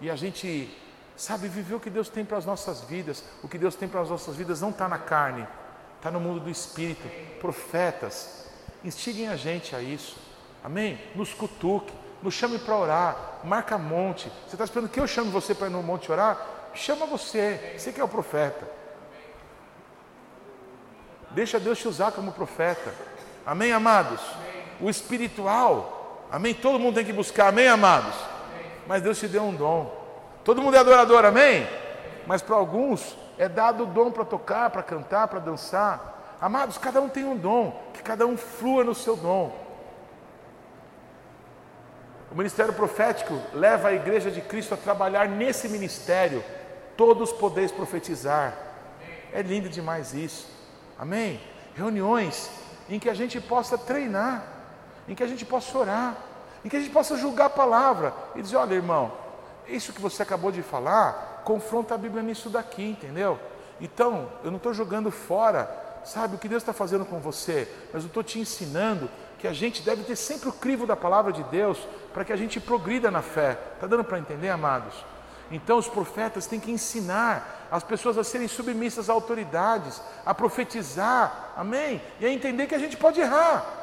[0.00, 0.74] E a gente
[1.20, 3.22] Sabe, viver o que Deus tem para as nossas vidas.
[3.42, 5.46] O que Deus tem para as nossas vidas não está na carne,
[5.98, 7.06] está no mundo do Espírito.
[7.38, 8.39] Profetas,
[8.84, 10.16] instiguem a gente a isso.
[10.62, 10.98] Amém?
[11.14, 11.92] Nos cutuque,
[12.22, 14.30] nos chame para orar, marca monte.
[14.46, 16.38] Você está esperando que eu chame você para ir no monte orar?
[16.74, 18.68] Chama você, você que é o profeta.
[21.30, 22.92] Deixa Deus te usar como profeta.
[23.46, 24.20] Amém, amados?
[24.80, 26.54] O espiritual, amém?
[26.54, 28.14] Todo mundo tem que buscar, amém, amados?
[28.86, 29.98] Mas Deus te deu um dom.
[30.44, 31.66] Todo mundo é adorador, amém?
[32.26, 36.19] Mas para alguns é dado o dom para tocar, para cantar, para dançar.
[36.40, 39.54] Amados, cada um tem um dom, que cada um flua no seu dom.
[42.32, 46.42] O ministério profético leva a igreja de Cristo a trabalhar nesse ministério.
[46.96, 48.56] Todos podeis profetizar.
[49.32, 50.48] É lindo demais isso.
[50.98, 51.40] Amém?
[51.74, 52.50] Reuniões
[52.88, 54.44] em que a gente possa treinar,
[55.08, 56.16] em que a gente possa orar,
[56.64, 59.12] em que a gente possa julgar a palavra e dizer: olha, irmão,
[59.66, 63.38] isso que você acabou de falar confronta a Bíblia nisso daqui, entendeu?
[63.80, 65.64] Então, eu não estou jogando fora,
[66.04, 69.52] sabe, o que Deus está fazendo com você, mas eu estou te ensinando que a
[69.52, 71.78] gente deve ter sempre o crivo da palavra de Deus
[72.12, 73.58] para que a gente progrida na fé.
[73.74, 74.94] Está dando para entender, amados?
[75.50, 81.52] Então, os profetas têm que ensinar as pessoas a serem submissas a autoridades, a profetizar,
[81.56, 82.00] amém?
[82.20, 83.78] E a entender que a gente pode errar.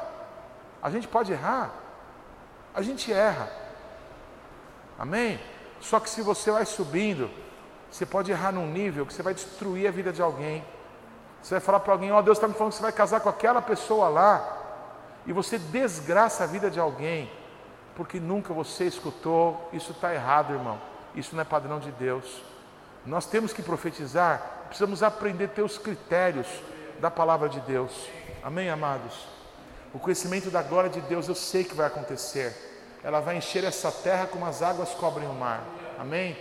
[0.82, 1.72] A gente pode errar,
[2.72, 3.50] a gente erra,
[4.96, 5.40] amém?
[5.80, 7.28] Só que se você vai subindo,
[7.90, 10.64] você pode errar num nível que você vai destruir a vida de alguém.
[11.42, 13.20] Você vai falar para alguém: Ó, oh, Deus está me falando que você vai casar
[13.20, 14.56] com aquela pessoa lá.
[15.26, 17.30] E você desgraça a vida de alguém,
[17.94, 19.68] porque nunca você escutou.
[19.72, 20.80] Isso está errado, irmão.
[21.14, 22.42] Isso não é padrão de Deus.
[23.04, 26.46] Nós temos que profetizar, precisamos aprender a ter os critérios
[27.00, 28.08] da palavra de Deus.
[28.42, 29.26] Amém, amados?
[29.92, 32.68] O conhecimento da glória de Deus eu sei que vai acontecer
[33.02, 35.62] ela vai encher essa terra como as águas cobrem o mar.
[35.98, 36.36] Amém?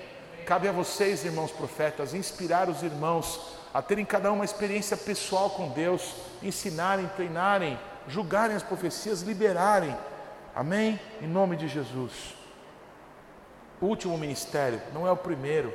[0.46, 3.40] Cabe a vocês, irmãos profetas, inspirar os irmãos
[3.74, 9.96] a terem cada um uma experiência pessoal com Deus, ensinarem, treinarem, julgarem as profecias, liberarem.
[10.56, 11.00] Amém?
[11.22, 12.36] Em nome de Jesus.
[13.80, 15.74] O último ministério não é o primeiro,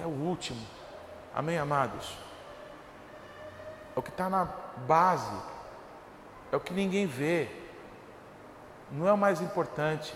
[0.00, 0.60] é o último.
[1.34, 2.16] Amém, amados?
[3.96, 4.44] É o que está na
[4.86, 5.36] base,
[6.52, 7.48] é o que ninguém vê,
[8.90, 10.14] não é o mais importante,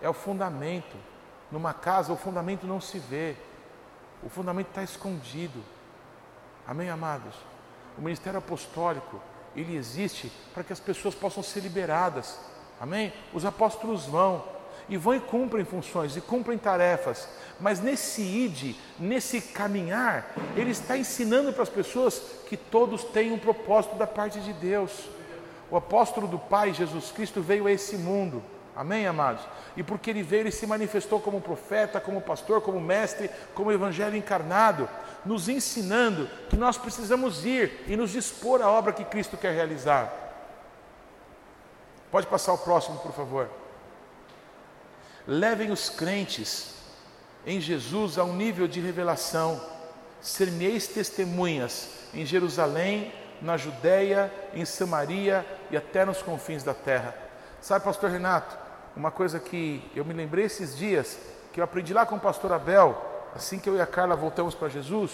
[0.00, 0.96] é o fundamento.
[1.50, 3.36] Numa casa, o fundamento não se vê,
[4.22, 5.62] o fundamento está escondido.
[6.66, 7.34] Amém, amados?
[7.98, 9.20] O ministério apostólico,
[9.54, 12.38] ele existe para que as pessoas possam ser liberadas.
[12.80, 13.12] Amém?
[13.32, 14.42] Os apóstolos vão
[14.88, 17.28] e vão e cumprem funções e cumprem tarefas,
[17.60, 23.38] mas nesse id, nesse caminhar, ele está ensinando para as pessoas que todos têm um
[23.38, 25.08] propósito da parte de Deus.
[25.70, 28.42] O apóstolo do Pai, Jesus Cristo, veio a esse mundo.
[28.76, 29.42] Amém, amados?
[29.76, 34.16] E porque ele veio, ele se manifestou como profeta, como pastor, como mestre, como evangelho
[34.16, 34.88] encarnado,
[35.24, 40.12] nos ensinando que nós precisamos ir e nos dispor à obra que Cristo quer realizar.
[42.10, 43.48] Pode passar o próximo, por favor.
[45.26, 46.74] Levem os crentes
[47.46, 49.60] em Jesus a um nível de revelação.
[50.20, 57.14] Ser-me-eis testemunhas em Jerusalém, na Judéia, em Samaria e até nos confins da terra.
[57.60, 58.56] Sabe, pastor Renato,
[58.96, 61.18] uma coisa que eu me lembrei esses dias,
[61.52, 64.54] que eu aprendi lá com o pastor Abel, assim que eu e a Carla voltamos
[64.54, 65.12] para Jesus,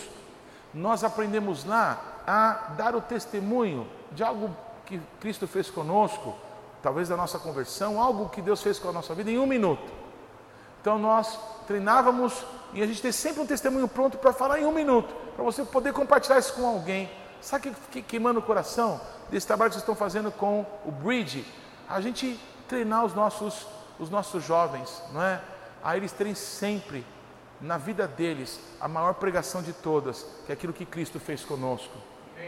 [0.72, 4.55] nós aprendemos lá a dar o testemunho de algo
[4.86, 6.34] que Cristo fez conosco,
[6.82, 9.90] talvez da nossa conversão, algo que Deus fez com a nossa vida em um minuto.
[10.80, 14.72] Então nós treinávamos e a gente tem sempre um testemunho pronto para falar em um
[14.72, 17.10] minuto, para você poder compartilhar isso com alguém.
[17.40, 21.44] Sabe o que queimando o coração desse trabalho que vocês estão fazendo com o Bridge?
[21.88, 22.38] A gente
[22.68, 23.66] treinar os nossos,
[23.98, 25.40] os nossos jovens, não é?
[25.82, 27.05] A eles terem sempre
[27.60, 31.96] na vida deles a maior pregação de todas, que é aquilo que Cristo fez conosco.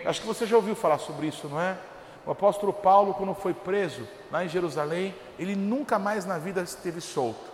[0.05, 1.77] Acho que você já ouviu falar sobre isso, não é?
[2.25, 7.01] O apóstolo Paulo, quando foi preso lá em Jerusalém, ele nunca mais na vida esteve
[7.01, 7.51] solto.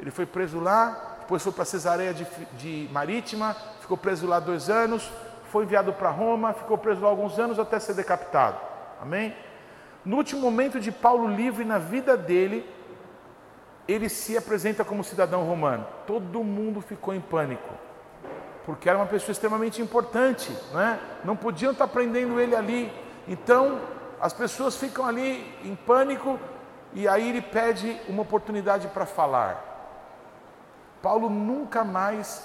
[0.00, 2.26] Ele foi preso lá, depois foi para Cesareia de,
[2.56, 5.10] de Marítima, ficou preso lá dois anos,
[5.50, 8.58] foi enviado para Roma, ficou preso lá alguns anos até ser decapitado.
[9.00, 9.34] Amém?
[10.04, 12.66] No último momento de Paulo livre na vida dele,
[13.88, 15.86] ele se apresenta como cidadão romano.
[16.06, 17.72] Todo mundo ficou em pânico,
[18.66, 21.00] porque era uma pessoa extremamente importante, né?
[21.24, 22.92] não podiam estar prendendo ele ali.
[23.26, 23.80] Então,
[24.20, 26.38] as pessoas ficam ali em pânico
[26.92, 29.64] e aí ele pede uma oportunidade para falar.
[31.00, 32.42] Paulo nunca mais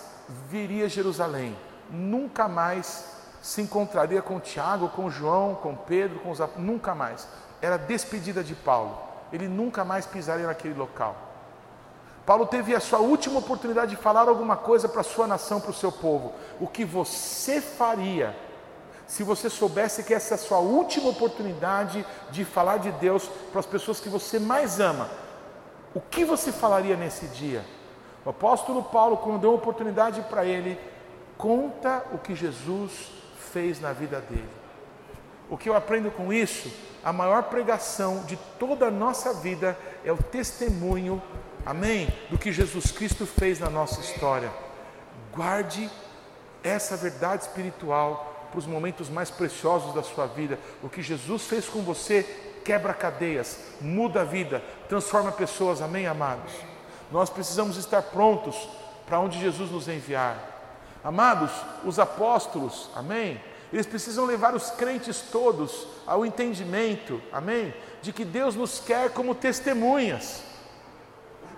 [0.49, 1.57] viria a Jerusalém,
[1.89, 3.11] nunca mais
[3.41, 7.27] se encontraria com Tiago, com João, com Pedro, com os nunca mais.
[7.61, 8.97] Era despedida de Paulo.
[9.33, 11.32] Ele nunca mais pisaria naquele local.
[12.25, 15.71] Paulo teve a sua última oportunidade de falar alguma coisa para a sua nação, para
[15.71, 16.33] o seu povo.
[16.59, 18.35] O que você faria
[19.05, 23.59] se você soubesse que essa é a sua última oportunidade de falar de Deus para
[23.59, 25.09] as pessoas que você mais ama?
[25.93, 27.63] O que você falaria nesse dia?
[28.25, 30.79] O apóstolo Paulo, quando deu uma oportunidade para ele,
[31.37, 33.11] conta o que Jesus
[33.51, 34.49] fez na vida dele.
[35.49, 36.71] O que eu aprendo com isso?
[37.03, 41.21] A maior pregação de toda a nossa vida é o testemunho,
[41.65, 44.51] amém, do que Jesus Cristo fez na nossa história.
[45.33, 45.89] Guarde
[46.63, 50.59] essa verdade espiritual para os momentos mais preciosos da sua vida.
[50.81, 52.23] O que Jesus fez com você
[52.63, 56.53] quebra cadeias, muda a vida, transforma pessoas, amém, amados?
[57.11, 58.55] Nós precisamos estar prontos
[59.05, 60.51] para onde Jesus nos enviar.
[61.03, 61.51] Amados,
[61.83, 63.41] os apóstolos, amém?
[63.73, 67.73] Eles precisam levar os crentes todos ao entendimento, amém?
[68.01, 70.43] De que Deus nos quer como testemunhas.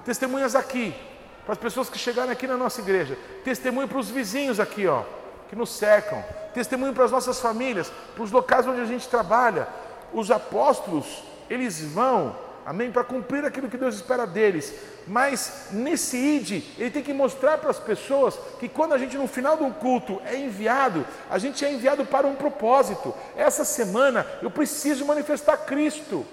[0.06, 0.96] Testemunhas aqui,
[1.44, 3.18] para as pessoas que chegarem aqui na nossa igreja.
[3.44, 5.04] Testemunho para os vizinhos aqui, ó,
[5.50, 6.24] que nos cercam.
[6.54, 9.68] Testemunho para as nossas famílias, para os locais onde a gente trabalha.
[10.14, 12.92] Os apóstolos, eles vão amém?
[12.92, 14.74] Para cumprir aquilo que Deus espera deles.
[15.08, 19.28] Mas nesse ID, ele tem que mostrar para as pessoas que quando a gente no
[19.28, 23.14] final de um culto é enviado, a gente é enviado para um propósito.
[23.38, 26.26] Essa semana eu preciso manifestar Cristo.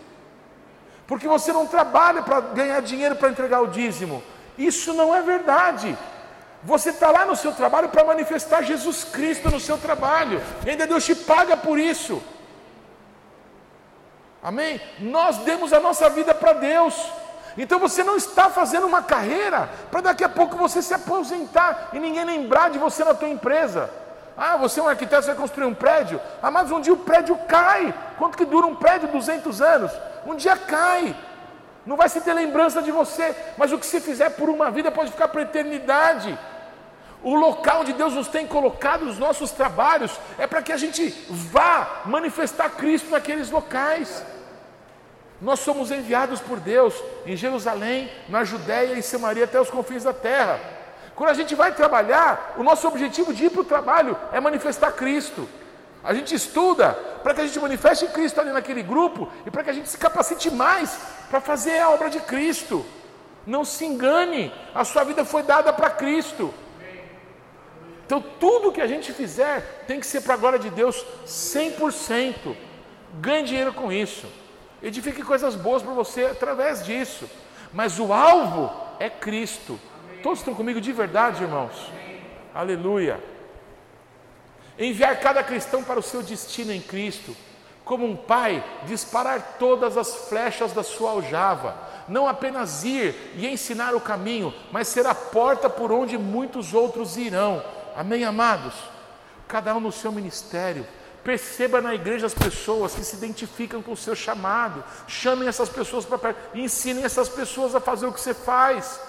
[1.07, 4.23] Porque você não trabalha para ganhar dinheiro para entregar o dízimo.
[4.57, 5.97] Isso não é verdade.
[6.63, 10.41] Você está lá no seu trabalho para manifestar Jesus Cristo no seu trabalho.
[10.65, 12.23] E ainda Deus te paga por isso.
[14.43, 14.81] Amém?
[14.99, 16.95] Nós demos a nossa vida para Deus.
[17.57, 21.99] Então você não está fazendo uma carreira para daqui a pouco você se aposentar e
[21.99, 23.91] ninguém lembrar de você na tua empresa.
[24.37, 26.21] Ah, você é um arquiteto, você vai construir um prédio.
[26.43, 27.95] Ah, mas um dia o prédio cai.
[28.19, 29.09] Quanto que dura um prédio?
[29.09, 29.93] 200 anos.
[30.27, 31.15] Um dia cai.
[31.85, 34.91] Não vai se ter lembrança de você, mas o que você fizer por uma vida
[34.91, 36.39] pode ficar para a eternidade.
[37.23, 41.09] O local onde Deus nos tem colocado os nossos trabalhos é para que a gente
[41.29, 44.25] vá manifestar Cristo naqueles locais.
[45.41, 46.95] Nós somos enviados por Deus
[47.27, 50.61] em Jerusalém, na Judéia e Samaria até os confins da terra.
[51.23, 54.91] Quando a gente vai trabalhar, o nosso objetivo de ir para o trabalho é manifestar
[54.91, 55.49] Cristo.
[56.03, 59.71] A gente estuda para que a gente manifeste Cristo ali naquele grupo e para que
[59.71, 60.99] a gente se capacite mais
[61.31, 62.85] para fazer a obra de Cristo.
[63.47, 66.53] Não se engane, a sua vida foi dada para Cristo.
[68.05, 72.57] Então tudo que a gente fizer tem que ser para a glória de Deus 100%.
[73.21, 74.27] Ganhe dinheiro com isso.
[74.83, 77.31] Edifique coisas boas para você através disso.
[77.73, 79.79] Mas o alvo é Cristo.
[80.23, 81.91] Todos estão comigo de verdade, irmãos?
[82.55, 83.23] Aleluia.
[84.79, 87.37] Enviar cada cristão para o seu destino em Cristo.
[87.85, 91.77] Como um pai, disparar todas as flechas da sua aljava.
[92.09, 97.17] Não apenas ir e ensinar o caminho, mas ser a porta por onde muitos outros
[97.17, 97.63] irão.
[97.97, 98.75] Amém, amados?
[99.49, 100.87] Cada um no seu ministério
[101.25, 104.83] Perceba na igreja as pessoas que se identificam com o seu chamado.
[105.07, 106.59] Chamem essas pessoas para perto.
[106.59, 109.01] Ensinem essas pessoas a fazer o que você faz.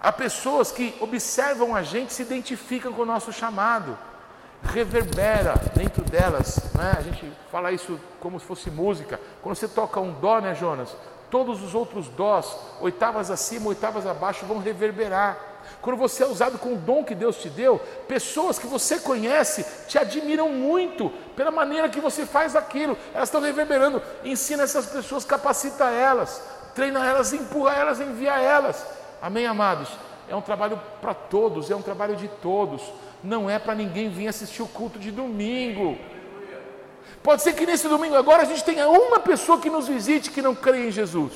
[0.00, 3.98] Há pessoas que observam a gente, se identificam com o nosso chamado,
[4.62, 6.94] reverbera dentro delas, né?
[6.96, 9.20] A gente fala isso como se fosse música.
[9.42, 10.94] Quando você toca um dó, né, Jonas?
[11.30, 15.38] Todos os outros dós, oitavas acima, oitavas abaixo, vão reverberar.
[15.82, 19.66] Quando você é usado com o dom que Deus te deu, pessoas que você conhece
[19.88, 22.96] te admiram muito pela maneira que você faz aquilo.
[23.12, 24.00] Elas estão reverberando.
[24.24, 26.40] Ensina essas pessoas, capacita elas,
[26.74, 28.84] treina elas, empurra elas, envia elas.
[29.20, 29.88] Amém, amados?
[30.28, 32.82] É um trabalho para todos, é um trabalho de todos.
[33.22, 35.98] Não é para ninguém vir assistir o culto de domingo.
[37.22, 40.42] Pode ser que nesse domingo agora a gente tenha uma pessoa que nos visite que
[40.42, 41.32] não crê em Jesus.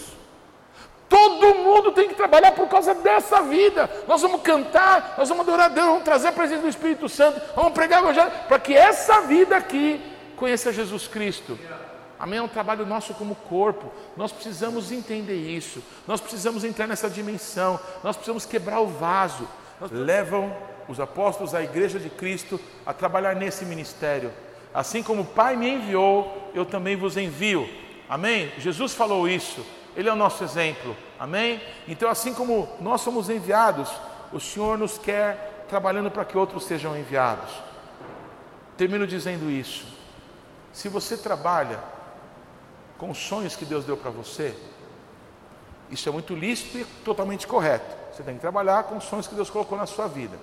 [1.08, 3.90] Todo mundo tem que trabalhar por causa dessa vida.
[4.06, 7.40] Nós vamos cantar, nós vamos adorar a Deus, vamos trazer a presença do Espírito Santo,
[7.56, 10.00] vamos pregar o Evangelho, para que essa vida aqui
[10.36, 11.58] conheça Jesus Cristo.
[12.20, 12.38] Amém?
[12.38, 13.90] É um trabalho nosso como corpo.
[14.14, 15.82] Nós precisamos entender isso.
[16.06, 17.80] Nós precisamos entrar nessa dimensão.
[18.04, 19.48] Nós precisamos quebrar o vaso.
[19.90, 20.54] Levam
[20.86, 24.30] os apóstolos à igreja de Cristo a trabalhar nesse ministério.
[24.74, 27.66] Assim como o Pai me enviou, eu também vos envio.
[28.06, 28.52] Amém?
[28.58, 29.64] Jesus falou isso.
[29.96, 30.94] Ele é o nosso exemplo.
[31.18, 31.58] Amém?
[31.88, 33.90] Então, assim como nós somos enviados,
[34.30, 37.50] o Senhor nos quer trabalhando para que outros sejam enviados.
[38.76, 39.86] Termino dizendo isso.
[40.70, 41.80] Se você trabalha
[43.00, 44.54] com os sonhos que Deus deu para você,
[45.90, 47.96] isso é muito lícito e totalmente correto.
[48.12, 50.38] Você tem que trabalhar com os sonhos que Deus colocou na sua vida.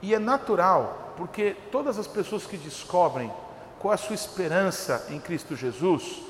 [0.00, 3.30] E é natural, porque todas as pessoas que descobrem
[3.78, 6.22] qual é a sua esperança em Cristo Jesus,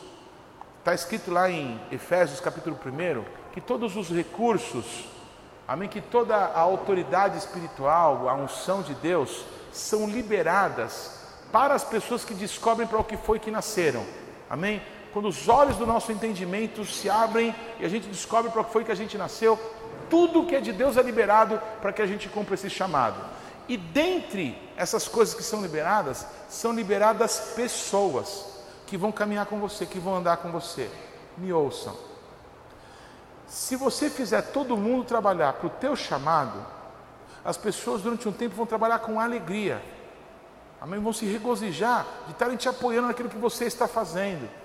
[0.81, 5.07] está escrito lá em Efésios capítulo 1, que todos os recursos,
[5.69, 11.21] amém, que toda a autoridade espiritual, a unção de Deus, são liberadas
[11.53, 14.05] para as pessoas que descobrem para o que foi que nasceram.
[14.51, 14.83] Amém?
[15.15, 18.83] Quando os olhos do nosso entendimento se abrem e a gente descobre para que foi
[18.83, 19.57] que a gente nasceu,
[20.11, 23.15] tudo que é de Deus é liberado para que a gente cumpra esse chamado.
[23.69, 28.45] E dentre essas coisas que são liberadas, são liberadas pessoas
[28.89, 30.91] que vão caminhar com você, que vão andar com você.
[31.39, 31.97] Me ouçam.
[33.47, 36.59] Se você fizer todo mundo trabalhar para o teu chamado,
[37.45, 39.81] as pessoas durante um tempo vão trabalhar com alegria.
[40.81, 40.99] Amém?
[40.99, 44.64] Vão se regozijar de estarem te apoiando naquilo que você está fazendo.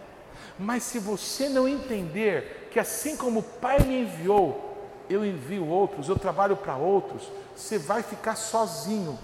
[0.60, 4.70] Mas se você não entender que assim como o Pai me enviou,
[5.10, 9.18] eu envio outros, eu trabalho para outros, você vai ficar sozinho.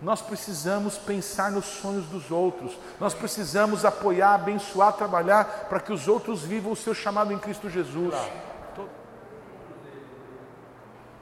[0.00, 6.06] Nós precisamos pensar nos sonhos dos outros, nós precisamos apoiar, abençoar, trabalhar para que os
[6.06, 8.14] outros vivam o seu chamado em Cristo Jesus.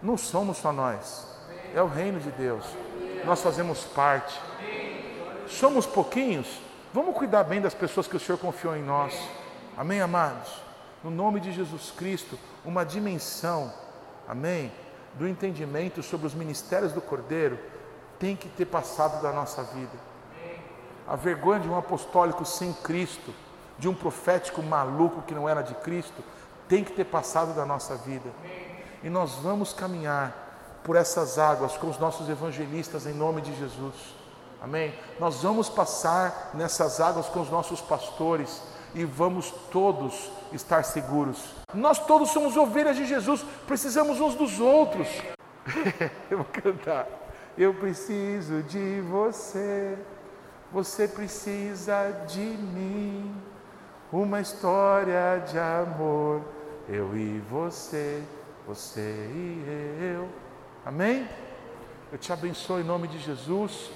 [0.02, 1.26] Não somos só nós,
[1.74, 2.64] é o reino de Deus,
[3.24, 4.38] nós fazemos parte.
[5.46, 6.60] Somos pouquinhos,
[6.94, 9.18] Vamos cuidar bem das pessoas que o Senhor confiou em nós.
[9.78, 10.60] Amém, amados?
[11.02, 13.72] No nome de Jesus Cristo, uma dimensão,
[14.28, 14.70] amém,
[15.14, 17.58] do entendimento sobre os ministérios do Cordeiro
[18.18, 20.12] tem que ter passado da nossa vida.
[21.08, 23.32] A vergonha de um apostólico sem Cristo,
[23.78, 26.22] de um profético maluco que não era de Cristo,
[26.68, 28.28] tem que ter passado da nossa vida.
[29.02, 34.21] E nós vamos caminhar por essas águas com os nossos evangelistas em nome de Jesus.
[34.62, 34.94] Amém?
[35.18, 38.62] Nós vamos passar nessas águas com os nossos pastores
[38.94, 41.52] e vamos todos estar seguros.
[41.74, 45.08] Nós todos somos ovelhas de Jesus, precisamos uns dos outros.
[46.30, 47.08] Eu vou cantar.
[47.58, 49.98] Eu preciso de você,
[50.70, 53.34] você precisa de mim.
[54.12, 56.40] Uma história de amor,
[56.88, 58.22] eu e você,
[58.66, 60.28] você e eu.
[60.84, 61.26] Amém?
[62.12, 63.90] Eu te abençoo em nome de Jesus.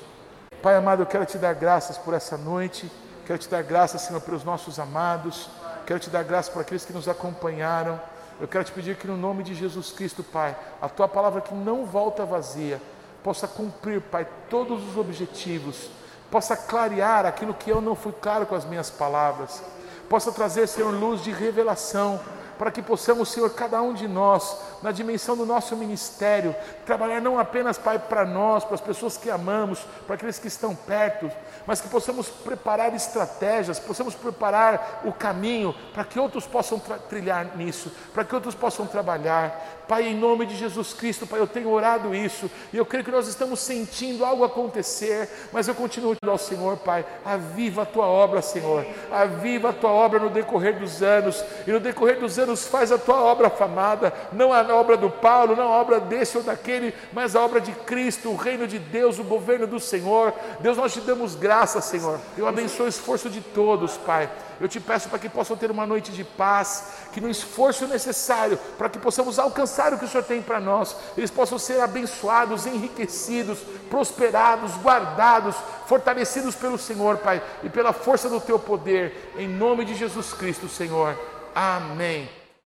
[0.62, 2.91] Pai amado, eu quero te dar graças por essa noite,
[3.27, 5.49] quero te dar graças, Senhor, pelos nossos amados,
[5.87, 8.01] quero te dar graças por aqueles que nos acompanharam.
[8.41, 11.55] Eu quero te pedir que no nome de Jesus Cristo, Pai, a tua palavra que
[11.55, 12.81] não volta vazia,
[13.23, 15.91] possa cumprir, Pai, todos os objetivos,
[16.31, 19.62] possa clarear aquilo que eu não fui claro com as minhas palavras,
[20.09, 22.19] possa trazer, Senhor, luz de revelação
[22.59, 26.55] para que possamos, Senhor, cada um de nós, na dimensão do nosso ministério,
[26.85, 30.74] trabalhar não apenas, Pai, para nós, para as pessoas que amamos, para aqueles que estão
[30.74, 31.31] perto,
[31.66, 36.78] mas que possamos preparar estratégias, possamos preparar o caminho para que outros possam
[37.09, 39.76] trilhar nisso, para que outros possam trabalhar.
[39.88, 43.10] Pai, em nome de Jesus Cristo, Pai, eu tenho orado isso e eu creio que
[43.10, 48.06] nós estamos sentindo algo acontecer, mas eu continuo dizendo ao Senhor, Pai, aviva a tua
[48.06, 52.66] obra, Senhor, aviva a tua obra no decorrer dos anos e no decorrer dos anos
[52.66, 56.42] faz a tua obra afamada, não a obra do Paulo, não a obra desse ou
[56.42, 60.32] daquele, mas a obra de Cristo, o reino de Deus, o governo do Senhor.
[60.60, 62.18] Deus, nós te damos graça, Senhor.
[62.36, 64.28] Eu abençoo o esforço de todos, Pai.
[64.61, 68.59] Eu te peço para que possam ter uma noite de paz, que no esforço necessário,
[68.78, 72.66] para que possamos alcançar o que o Senhor tem para nós, eles possam ser abençoados,
[72.66, 73.59] enriquecidos,
[73.91, 75.55] prosperados, guardados,
[75.87, 80.69] fortalecidos pelo Senhor, Pai, e pela força do teu poder, em nome de Jesus Cristo,
[80.69, 81.19] Senhor.
[81.55, 82.45] Amém.